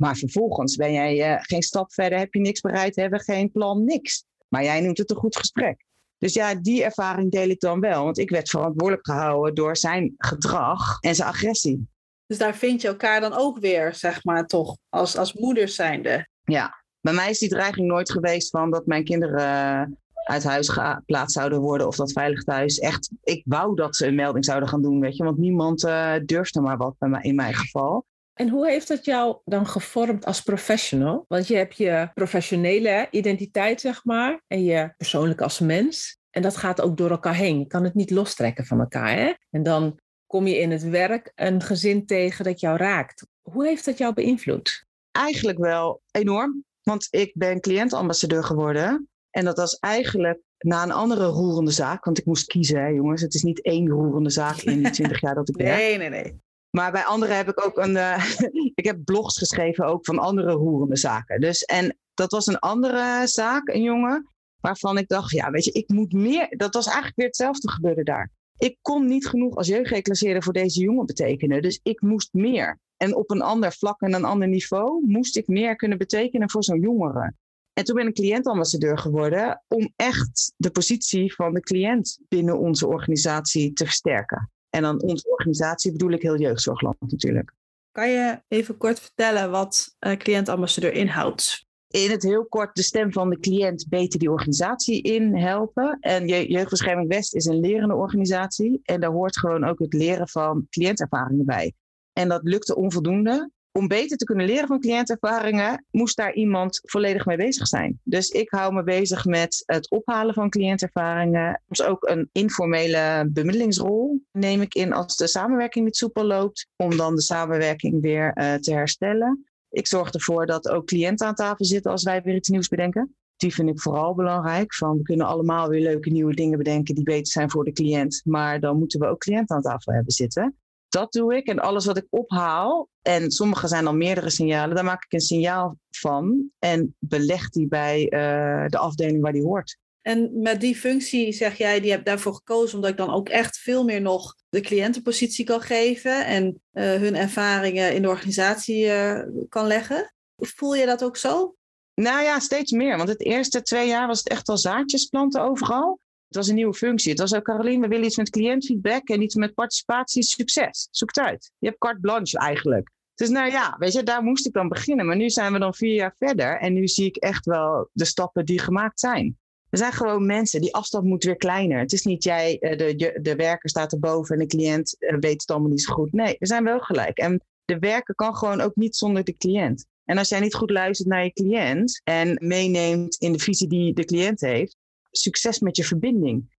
Maar 0.00 0.16
vervolgens 0.16 0.76
ben 0.76 0.92
jij 0.92 1.32
uh, 1.32 1.38
geen 1.40 1.62
stap 1.62 1.92
verder, 1.92 2.18
heb 2.18 2.34
je 2.34 2.40
niks 2.40 2.60
bereid, 2.60 2.96
hebben 2.96 3.20
geen 3.20 3.50
plan, 3.50 3.84
niks. 3.84 4.24
Maar 4.48 4.64
jij 4.64 4.80
noemt 4.80 4.98
het 4.98 5.10
een 5.10 5.16
goed 5.16 5.36
gesprek. 5.36 5.84
Dus 6.18 6.34
ja, 6.34 6.54
die 6.54 6.84
ervaring 6.84 7.30
deel 7.30 7.48
ik 7.48 7.60
dan 7.60 7.80
wel. 7.80 8.04
Want 8.04 8.18
ik 8.18 8.30
werd 8.30 8.48
verantwoordelijk 8.48 9.06
gehouden 9.06 9.54
door 9.54 9.76
zijn 9.76 10.14
gedrag 10.18 11.00
en 11.00 11.14
zijn 11.14 11.28
agressie. 11.28 11.88
Dus 12.26 12.38
daar 12.38 12.56
vind 12.56 12.82
je 12.82 12.88
elkaar 12.88 13.20
dan 13.20 13.32
ook 13.32 13.58
weer, 13.58 13.94
zeg 13.94 14.24
maar, 14.24 14.46
toch, 14.46 14.76
als, 14.88 15.16
als 15.16 15.32
moeders 15.32 15.74
zijnde. 15.74 16.28
Ja, 16.42 16.84
bij 17.00 17.12
mij 17.12 17.30
is 17.30 17.38
die 17.38 17.48
dreiging 17.48 17.86
nooit 17.86 18.10
geweest 18.10 18.50
van 18.50 18.70
dat 18.70 18.86
mijn 18.86 19.04
kinderen 19.04 19.98
uit 20.24 20.44
huis 20.44 20.68
geplaatst 20.68 21.36
zouden 21.36 21.60
worden 21.60 21.86
of 21.86 21.96
dat 21.96 22.12
veilig 22.12 22.44
thuis. 22.44 22.78
Echt, 22.78 23.10
ik 23.22 23.42
wou 23.46 23.74
dat 23.74 23.96
ze 23.96 24.06
een 24.06 24.14
melding 24.14 24.44
zouden 24.44 24.68
gaan 24.68 24.82
doen, 24.82 25.00
weet 25.00 25.16
je, 25.16 25.24
want 25.24 25.38
niemand 25.38 25.84
uh, 25.84 26.14
durfde 26.24 26.60
maar 26.60 26.76
wat 26.76 26.98
bij 26.98 27.08
mij, 27.08 27.22
in 27.22 27.34
mijn 27.34 27.54
geval. 27.54 28.04
En 28.40 28.48
hoe 28.48 28.68
heeft 28.68 28.88
dat 28.88 29.04
jou 29.04 29.36
dan 29.44 29.66
gevormd 29.66 30.24
als 30.24 30.42
professional? 30.42 31.24
Want 31.28 31.46
je 31.46 31.56
hebt 31.56 31.76
je 31.76 32.10
professionele 32.14 33.08
identiteit, 33.10 33.80
zeg 33.80 34.04
maar, 34.04 34.42
en 34.46 34.64
je 34.64 34.94
persoonlijk 34.96 35.40
als 35.40 35.58
mens. 35.58 36.18
En 36.30 36.42
dat 36.42 36.56
gaat 36.56 36.80
ook 36.80 36.96
door 36.96 37.10
elkaar 37.10 37.34
heen. 37.34 37.58
Je 37.58 37.66
kan 37.66 37.84
het 37.84 37.94
niet 37.94 38.10
lostrekken 38.10 38.66
van 38.66 38.80
elkaar. 38.80 39.16
Hè? 39.16 39.32
En 39.50 39.62
dan 39.62 39.98
kom 40.26 40.46
je 40.46 40.58
in 40.58 40.70
het 40.70 40.82
werk 40.82 41.32
een 41.34 41.62
gezin 41.62 42.06
tegen 42.06 42.44
dat 42.44 42.60
jou 42.60 42.76
raakt. 42.76 43.26
Hoe 43.42 43.66
heeft 43.66 43.84
dat 43.84 43.98
jou 43.98 44.14
beïnvloed? 44.14 44.86
Eigenlijk 45.10 45.58
wel 45.58 46.02
enorm. 46.10 46.64
Want 46.82 47.06
ik 47.10 47.32
ben 47.34 47.60
cliëntambassadeur 47.60 48.44
geworden. 48.44 49.08
En 49.30 49.44
dat 49.44 49.56
was 49.56 49.78
eigenlijk 49.78 50.40
na 50.58 50.82
een 50.82 50.92
andere 50.92 51.26
roerende 51.26 51.70
zaak. 51.70 52.04
Want 52.04 52.18
ik 52.18 52.24
moest 52.24 52.46
kiezen, 52.46 52.80
hè, 52.80 52.86
jongens. 52.86 53.22
Het 53.22 53.34
is 53.34 53.42
niet 53.42 53.62
één 53.62 53.88
roerende 53.88 54.30
zaak 54.30 54.56
in 54.56 54.82
die 54.82 54.90
twintig 54.96 55.20
jaar 55.20 55.34
dat 55.34 55.48
ik 55.48 55.56
werk. 55.56 55.76
Nee, 55.76 55.98
nee, 55.98 56.08
nee. 56.08 56.40
Maar 56.70 56.92
bij 56.92 57.04
anderen 57.04 57.36
heb 57.36 57.48
ik 57.48 57.66
ook 57.66 57.78
een. 57.78 57.94
Uh, 57.94 58.24
ik 58.74 58.84
heb 58.84 59.04
blogs 59.04 59.38
geschreven 59.38 59.84
ook 59.84 60.04
van 60.04 60.18
andere 60.18 60.52
roerende 60.52 60.96
zaken. 60.96 61.40
Dus 61.40 61.62
en 61.62 61.98
dat 62.14 62.30
was 62.30 62.46
een 62.46 62.58
andere 62.58 63.26
zaak, 63.26 63.68
een 63.68 63.82
jongen. 63.82 64.28
Waarvan 64.60 64.98
ik 64.98 65.08
dacht, 65.08 65.30
ja, 65.30 65.50
weet 65.50 65.64
je, 65.64 65.72
ik 65.72 65.88
moet 65.88 66.12
meer. 66.12 66.46
Dat 66.56 66.74
was 66.74 66.86
eigenlijk 66.86 67.16
weer 67.16 67.26
hetzelfde 67.26 67.70
gebeurde 67.70 68.02
daar. 68.02 68.30
Ik 68.58 68.78
kon 68.82 69.06
niet 69.06 69.26
genoeg 69.26 69.56
als 69.56 69.66
jeugdreclasseerder 69.66 70.42
voor 70.42 70.52
deze 70.52 70.80
jongen 70.80 71.06
betekenen. 71.06 71.62
Dus 71.62 71.80
ik 71.82 72.00
moest 72.00 72.32
meer. 72.32 72.78
En 72.96 73.14
op 73.14 73.30
een 73.30 73.42
ander 73.42 73.72
vlak 73.72 74.00
en 74.00 74.14
een 74.14 74.24
ander 74.24 74.48
niveau 74.48 75.06
moest 75.06 75.36
ik 75.36 75.46
meer 75.46 75.76
kunnen 75.76 75.98
betekenen 75.98 76.50
voor 76.50 76.64
zo'n 76.64 76.80
jongere. 76.80 77.34
En 77.72 77.84
toen 77.84 77.96
ben 77.96 78.06
ik 78.06 78.14
cliëntambassadeur 78.14 78.98
geworden 78.98 79.62
om 79.68 79.92
echt 79.96 80.52
de 80.56 80.70
positie 80.70 81.34
van 81.34 81.54
de 81.54 81.60
cliënt 81.60 82.18
binnen 82.28 82.58
onze 82.58 82.86
organisatie 82.86 83.72
te 83.72 83.84
versterken. 83.84 84.50
En 84.70 84.82
dan 84.82 85.02
onze 85.02 85.30
organisatie 85.30 85.92
bedoel 85.92 86.10
ik 86.10 86.22
heel 86.22 86.38
Jeugdzorgland 86.38 86.96
natuurlijk. 87.00 87.52
Kan 87.92 88.10
je 88.10 88.42
even 88.48 88.76
kort 88.76 89.00
vertellen 89.00 89.50
wat 89.50 89.96
uh, 90.00 90.16
cliëntambassadeur 90.16 90.92
inhoudt? 90.92 91.68
In 91.88 92.10
het 92.10 92.22
heel 92.22 92.46
kort 92.46 92.74
de 92.74 92.82
stem 92.82 93.12
van 93.12 93.30
de 93.30 93.38
cliënt 93.38 93.86
beter 93.88 94.18
die 94.18 94.30
organisatie 94.30 95.02
in 95.02 95.36
helpen. 95.36 95.96
En 96.00 96.26
Jeugdbescherming 96.26 97.08
West 97.08 97.34
is 97.34 97.44
een 97.44 97.60
lerende 97.60 97.94
organisatie. 97.94 98.80
En 98.82 99.00
daar 99.00 99.10
hoort 99.10 99.38
gewoon 99.38 99.64
ook 99.64 99.78
het 99.78 99.92
leren 99.92 100.28
van 100.28 100.66
cliëntervaringen 100.70 101.46
bij. 101.46 101.72
En 102.12 102.28
dat 102.28 102.40
lukte 102.42 102.76
onvoldoende 102.76 103.50
om 103.72 103.88
beter 103.88 104.16
te 104.16 104.24
kunnen 104.24 104.46
leren 104.46 104.66
van 104.66 104.80
cliëntervaringen, 104.80 105.84
moest 105.90 106.16
daar 106.16 106.34
iemand 106.34 106.80
volledig 106.82 107.26
mee 107.26 107.36
bezig 107.36 107.66
zijn. 107.66 108.00
Dus 108.02 108.28
ik 108.28 108.50
hou 108.50 108.74
me 108.74 108.82
bezig 108.82 109.24
met 109.24 109.62
het 109.66 109.90
ophalen 109.90 110.34
van 110.34 110.50
cliëntervaringen. 110.50 111.62
Soms 111.68 111.88
ook 111.88 112.08
een 112.08 112.28
informele 112.32 113.28
bemiddelingsrol 113.32 114.20
neem 114.32 114.60
ik 114.60 114.74
in 114.74 114.92
als 114.92 115.16
de 115.16 115.26
samenwerking 115.26 115.84
niet 115.84 115.96
soepel 115.96 116.24
loopt, 116.24 116.66
om 116.76 116.96
dan 116.96 117.14
de 117.14 117.22
samenwerking 117.22 118.00
weer 118.00 118.36
uh, 118.38 118.54
te 118.54 118.72
herstellen. 118.72 119.44
Ik 119.70 119.86
zorg 119.86 120.12
ervoor 120.12 120.46
dat 120.46 120.68
ook 120.68 120.86
cliënten 120.86 121.26
aan 121.26 121.34
tafel 121.34 121.64
zitten 121.64 121.90
als 121.90 122.02
wij 122.02 122.22
weer 122.22 122.34
iets 122.34 122.48
nieuws 122.48 122.68
bedenken. 122.68 123.14
Die 123.36 123.54
vind 123.54 123.68
ik 123.68 123.80
vooral 123.80 124.14
belangrijk. 124.14 124.74
Van 124.74 124.96
we 124.96 125.02
kunnen 125.02 125.26
allemaal 125.26 125.68
weer 125.68 125.80
leuke 125.80 126.10
nieuwe 126.10 126.34
dingen 126.34 126.58
bedenken 126.58 126.94
die 126.94 127.04
beter 127.04 127.32
zijn 127.32 127.50
voor 127.50 127.64
de 127.64 127.72
cliënt. 127.72 128.20
Maar 128.24 128.60
dan 128.60 128.78
moeten 128.78 129.00
we 129.00 129.06
ook 129.06 129.20
cliënten 129.20 129.56
aan 129.56 129.62
tafel 129.62 129.92
hebben 129.92 130.12
zitten. 130.12 130.56
Dat 130.90 131.12
doe 131.12 131.36
ik. 131.36 131.46
En 131.46 131.58
alles 131.58 131.86
wat 131.86 131.96
ik 131.96 132.06
ophaal, 132.10 132.88
en 133.02 133.30
sommige 133.30 133.68
zijn 133.68 133.84
dan 133.84 133.98
meerdere 133.98 134.30
signalen, 134.30 134.74
daar 134.74 134.84
maak 134.84 135.04
ik 135.04 135.12
een 135.12 135.20
signaal 135.20 135.76
van 135.90 136.50
en 136.58 136.96
beleg 136.98 137.48
die 137.50 137.68
bij 137.68 138.02
uh, 138.02 138.66
de 138.68 138.78
afdeling 138.78 139.22
waar 139.22 139.32
die 139.32 139.42
hoort. 139.42 139.78
En 140.02 140.40
met 140.42 140.60
die 140.60 140.76
functie 140.76 141.32
zeg 141.32 141.58
jij, 141.58 141.80
die 141.80 141.90
heb 141.90 142.04
daarvoor 142.04 142.34
gekozen 142.34 142.74
omdat 142.74 142.90
ik 142.90 142.96
dan 142.96 143.12
ook 143.12 143.28
echt 143.28 143.58
veel 143.58 143.84
meer 143.84 144.00
nog 144.00 144.34
de 144.48 144.60
cliëntenpositie 144.60 145.44
kan 145.44 145.60
geven 145.60 146.26
en 146.26 146.60
uh, 146.72 146.84
hun 146.84 147.16
ervaringen 147.16 147.94
in 147.94 148.02
de 148.02 148.08
organisatie 148.08 148.84
uh, 148.84 149.22
kan 149.48 149.66
leggen. 149.66 150.12
Voel 150.36 150.74
je 150.74 150.86
dat 150.86 151.04
ook 151.04 151.16
zo? 151.16 151.54
Nou 151.94 152.22
ja, 152.22 152.38
steeds 152.38 152.72
meer. 152.72 152.96
Want 152.96 153.08
het 153.08 153.24
eerste 153.24 153.62
twee 153.62 153.88
jaar 153.88 154.06
was 154.06 154.18
het 154.18 154.28
echt 154.28 154.48
al 154.48 154.58
zaadjes 154.58 155.04
planten 155.04 155.42
overal. 155.42 155.98
Het 156.30 156.38
was 156.38 156.48
een 156.48 156.54
nieuwe 156.54 156.74
functie. 156.74 157.10
Het 157.10 157.20
was 157.20 157.34
ook, 157.34 157.44
Caroline, 157.44 157.80
we 157.80 157.88
willen 157.88 158.06
iets 158.06 158.16
met 158.16 158.30
cliëntfeedback 158.30 159.08
en 159.08 159.22
iets 159.22 159.34
met 159.34 159.54
participatie, 159.54 160.22
succes. 160.22 160.88
Zoek 160.90 161.08
het 161.14 161.24
uit. 161.24 161.52
Je 161.58 161.66
hebt 161.66 161.78
carte 161.78 162.00
blanche 162.00 162.38
eigenlijk. 162.38 162.90
Dus 163.14 163.28
nou 163.28 163.50
ja, 163.50 163.76
weet 163.78 163.92
je, 163.92 164.02
daar 164.02 164.22
moest 164.22 164.46
ik 164.46 164.52
dan 164.52 164.68
beginnen. 164.68 165.06
Maar 165.06 165.16
nu 165.16 165.30
zijn 165.30 165.52
we 165.52 165.58
dan 165.58 165.74
vier 165.74 165.94
jaar 165.94 166.14
verder 166.16 166.58
en 166.58 166.72
nu 166.72 166.88
zie 166.88 167.06
ik 167.06 167.16
echt 167.16 167.44
wel 167.44 167.88
de 167.92 168.04
stappen 168.04 168.44
die 168.44 168.60
gemaakt 168.60 169.00
zijn. 169.00 169.38
We 169.68 169.76
zijn 169.76 169.92
gewoon 169.92 170.26
mensen. 170.26 170.60
Die 170.60 170.74
afstand 170.74 171.04
moet 171.04 171.24
weer 171.24 171.36
kleiner. 171.36 171.78
Het 171.78 171.92
is 171.92 172.04
niet 172.04 172.24
jij, 172.24 172.58
eh, 172.58 172.78
de, 172.78 173.18
de 173.22 173.36
werker 173.36 173.68
staat 173.68 173.92
erboven 173.92 174.34
en 174.34 174.40
de 174.40 174.56
cliënt 174.56 174.96
eh, 174.98 175.16
weet 175.18 175.40
het 175.40 175.50
allemaal 175.50 175.70
niet 175.70 175.82
zo 175.82 175.94
goed. 175.94 176.12
Nee, 176.12 176.36
we 176.38 176.46
zijn 176.46 176.64
wel 176.64 176.80
gelijk. 176.80 177.18
En 177.18 177.44
de 177.64 177.78
werker 177.78 178.14
kan 178.14 178.36
gewoon 178.36 178.60
ook 178.60 178.76
niet 178.76 178.96
zonder 178.96 179.24
de 179.24 179.36
cliënt. 179.36 179.86
En 180.04 180.18
als 180.18 180.28
jij 180.28 180.40
niet 180.40 180.54
goed 180.54 180.70
luistert 180.70 181.08
naar 181.08 181.24
je 181.24 181.32
cliënt 181.32 182.00
en 182.04 182.36
meeneemt 182.40 183.16
in 183.16 183.32
de 183.32 183.38
visie 183.38 183.68
die 183.68 183.94
de 183.94 184.04
cliënt 184.04 184.40
heeft, 184.40 184.76
succes 185.10 185.58
met 185.58 185.76
je 185.76 185.84
verbinding. 185.84 186.58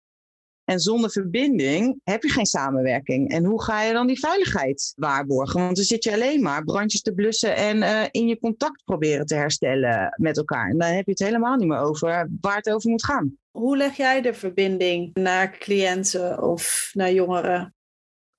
En 0.64 0.80
zonder 0.80 1.10
verbinding 1.10 2.00
heb 2.04 2.22
je 2.22 2.28
geen 2.28 2.46
samenwerking. 2.46 3.30
En 3.30 3.44
hoe 3.44 3.62
ga 3.62 3.82
je 3.82 3.92
dan 3.92 4.06
die 4.06 4.18
veiligheid 4.18 4.92
waarborgen? 4.96 5.60
Want 5.60 5.76
dan 5.76 5.84
zit 5.84 6.04
je 6.04 6.12
alleen 6.12 6.42
maar 6.42 6.64
brandjes 6.64 7.02
te 7.02 7.14
blussen 7.14 7.56
en 7.56 7.76
uh, 7.76 8.04
in 8.10 8.26
je 8.26 8.38
contact 8.38 8.84
proberen 8.84 9.26
te 9.26 9.34
herstellen 9.34 10.14
met 10.16 10.36
elkaar. 10.36 10.70
En 10.70 10.78
dan 10.78 10.88
heb 10.88 11.04
je 11.04 11.10
het 11.10 11.20
helemaal 11.20 11.56
niet 11.56 11.68
meer 11.68 11.78
over 11.78 12.30
waar 12.40 12.56
het 12.56 12.70
over 12.70 12.90
moet 12.90 13.04
gaan. 13.04 13.38
Hoe 13.50 13.76
leg 13.76 13.96
jij 13.96 14.20
de 14.20 14.34
verbinding 14.34 15.14
naar 15.14 15.58
cliënten 15.58 16.42
of 16.42 16.90
naar 16.92 17.12
jongeren? 17.12 17.74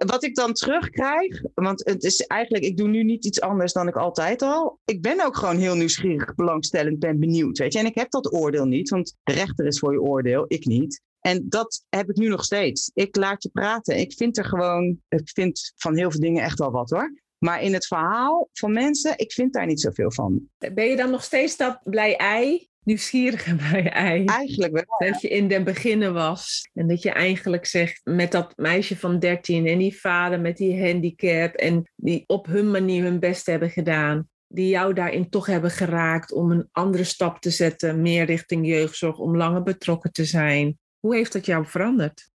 Wat 0.05 0.23
ik 0.23 0.35
dan 0.35 0.53
terugkrijg, 0.53 1.41
want 1.53 1.85
het 1.85 2.03
is 2.03 2.19
eigenlijk, 2.19 2.63
ik 2.63 2.77
doe 2.77 2.87
nu 2.87 3.03
niet 3.03 3.25
iets 3.25 3.41
anders 3.41 3.73
dan 3.73 3.87
ik 3.87 3.95
altijd 3.95 4.41
al. 4.41 4.79
Ik 4.85 5.01
ben 5.01 5.25
ook 5.25 5.37
gewoon 5.37 5.57
heel 5.57 5.75
nieuwsgierig, 5.75 6.35
belangstellend, 6.35 6.99
ben 6.99 7.19
benieuwd, 7.19 7.57
weet 7.57 7.73
je. 7.73 7.79
En 7.79 7.85
ik 7.85 7.95
heb 7.95 8.11
dat 8.11 8.33
oordeel 8.33 8.65
niet, 8.65 8.89
want 8.89 9.15
de 9.23 9.33
rechter 9.33 9.65
is 9.65 9.79
voor 9.79 9.93
je 9.93 10.01
oordeel, 10.01 10.45
ik 10.47 10.65
niet. 10.65 11.01
En 11.19 11.45
dat 11.49 11.85
heb 11.89 12.09
ik 12.09 12.15
nu 12.15 12.27
nog 12.27 12.43
steeds. 12.43 12.91
Ik 12.93 13.15
laat 13.15 13.43
je 13.43 13.49
praten. 13.49 13.97
Ik 13.97 14.13
vind 14.13 14.37
er 14.37 14.45
gewoon, 14.45 15.01
ik 15.09 15.29
vind 15.29 15.73
van 15.75 15.97
heel 15.97 16.11
veel 16.11 16.19
dingen 16.19 16.43
echt 16.43 16.59
wel 16.59 16.71
wat 16.71 16.89
hoor. 16.89 17.19
Maar 17.37 17.61
in 17.61 17.73
het 17.73 17.87
verhaal 17.87 18.49
van 18.53 18.73
mensen, 18.73 19.17
ik 19.17 19.31
vind 19.31 19.53
daar 19.53 19.65
niet 19.65 19.81
zoveel 19.81 20.11
van. 20.11 20.49
Ben 20.57 20.85
je 20.85 20.95
dan 20.95 21.09
nog 21.09 21.23
steeds 21.23 21.57
dat 21.57 21.79
blij 21.83 22.15
ei? 22.15 22.69
Nieuwsgierige 22.83 23.55
blij 23.69 23.89
ei? 23.89 24.25
Eigenlijk 24.25 24.73
wel. 24.73 25.09
Dat 25.09 25.21
je 25.21 25.27
in 25.27 25.47
den 25.47 25.63
beginnen 25.63 26.13
was. 26.13 26.69
En 26.73 26.87
dat 26.87 27.01
je 27.01 27.11
eigenlijk 27.11 27.65
zegt 27.65 28.01
met 28.03 28.31
dat 28.31 28.57
meisje 28.57 28.97
van 28.97 29.19
13 29.19 29.67
en 29.67 29.77
die 29.77 29.99
vader 29.99 30.39
met 30.39 30.57
die 30.57 30.85
handicap. 30.85 31.53
En 31.53 31.91
die 31.95 32.23
op 32.27 32.45
hun 32.45 32.71
manier 32.71 33.03
hun 33.03 33.19
best 33.19 33.45
hebben 33.45 33.69
gedaan. 33.69 34.29
Die 34.47 34.67
jou 34.67 34.93
daarin 34.93 35.29
toch 35.29 35.45
hebben 35.45 35.71
geraakt 35.71 36.31
om 36.31 36.51
een 36.51 36.67
andere 36.71 37.03
stap 37.03 37.39
te 37.39 37.49
zetten. 37.49 38.01
Meer 38.01 38.25
richting 38.25 38.67
jeugdzorg, 38.67 39.17
om 39.17 39.37
langer 39.37 39.63
betrokken 39.63 40.11
te 40.11 40.25
zijn. 40.25 40.79
Hoe 40.99 41.15
heeft 41.15 41.33
dat 41.33 41.45
jou 41.45 41.65
veranderd? 41.65 42.29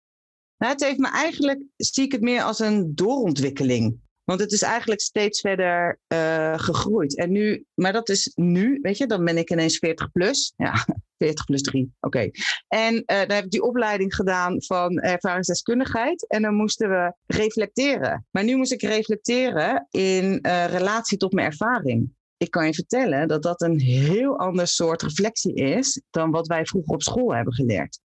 Nou, 0.59 0.73
het 0.73 0.85
heeft 0.85 0.99
me 0.99 1.09
eigenlijk, 1.11 1.63
zie 1.77 2.05
ik 2.05 2.13
het 2.13 2.21
meer 2.21 2.43
als 2.43 2.59
een 2.59 2.95
doorontwikkeling. 2.95 3.99
Want 4.27 4.41
het 4.41 4.53
is 4.53 4.63
eigenlijk 4.63 5.01
steeds 5.01 5.41
verder 5.41 5.99
uh, 6.09 6.59
gegroeid. 6.59 7.17
En 7.17 7.31
nu, 7.31 7.65
maar 7.75 7.93
dat 7.93 8.09
is 8.09 8.33
nu, 8.35 8.79
weet 8.83 8.99
je, 8.99 9.07
dan 9.07 9.25
ben 9.25 9.39
ik 9.39 9.51
ineens 9.51 9.79
40 9.79 10.13
plus. 10.13 10.53
Ja, 10.57 10.87
40 11.19 11.45
plus 11.45 11.63
3, 11.63 11.93
oké. 12.01 12.31
En 12.69 12.95
uh, 12.95 13.03
dan 13.07 13.31
heb 13.31 13.45
ik 13.45 13.51
die 13.51 13.63
opleiding 13.63 14.15
gedaan 14.15 14.63
van 14.63 14.99
ervaringsdeskundigheid. 14.99 16.29
En 16.29 16.43
dan 16.43 16.55
moesten 16.55 16.89
we 16.89 17.15
reflecteren. 17.27 18.27
Maar 18.31 18.45
nu 18.45 18.57
moest 18.57 18.73
ik 18.73 18.83
reflecteren 18.83 19.87
in 19.91 20.39
uh, 20.43 20.67
relatie 20.67 21.19
tot 21.19 21.33
mijn 21.33 21.47
ervaring. 21.47 22.15
Ik 22.37 22.51
kan 22.51 22.67
je 22.67 22.75
vertellen 22.75 23.29
dat 23.29 23.43
dat 23.43 23.63
een 23.63 23.81
heel 23.81 24.39
ander 24.39 24.67
soort 24.67 25.03
reflectie 25.03 25.55
is 25.55 26.03
dan 26.11 26.31
wat 26.31 26.47
wij 26.47 26.67
vroeger 26.67 26.95
op 26.95 27.03
school 27.03 27.35
hebben 27.35 27.55
geleerd. 27.55 28.01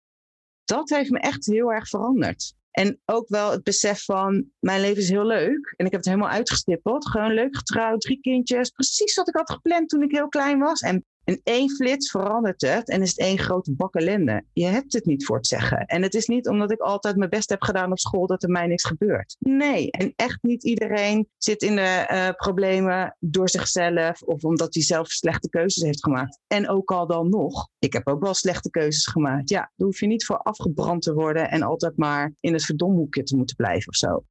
Dat 0.63 0.89
heeft 0.89 1.09
me 1.09 1.19
echt 1.19 1.45
heel 1.45 1.71
erg 1.71 1.89
veranderd. 1.89 2.53
En 2.77 3.01
ook 3.05 3.27
wel 3.27 3.51
het 3.51 3.63
besef 3.63 4.03
van, 4.03 4.45
mijn 4.59 4.81
leven 4.81 5.01
is 5.01 5.09
heel 5.09 5.25
leuk. 5.25 5.73
En 5.75 5.85
ik 5.85 5.91
heb 5.91 6.01
het 6.01 6.05
helemaal 6.05 6.29
uitgestippeld. 6.29 7.09
Gewoon 7.09 7.33
leuk 7.33 7.57
getrouwd, 7.57 8.01
drie 8.01 8.21
kindjes. 8.21 8.69
Precies 8.69 9.15
wat 9.15 9.27
ik 9.27 9.35
had 9.35 9.51
gepland 9.51 9.89
toen 9.89 10.03
ik 10.03 10.11
heel 10.11 10.27
klein 10.27 10.59
was. 10.59 10.81
En 10.81 11.05
in 11.27 11.41
één 11.43 11.69
flits 11.69 12.11
verandert 12.11 12.61
het 12.61 12.89
en 12.89 13.01
is 13.01 13.09
het 13.09 13.19
één 13.19 13.37
grote 13.37 13.73
bak 13.73 13.95
ellende. 13.95 14.43
Je 14.53 14.65
hebt 14.65 14.93
het 14.93 15.05
niet 15.05 15.25
voor 15.25 15.35
het 15.35 15.47
zeggen. 15.47 15.85
En 15.85 16.01
het 16.01 16.13
is 16.13 16.27
niet 16.27 16.47
omdat 16.47 16.71
ik 16.71 16.79
altijd 16.79 17.15
mijn 17.15 17.29
best 17.29 17.49
heb 17.49 17.61
gedaan 17.61 17.91
op 17.91 17.99
school 17.99 18.27
dat 18.27 18.43
er 18.43 18.49
mij 18.49 18.67
niks 18.67 18.85
gebeurt. 18.85 19.35
Nee, 19.39 19.91
en 19.91 20.13
echt 20.15 20.43
niet 20.43 20.63
iedereen 20.63 21.27
zit 21.37 21.61
in 21.61 21.75
de 21.75 22.07
uh, 22.11 22.29
problemen 22.29 23.15
door 23.19 23.49
zichzelf 23.49 24.21
of 24.21 24.43
omdat 24.43 24.73
hij 24.73 24.83
zelf 24.83 25.07
slechte 25.07 25.49
keuzes 25.49 25.83
heeft 25.83 26.03
gemaakt. 26.03 26.39
En 26.47 26.69
ook 26.69 26.91
al 26.91 27.07
dan 27.07 27.29
nog, 27.29 27.69
ik 27.79 27.93
heb 27.93 28.07
ook 28.07 28.21
wel 28.21 28.33
slechte 28.33 28.69
keuzes 28.69 29.05
gemaakt. 29.05 29.49
Ja, 29.49 29.71
daar 29.75 29.87
hoef 29.87 29.99
je 29.99 30.07
niet 30.07 30.25
voor 30.25 30.37
afgebrand 30.37 31.01
te 31.01 31.13
worden 31.13 31.49
en 31.49 31.61
altijd 31.61 31.97
maar 31.97 32.33
in 32.39 32.53
het 32.53 32.65
verdomhoekje 32.65 33.23
te 33.23 33.35
moeten 33.35 33.55
blijven 33.55 33.87
of 33.89 33.95
zo. 33.95 34.23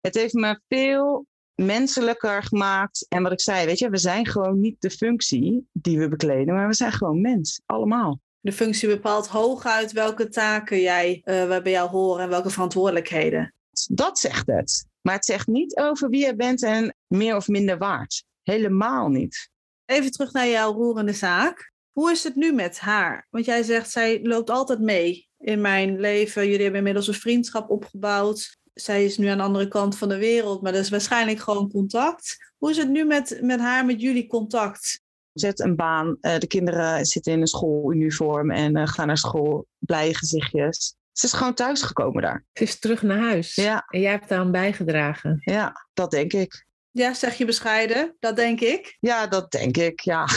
Het 0.00 0.14
heeft 0.14 0.34
me 0.34 0.60
veel 0.68 1.26
menselijker 1.62 2.42
gemaakt. 2.42 3.06
En 3.08 3.22
wat 3.22 3.32
ik 3.32 3.40
zei, 3.40 3.66
weet 3.66 3.78
je, 3.78 3.90
we 3.90 3.98
zijn 3.98 4.26
gewoon 4.26 4.60
niet 4.60 4.76
de 4.80 4.90
functie 4.90 5.66
die 5.72 5.98
we 5.98 6.08
bekleden, 6.08 6.54
maar 6.54 6.68
we 6.68 6.74
zijn 6.74 6.92
gewoon 6.92 7.20
mens, 7.20 7.60
allemaal. 7.66 8.20
De 8.40 8.52
functie 8.52 8.88
bepaalt 8.88 9.26
hooguit 9.26 9.92
welke 9.92 10.28
taken 10.28 10.80
jij, 10.80 11.22
uh, 11.24 11.62
bij 11.62 11.72
jou 11.72 11.90
horen 11.90 12.22
en 12.22 12.28
welke 12.28 12.50
verantwoordelijkheden. 12.50 13.54
Dat 13.88 14.18
zegt 14.18 14.46
het. 14.46 14.86
Maar 15.00 15.14
het 15.14 15.24
zegt 15.24 15.46
niet 15.46 15.76
over 15.76 16.08
wie 16.08 16.24
je 16.24 16.36
bent 16.36 16.62
en 16.62 16.94
meer 17.06 17.36
of 17.36 17.48
minder 17.48 17.78
waard. 17.78 18.24
Helemaal 18.42 19.08
niet. 19.08 19.50
Even 19.84 20.10
terug 20.10 20.32
naar 20.32 20.48
jouw 20.48 20.72
roerende 20.72 21.12
zaak. 21.12 21.72
Hoe 21.92 22.10
is 22.10 22.24
het 22.24 22.34
nu 22.34 22.52
met 22.52 22.78
haar? 22.78 23.26
Want 23.30 23.44
jij 23.44 23.62
zegt, 23.62 23.90
zij 23.90 24.20
loopt 24.22 24.50
altijd 24.50 24.80
mee 24.80 25.28
in 25.38 25.60
mijn 25.60 26.00
leven. 26.00 26.42
Jullie 26.42 26.60
hebben 26.60 26.78
inmiddels 26.78 27.08
een 27.08 27.14
vriendschap 27.14 27.70
opgebouwd 27.70 28.56
zij 28.74 29.04
is 29.04 29.18
nu 29.18 29.26
aan 29.26 29.36
de 29.36 29.42
andere 29.42 29.68
kant 29.68 29.98
van 29.98 30.08
de 30.08 30.18
wereld, 30.18 30.62
maar 30.62 30.72
dat 30.72 30.80
is 30.80 30.90
waarschijnlijk 30.90 31.38
gewoon 31.38 31.70
contact. 31.70 32.52
Hoe 32.58 32.70
is 32.70 32.76
het 32.76 32.88
nu 32.88 33.04
met, 33.04 33.38
met 33.40 33.60
haar, 33.60 33.86
met 33.86 34.00
jullie 34.00 34.26
contact? 34.26 35.00
Zet 35.32 35.60
een 35.60 35.76
baan, 35.76 36.16
uh, 36.20 36.38
de 36.38 36.46
kinderen 36.46 37.06
zitten 37.06 37.32
in 37.32 37.40
een 37.40 37.46
schooluniform 37.46 38.50
en 38.50 38.76
uh, 38.76 38.86
gaan 38.86 39.06
naar 39.06 39.18
school, 39.18 39.66
blije 39.78 40.14
gezichtjes. 40.14 40.96
Ze 41.12 41.26
is 41.26 41.32
gewoon 41.32 41.54
thuisgekomen 41.54 42.22
daar. 42.22 42.44
Ze 42.52 42.62
is 42.62 42.78
terug 42.78 43.02
naar 43.02 43.18
huis. 43.18 43.54
Ja. 43.54 43.84
En 43.88 44.00
jij 44.00 44.10
hebt 44.10 44.28
daar 44.28 44.38
aan 44.38 44.50
bijgedragen. 44.50 45.40
Ja, 45.40 45.86
dat 45.92 46.10
denk 46.10 46.32
ik. 46.32 46.66
Ja, 46.90 47.14
zeg 47.14 47.34
je 47.34 47.44
bescheiden. 47.44 48.16
Dat 48.18 48.36
denk 48.36 48.60
ik. 48.60 48.96
Ja, 49.00 49.26
dat 49.26 49.50
denk 49.50 49.76
ik, 49.76 50.00
ja. 50.00 50.28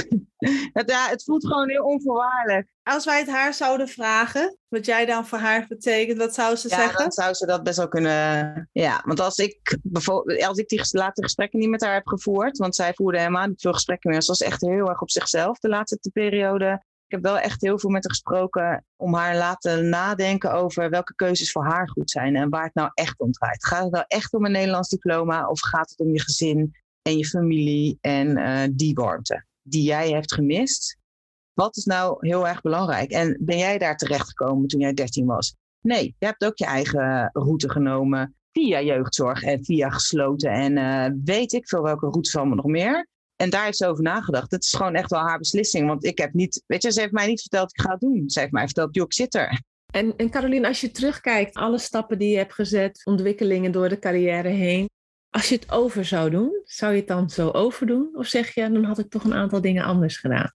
Het, 0.74 0.90
ja. 0.90 1.10
Het 1.10 1.24
voelt 1.24 1.48
gewoon 1.48 1.70
heel 1.70 1.84
onvoorwaardelijk. 1.84 2.74
Als 2.84 3.06
wij 3.06 3.20
het 3.20 3.30
haar 3.30 3.54
zouden 3.54 3.88
vragen, 3.88 4.58
wat 4.68 4.86
jij 4.86 5.06
dan 5.06 5.28
voor 5.28 5.38
haar 5.38 5.66
betekent, 5.68 6.18
wat 6.18 6.34
zou 6.34 6.56
ze 6.56 6.70
ja, 6.70 6.76
zeggen? 6.76 6.98
dan 6.98 7.12
zou 7.12 7.34
ze 7.34 7.46
dat 7.46 7.64
best 7.64 7.78
wel 7.78 7.88
kunnen... 7.88 8.70
Ja, 8.72 9.02
want 9.06 9.20
als 9.20 9.38
ik, 9.38 9.78
bijvoorbeeld, 9.84 10.44
als 10.44 10.58
ik 10.58 10.68
die 10.68 10.88
laatste 10.92 11.24
gesprekken 11.24 11.60
niet 11.60 11.70
met 11.70 11.82
haar 11.82 11.94
heb 11.94 12.08
gevoerd, 12.08 12.58
want 12.58 12.76
zij 12.76 12.94
voerde 12.94 13.18
helemaal 13.18 13.48
niet 13.48 13.62
veel 13.62 13.74
gesprekken 13.74 14.12
meer. 14.12 14.22
Ze 14.22 14.28
was 14.28 14.42
echt 14.42 14.62
heel 14.62 14.90
erg 14.90 15.02
op 15.02 15.12
zichzelf 15.12 15.60
de 15.60 15.70
laatste 15.70 16.10
periode. 16.14 16.84
Ik 17.08 17.12
heb 17.12 17.24
wel 17.24 17.40
echt 17.40 17.62
heel 17.62 17.80
veel 17.80 17.90
met 17.90 18.04
haar 18.04 18.14
gesproken 18.14 18.86
om 18.96 19.14
haar 19.14 19.38
laten 19.38 19.90
nadenken 19.90 20.54
over 20.54 20.90
welke 20.90 21.16
keuzes 21.16 21.52
voor 21.52 21.66
haar 21.66 21.90
goed 21.90 22.12
zijn 22.12 22.36
en 22.36 22.50
waar 22.50 22.64
het 22.64 22.74
nou 22.74 22.90
echt 22.94 23.20
om 23.20 23.32
draait. 23.32 23.66
Gaat 23.66 23.84
het 23.84 23.92
nou 23.92 24.06
echt 24.08 24.34
om 24.34 24.46
een 24.46 24.52
Nederlands 24.52 24.90
diploma 24.90 25.48
of 25.48 25.60
gaat 25.60 25.90
het 25.90 26.00
om 26.00 26.14
je 26.14 26.22
gezin 26.22 26.76
en 27.02 27.18
je 27.18 27.26
familie 27.26 27.98
en 28.02 28.38
uh, 28.38 28.62
die 28.72 28.94
warmte 28.94 29.46
die 29.68 29.84
jij 29.84 30.10
hebt 30.10 30.34
gemist? 30.34 30.98
Wat 31.54 31.78
is 31.78 31.86
nou 31.86 32.28
heel 32.28 32.48
erg 32.48 32.62
belangrijk? 32.62 33.12
En 33.12 33.38
ben 33.42 33.58
jij 33.58 33.78
daar 33.78 33.98
terechtgekomen 33.98 34.68
toen 34.68 34.80
jij 34.80 34.94
13 34.94 35.26
was? 35.26 35.56
Nee, 35.82 36.16
je 36.20 36.26
hebt 36.26 36.46
ook 36.46 36.58
je 36.58 36.66
eigen 36.66 37.30
route 37.34 37.70
genomen 37.70 38.36
via 38.52 38.82
jeugdzorg 38.82 39.44
en 39.44 39.66
via 39.66 39.90
gesloten 39.90 40.52
en 40.52 40.78
uh, 40.78 41.20
weet 41.24 41.54
ik 41.54 41.68
veel 41.68 41.82
welke 41.82 42.06
routes 42.06 42.36
allemaal 42.36 42.56
nog 42.56 42.66
meer. 42.66 43.08
En 43.36 43.50
daar 43.50 43.64
heeft 43.64 43.78
ze 43.78 43.88
over 43.88 44.04
nagedacht. 44.04 44.52
Het 44.52 44.64
is 44.64 44.74
gewoon 44.74 44.96
echt 44.96 45.10
wel 45.10 45.20
haar 45.20 45.38
beslissing. 45.38 45.88
Want 45.88 46.06
ik 46.06 46.18
heb 46.18 46.34
niet, 46.34 46.64
weet 46.68 46.82
je, 46.82 46.92
ze 46.92 47.00
heeft 47.00 47.12
mij 47.12 47.28
niet 47.28 47.42
verteld 47.42 47.70
ik 47.70 47.82
ga 47.82 47.96
doen. 47.96 48.30
Ze 48.30 48.40
heeft 48.40 48.52
mij 48.52 48.66
verteld, 48.66 48.96
joh, 48.96 49.06
ik 49.06 49.14
zit 49.14 49.36
er. 49.36 49.62
En, 49.92 50.16
en 50.16 50.30
Caroline, 50.30 50.68
als 50.68 50.82
je 50.82 50.92
terugkijkt, 50.92 51.56
alle 51.56 51.78
stappen 51.78 52.18
die 52.18 52.30
je 52.30 52.38
hebt 52.38 52.54
gezet, 52.54 53.02
ontwikkelingen 53.06 53.72
door 53.72 53.90
de 53.90 54.00
carrière 54.00 54.48
heen. 54.48 54.90
Als 55.36 55.50
je 55.50 55.56
het 55.56 55.72
over 55.72 56.06
zou 56.06 56.30
doen, 56.30 56.62
zou 56.64 56.94
je 56.94 57.00
het 57.00 57.08
dan 57.08 57.30
zo 57.30 57.50
overdoen? 57.50 58.10
Of 58.14 58.26
zeg 58.28 58.54
je, 58.54 58.72
dan 58.72 58.84
had 58.84 59.00
ik 59.00 59.10
toch 59.10 59.24
een 59.24 59.34
aantal 59.34 59.62
dingen 59.62 59.84
anders 59.84 60.18
gedaan? 60.18 60.54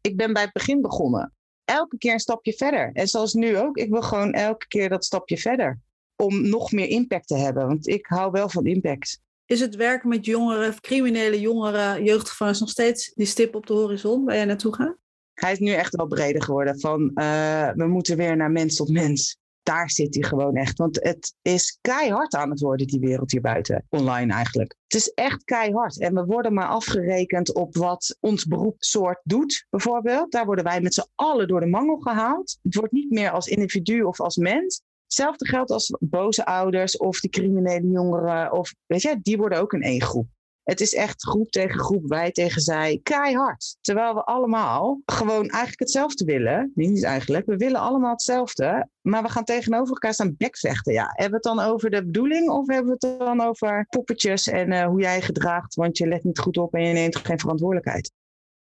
Ik 0.00 0.16
ben 0.16 0.32
bij 0.32 0.42
het 0.42 0.52
begin 0.52 0.80
begonnen. 0.80 1.34
Elke 1.64 1.98
keer 1.98 2.12
een 2.12 2.20
stapje 2.20 2.52
verder. 2.52 2.90
En 2.92 3.08
zoals 3.08 3.32
nu 3.32 3.58
ook, 3.58 3.76
ik 3.76 3.90
wil 3.90 4.02
gewoon 4.02 4.32
elke 4.32 4.66
keer 4.66 4.88
dat 4.88 5.04
stapje 5.04 5.38
verder. 5.38 5.80
Om 6.16 6.48
nog 6.48 6.72
meer 6.72 6.86
impact 6.86 7.26
te 7.26 7.36
hebben. 7.36 7.66
Want 7.66 7.88
ik 7.88 8.06
hou 8.06 8.30
wel 8.30 8.48
van 8.48 8.66
impact. 8.66 9.20
Is 9.46 9.60
het 9.60 9.76
werken 9.76 10.08
met 10.08 10.24
jongeren, 10.24 10.80
criminele 10.80 11.40
jongeren, 11.40 12.04
jeugdgevangenen 12.04 12.60
nog 12.60 12.70
steeds 12.70 13.12
die 13.14 13.26
stip 13.26 13.54
op 13.54 13.66
de 13.66 13.72
horizon 13.72 14.24
waar 14.24 14.34
jij 14.34 14.44
naartoe 14.44 14.74
gaat? 14.74 14.96
Hij 15.34 15.52
is 15.52 15.58
nu 15.58 15.72
echt 15.72 15.96
wel 15.96 16.06
breder 16.06 16.42
geworden. 16.42 16.80
Van 16.80 17.10
uh, 17.14 17.70
we 17.74 17.86
moeten 17.86 18.16
weer 18.16 18.36
naar 18.36 18.50
mens 18.50 18.76
tot 18.76 18.88
mens. 18.88 19.38
Daar 19.62 19.90
zit 19.90 20.14
hij 20.14 20.24
gewoon 20.28 20.54
echt. 20.54 20.78
Want 20.78 21.02
het 21.02 21.34
is 21.42 21.78
keihard 21.80 22.34
aan 22.34 22.50
het 22.50 22.60
worden, 22.60 22.86
die 22.86 23.00
wereld 23.00 23.30
hier 23.30 23.40
buiten. 23.40 23.86
Online 23.88 24.32
eigenlijk. 24.32 24.76
Het 24.82 24.94
is 24.94 25.12
echt 25.14 25.44
keihard. 25.44 26.00
En 26.00 26.14
we 26.14 26.24
worden 26.24 26.54
maar 26.54 26.68
afgerekend 26.68 27.54
op 27.54 27.76
wat 27.76 28.16
ons 28.20 28.44
beroepssoort 28.44 29.20
doet, 29.22 29.66
bijvoorbeeld. 29.70 30.32
Daar 30.32 30.46
worden 30.46 30.64
wij 30.64 30.80
met 30.80 30.94
z'n 30.94 31.08
allen 31.14 31.48
door 31.48 31.60
de 31.60 31.66
mangel 31.66 31.96
gehaald. 31.96 32.58
Het 32.62 32.74
wordt 32.74 32.92
niet 32.92 33.10
meer 33.10 33.30
als 33.30 33.46
individu 33.46 34.02
of 34.02 34.20
als 34.20 34.36
mens. 34.36 34.82
Hetzelfde 35.04 35.46
geldt 35.46 35.70
als 35.70 35.96
boze 36.00 36.44
ouders 36.44 36.96
of 36.96 37.20
die 37.20 37.30
criminele 37.30 37.86
jongeren. 37.86 38.52
Of, 38.52 38.74
weet 38.86 39.02
je, 39.02 39.18
die 39.22 39.36
worden 39.36 39.60
ook 39.60 39.72
in 39.72 39.82
één 39.82 40.02
groep. 40.02 40.26
Het 40.62 40.80
is 40.80 40.94
echt 40.94 41.22
groep 41.22 41.50
tegen 41.50 41.80
groep, 41.80 42.06
wij 42.06 42.30
tegen 42.30 42.60
zij, 42.60 43.00
keihard. 43.02 43.76
Terwijl 43.80 44.14
we 44.14 44.24
allemaal 44.24 45.00
gewoon 45.04 45.48
eigenlijk 45.48 45.80
hetzelfde 45.80 46.24
willen. 46.24 46.72
Niet 46.74 47.04
eigenlijk, 47.04 47.46
we 47.46 47.56
willen 47.56 47.80
allemaal 47.80 48.10
hetzelfde. 48.10 48.88
Maar 49.00 49.22
we 49.22 49.28
gaan 49.28 49.44
tegenover 49.44 49.88
elkaar 49.88 50.14
staan 50.14 50.34
bekvechten. 50.36 50.92
Ja, 50.92 51.04
hebben 51.06 51.40
we 51.40 51.48
het 51.48 51.56
dan 51.56 51.66
over 51.66 51.90
de 51.90 52.04
bedoeling 52.04 52.50
of 52.50 52.66
hebben 52.66 52.98
we 52.98 53.06
het 53.06 53.18
dan 53.18 53.40
over 53.40 53.86
poppetjes 53.88 54.46
en 54.48 54.72
uh, 54.72 54.84
hoe 54.84 55.00
jij 55.00 55.22
gedraagt, 55.22 55.74
want 55.74 55.98
je 55.98 56.08
let 56.08 56.24
niet 56.24 56.38
goed 56.38 56.56
op 56.56 56.74
en 56.74 56.82
je 56.82 56.92
neemt 56.92 57.16
geen 57.16 57.38
verantwoordelijkheid? 57.38 58.12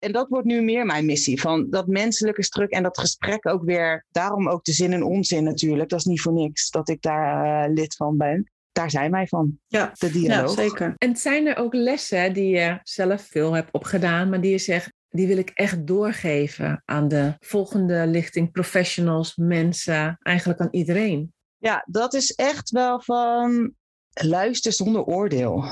en 0.04 0.12
dat 0.12 0.30
wordt 0.30 0.46
nu 0.46 0.62
meer 0.62 0.86
mijn 0.86 1.06
missie. 1.06 1.42
Van 1.42 1.70
dat 1.70 1.88
menselijke 1.88 2.44
stuk 2.44 2.72
en 2.72 2.84
dat 2.84 3.00
gesprek 3.00 3.48
ook 3.48 3.64
weer. 3.64 4.06
Daarom 4.12 4.50
ook 4.50 4.64
de 4.64 4.72
zin 4.72 4.94
en 4.94 5.04
onzin 5.04 5.44
natuurlijk. 5.44 5.90
Dat 5.90 6.00
is 6.00 6.06
niet 6.06 6.22
voor 6.22 6.34
niks 6.34 6.70
dat 6.70 6.90
ik 6.90 7.02
daar 7.02 7.68
uh, 7.68 7.74
lid 7.74 7.96
van 7.96 8.18
ben. 8.18 8.52
Daar 8.74 8.90
zijn 8.90 9.12
wij 9.12 9.28
van. 9.28 9.60
Ja, 9.68 9.92
de 9.98 10.12
dialoog. 10.12 10.56
Ja, 10.56 10.64
zeker. 10.64 10.94
En 10.98 11.16
zijn 11.16 11.48
er 11.48 11.58
ook 11.58 11.74
lessen 11.74 12.34
die 12.34 12.50
je 12.50 12.80
zelf 12.84 13.22
veel 13.22 13.54
hebt 13.54 13.72
opgedaan, 13.72 14.30
maar 14.30 14.42
die 14.42 14.52
je 14.52 14.58
zegt, 14.58 14.94
die 15.10 15.28
wil 15.28 15.38
ik 15.38 15.50
echt 15.50 15.88
doorgeven 15.88 16.82
aan 16.86 17.08
de 17.08 17.34
volgende 17.40 18.08
lichting 18.08 18.52
professionals, 18.52 19.36
mensen, 19.36 20.18
eigenlijk 20.22 20.60
aan 20.60 20.68
iedereen? 20.72 21.34
Ja, 21.58 21.86
dat 21.88 22.14
is 22.14 22.32
echt 22.32 22.70
wel 22.70 23.02
van 23.02 23.74
luister 24.14 24.72
zonder 24.72 25.04
oordeel. 25.04 25.64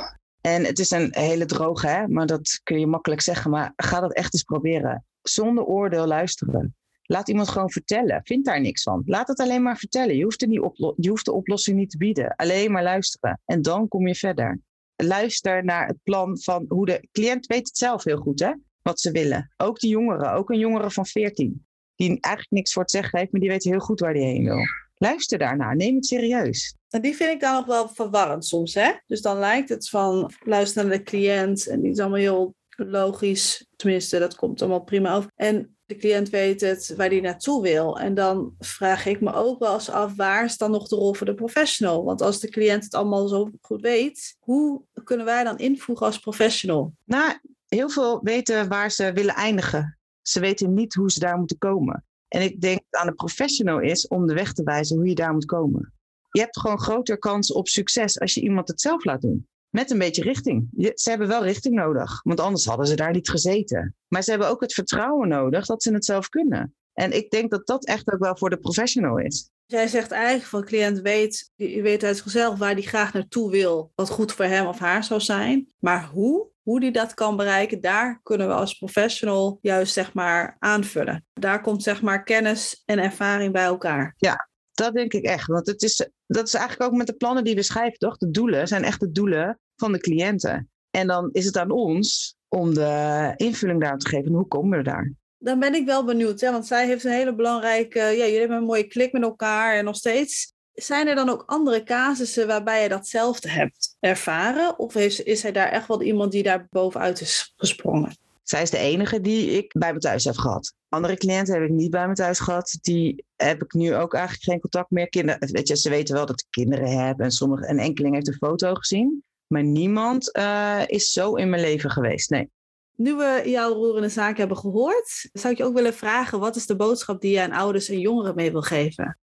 En 0.42 0.66
het 0.66 0.80
is 0.80 0.92
een 0.92 1.08
hele 1.12 1.46
droge, 1.46 1.88
hè? 1.88 2.08
maar 2.08 2.26
dat 2.26 2.60
kun 2.64 2.80
je 2.80 2.88
makkelijk 2.88 3.22
zeggen. 3.22 3.52
Maar 3.52 3.74
ga 3.76 4.00
dat 4.00 4.14
echt 4.14 4.34
eens 4.34 4.44
proberen. 4.44 5.06
Zonder 5.22 5.64
oordeel 5.64 6.08
luisteren. 6.08 6.76
Laat 7.12 7.30
iemand 7.30 7.50
gewoon 7.50 7.72
vertellen. 7.72 8.22
Vind 8.24 8.46
daar 8.46 8.62
niks 8.62 8.84
van. 8.84 9.04
Laat 9.06 9.28
het 9.28 9.40
alleen 9.40 9.62
maar 9.62 9.78
vertellen. 9.78 10.16
Je 10.16 10.24
hoeft, 10.24 10.48
niet 10.48 10.94
je 10.96 11.10
hoeft 11.10 11.26
de 11.26 11.32
oplossing 11.32 11.78
niet 11.78 11.90
te 11.90 11.98
bieden. 11.98 12.36
Alleen 12.36 12.72
maar 12.72 12.84
luisteren. 12.84 13.42
En 13.46 13.62
dan 13.62 13.88
kom 13.88 14.08
je 14.08 14.16
verder. 14.16 14.60
Luister 14.96 15.64
naar 15.64 15.88
het 15.88 15.98
plan 16.04 16.42
van 16.42 16.66
hoe 16.68 16.86
de 16.86 17.08
cliënt 17.12 17.46
weet 17.46 17.68
het 17.68 17.78
zelf 17.78 18.04
heel 18.04 18.18
goed, 18.18 18.40
hè? 18.40 18.52
Wat 18.82 19.00
ze 19.00 19.12
willen. 19.12 19.54
Ook 19.58 19.80
die 19.80 19.90
jongeren. 19.90 20.34
Ook 20.34 20.50
een 20.50 20.60
jongere 20.60 20.92
van 20.92 21.06
14. 21.06 21.66
Die 21.96 22.08
eigenlijk 22.08 22.50
niks 22.50 22.74
voor 22.74 22.82
het 22.82 22.92
zeggen 22.92 23.20
heeft, 23.20 23.32
maar 23.32 23.42
die 23.42 23.50
weet 23.50 23.64
heel 23.64 23.80
goed 23.80 24.00
waar 24.00 24.14
die 24.14 24.24
heen 24.24 24.44
wil. 24.44 24.66
Luister 24.96 25.38
daarnaar. 25.38 25.76
Neem 25.76 25.96
het 25.96 26.06
serieus. 26.06 26.76
En 26.90 27.02
die 27.02 27.16
vind 27.16 27.32
ik 27.32 27.40
dan 27.40 27.54
nog 27.54 27.66
wel 27.66 27.90
verwarrend 27.90 28.46
soms, 28.46 28.74
hè? 28.74 28.92
Dus 29.08 29.22
dan 29.22 29.38
lijkt 29.38 29.70
het 29.70 29.90
van 29.90 30.32
luisteren 30.46 30.90
naar 30.90 30.98
de 30.98 31.04
cliënt 31.04 31.68
en 31.68 31.82
die 31.82 31.92
is 31.92 32.00
allemaal 32.00 32.20
heel 32.20 32.56
logisch. 32.76 33.68
Tenminste, 33.76 34.20
dat 34.20 34.36
komt 34.36 34.62
allemaal 34.62 34.84
prima 34.84 35.16
over. 35.16 35.32
En 35.36 35.76
de 35.92 35.98
cliënt 35.98 36.30
weet 36.30 36.62
het 36.62 36.94
waar 36.98 37.10
die 37.10 37.22
naartoe 37.22 37.62
wil. 37.62 38.00
En 38.00 38.14
dan 38.14 38.56
vraag 38.60 39.06
ik 39.06 39.22
me 39.22 39.34
ook 39.34 39.60
wel 39.60 39.74
eens 39.74 39.90
af, 39.90 40.16
waar 40.16 40.46
is 40.46 40.58
dan 40.58 40.72
nog 40.72 40.88
de 40.88 40.96
rol 40.96 41.14
voor 41.14 41.26
de 41.26 41.34
professional? 41.34 42.04
Want 42.04 42.22
als 42.22 42.40
de 42.40 42.50
cliënt 42.50 42.84
het 42.84 42.94
allemaal 42.94 43.28
zo 43.28 43.50
goed 43.62 43.82
weet, 43.82 44.36
hoe 44.40 44.82
kunnen 45.04 45.26
wij 45.26 45.44
dan 45.44 45.58
invoegen 45.58 46.06
als 46.06 46.20
professional? 46.20 46.94
Nou, 47.04 47.34
heel 47.68 47.90
veel 47.90 48.20
weten 48.24 48.70
waar 48.70 48.92
ze 48.92 49.12
willen 49.14 49.36
eindigen. 49.36 49.98
Ze 50.22 50.40
weten 50.40 50.74
niet 50.74 50.94
hoe 50.94 51.12
ze 51.12 51.20
daar 51.20 51.38
moeten 51.38 51.58
komen. 51.58 52.06
En 52.28 52.42
ik 52.42 52.62
denk 52.62 52.80
dat 52.90 53.02
aan 53.02 53.08
de 53.08 53.16
professional 53.16 53.80
is 53.80 54.08
om 54.08 54.28
de 54.28 54.34
weg 54.34 54.54
te 54.54 54.64
wijzen 54.64 54.98
hoe 54.98 55.08
je 55.08 55.16
daar 55.16 55.34
moet 55.34 55.46
komen. 55.46 55.94
Je 56.32 56.40
hebt 56.40 56.60
gewoon 56.60 56.80
groter 56.80 57.18
kans 57.18 57.52
op 57.52 57.68
succes 57.68 58.20
als 58.20 58.34
je 58.34 58.42
iemand 58.42 58.68
het 58.68 58.82
zelf 58.82 59.04
laat 59.04 59.22
doen. 59.22 59.48
Met 59.72 59.92
een 59.92 59.98
beetje 59.98 60.24
richting. 60.24 60.68
ze 60.96 61.10
hebben 61.10 61.28
wel 61.28 61.44
richting 61.44 61.76
nodig, 61.76 62.22
want 62.24 62.40
anders 62.40 62.66
hadden 62.66 62.88
ze 62.88 62.96
daar 62.96 63.12
niet 63.12 63.30
gezeten. 63.30 63.96
Maar 64.08 64.24
ze 64.24 64.30
hebben 64.30 64.50
ook 64.50 64.62
het 64.62 64.74
vertrouwen 64.74 65.28
nodig 65.28 65.66
dat 65.66 65.84
ze 65.84 65.94
het 65.94 66.06
zelf 66.06 66.30
kunnen. 66.30 66.76
En 66.94 67.12
ik 67.12 67.30
denk 67.30 67.52
dat 67.52 67.68
dat 67.68 67.86
echt 67.86 68.14
ook 68.14 68.20
wel 68.20 68.38
voor 68.38 68.50
de 68.50 68.58
professional 68.58 69.18
is. 69.18 69.50
Jij 69.66 69.88
zegt 69.88 70.12
eigenlijk 70.12 70.46
van 70.46 70.60
de 70.62 70.68
cliënt 70.68 71.02
weet, 71.02 71.52
die 71.56 71.82
weet 71.82 72.04
uit 72.04 72.18
zichzelf 72.18 72.58
waar 72.58 72.76
die 72.76 72.88
graag 72.88 73.14
naartoe 73.14 73.52
wil, 73.52 73.92
wat 73.96 74.10
goed 74.10 74.32
voor 74.32 74.46
hem 74.46 74.66
of 74.66 74.80
haar 74.80 75.04
zou 75.04 75.22
zijn. 75.22 75.74
Maar 75.80 76.06
hoe? 76.06 76.50
Hoe 76.62 76.80
die 76.80 76.92
dat 76.92 77.14
kan 77.14 77.36
bereiken, 77.36 77.82
daar 77.82 78.20
kunnen 78.24 78.48
we 78.48 78.54
als 78.54 78.78
professional 78.78 79.58
juist 79.62 79.94
zeg 79.94 80.14
maar 80.14 80.56
aanvullen. 80.60 81.26
Daar 81.34 81.62
komt 81.62 81.84
zeg 81.84 82.02
maar 82.02 82.24
kennis 82.24 82.82
en 82.86 83.00
ervaring 83.00 83.54
bij 83.54 83.64
elkaar. 83.64 84.14
Ja, 84.18 84.50
dat 84.82 84.94
denk 84.94 85.14
ik 85.14 85.24
echt. 85.24 85.48
Want 85.48 85.68
het 85.68 85.82
is, 85.82 86.10
dat 86.28 86.48
is 86.48 86.54
eigenlijk 86.54 86.92
ook 86.92 86.98
met 86.98 87.08
de 87.08 87.14
plannen 87.14 87.44
die 87.44 87.56
we 87.56 87.64
schrijven, 87.64 88.00
toch? 88.00 88.18
De 88.18 88.32
doelen 88.32 88.68
zijn 88.68 88.84
echt 88.84 89.00
de 89.00 89.12
doelen 89.12 89.60
van 89.76 89.92
de 89.92 90.00
cliënten. 90.00 90.70
En 90.90 91.08
dan 91.08 91.30
is 91.32 91.46
het 91.46 91.58
aan 91.58 91.72
ons 91.72 92.36
om 92.48 92.74
de 92.74 93.34
invulling 93.36 93.82
daar 93.82 93.98
te 93.98 94.08
geven. 94.08 94.32
Hoe 94.32 94.48
komen 94.48 94.78
we 94.78 94.84
daar? 94.84 95.14
Dan 95.38 95.60
ben 95.60 95.74
ik 95.74 95.86
wel 95.86 96.06
benieuwd, 96.06 96.42
hè? 96.42 96.52
want 96.52 96.66
zij 96.66 96.88
heeft 96.88 97.04
een 97.04 97.12
hele 97.12 97.36
belangrijke. 97.36 98.00
Ja, 98.00 98.12
jullie 98.12 98.40
hebben 98.40 98.58
een 98.58 98.64
mooie 98.64 98.88
klik 98.88 99.12
met 99.12 99.22
elkaar 99.22 99.76
en 99.76 99.86
nog 99.86 99.96
steeds. 99.96 100.54
Zijn 100.74 101.08
er 101.08 101.16
dan 101.16 101.30
ook 101.30 101.44
andere 101.46 101.84
casussen 101.84 102.48
waarbij 102.48 102.84
je 102.84 102.90
datzelfde 102.90 103.50
hebt 103.50 103.98
ervaren? 104.00 104.80
Of 104.80 104.96
is, 104.96 105.24
is 105.24 105.42
hij 105.42 105.52
daar 105.52 105.70
echt 105.70 105.88
wel 105.88 106.02
iemand 106.02 106.32
die 106.32 106.44
daar 106.44 106.68
bovenuit 106.70 107.22
is 107.22 107.54
gesprongen? 107.56 108.16
Zij 108.52 108.62
is 108.62 108.70
de 108.70 108.78
enige 108.78 109.22
die 109.22 109.52
ik 109.52 109.74
bij 109.78 109.94
me 109.94 110.00
thuis 110.00 110.24
heb 110.24 110.36
gehad. 110.36 110.74
Andere 110.90 111.18
cliënten 111.18 111.54
heb 111.54 111.64
ik 111.64 111.70
niet 111.70 111.92
bij 111.92 112.08
me 112.08 112.14
thuis 112.14 112.40
gehad. 112.40 112.78
Die 112.82 113.26
heb 113.36 113.64
ik 113.64 113.74
nu 113.74 113.96
ook 113.96 114.14
eigenlijk 114.14 114.44
geen 114.44 114.60
contact 114.60 114.90
meer. 114.90 115.10
Kinderen, 115.10 115.52
weet 115.52 115.68
je, 115.68 115.78
ze 115.78 115.90
weten 115.90 116.16
wel 116.16 116.26
dat 116.26 116.40
ik 116.40 116.48
kinderen 116.50 117.06
heb 117.06 117.20
en 117.20 117.32
sommige, 117.32 117.70
een 117.70 117.80
enkeling 117.80 118.14
heeft 118.14 118.28
een 118.28 118.34
foto 118.34 118.74
gezien. 118.74 119.24
Maar 119.48 119.64
niemand 119.64 120.38
uh, 120.38 120.82
is 120.86 121.12
zo 121.12 121.36
in 121.36 121.50
mijn 121.50 121.62
leven 121.62 121.90
geweest. 121.90 122.30
Nee. 122.30 122.50
Nu 122.96 123.16
we 123.16 123.42
jouw 123.46 123.74
roerende 123.74 124.10
zaak 124.10 124.38
hebben 124.38 124.58
gehoord, 124.58 125.30
zou 125.34 125.54
ik 125.54 125.60
je 125.60 125.66
ook 125.66 125.76
willen 125.76 125.94
vragen: 125.94 126.40
wat 126.40 126.56
is 126.56 126.66
de 126.66 126.76
boodschap 126.76 127.22
die 127.22 127.32
je 127.32 127.42
aan 127.42 127.52
ouders 127.52 127.90
en 127.90 128.00
jongeren 128.00 128.36
mee 128.36 128.52
wil 128.52 128.62
geven? 128.62 129.18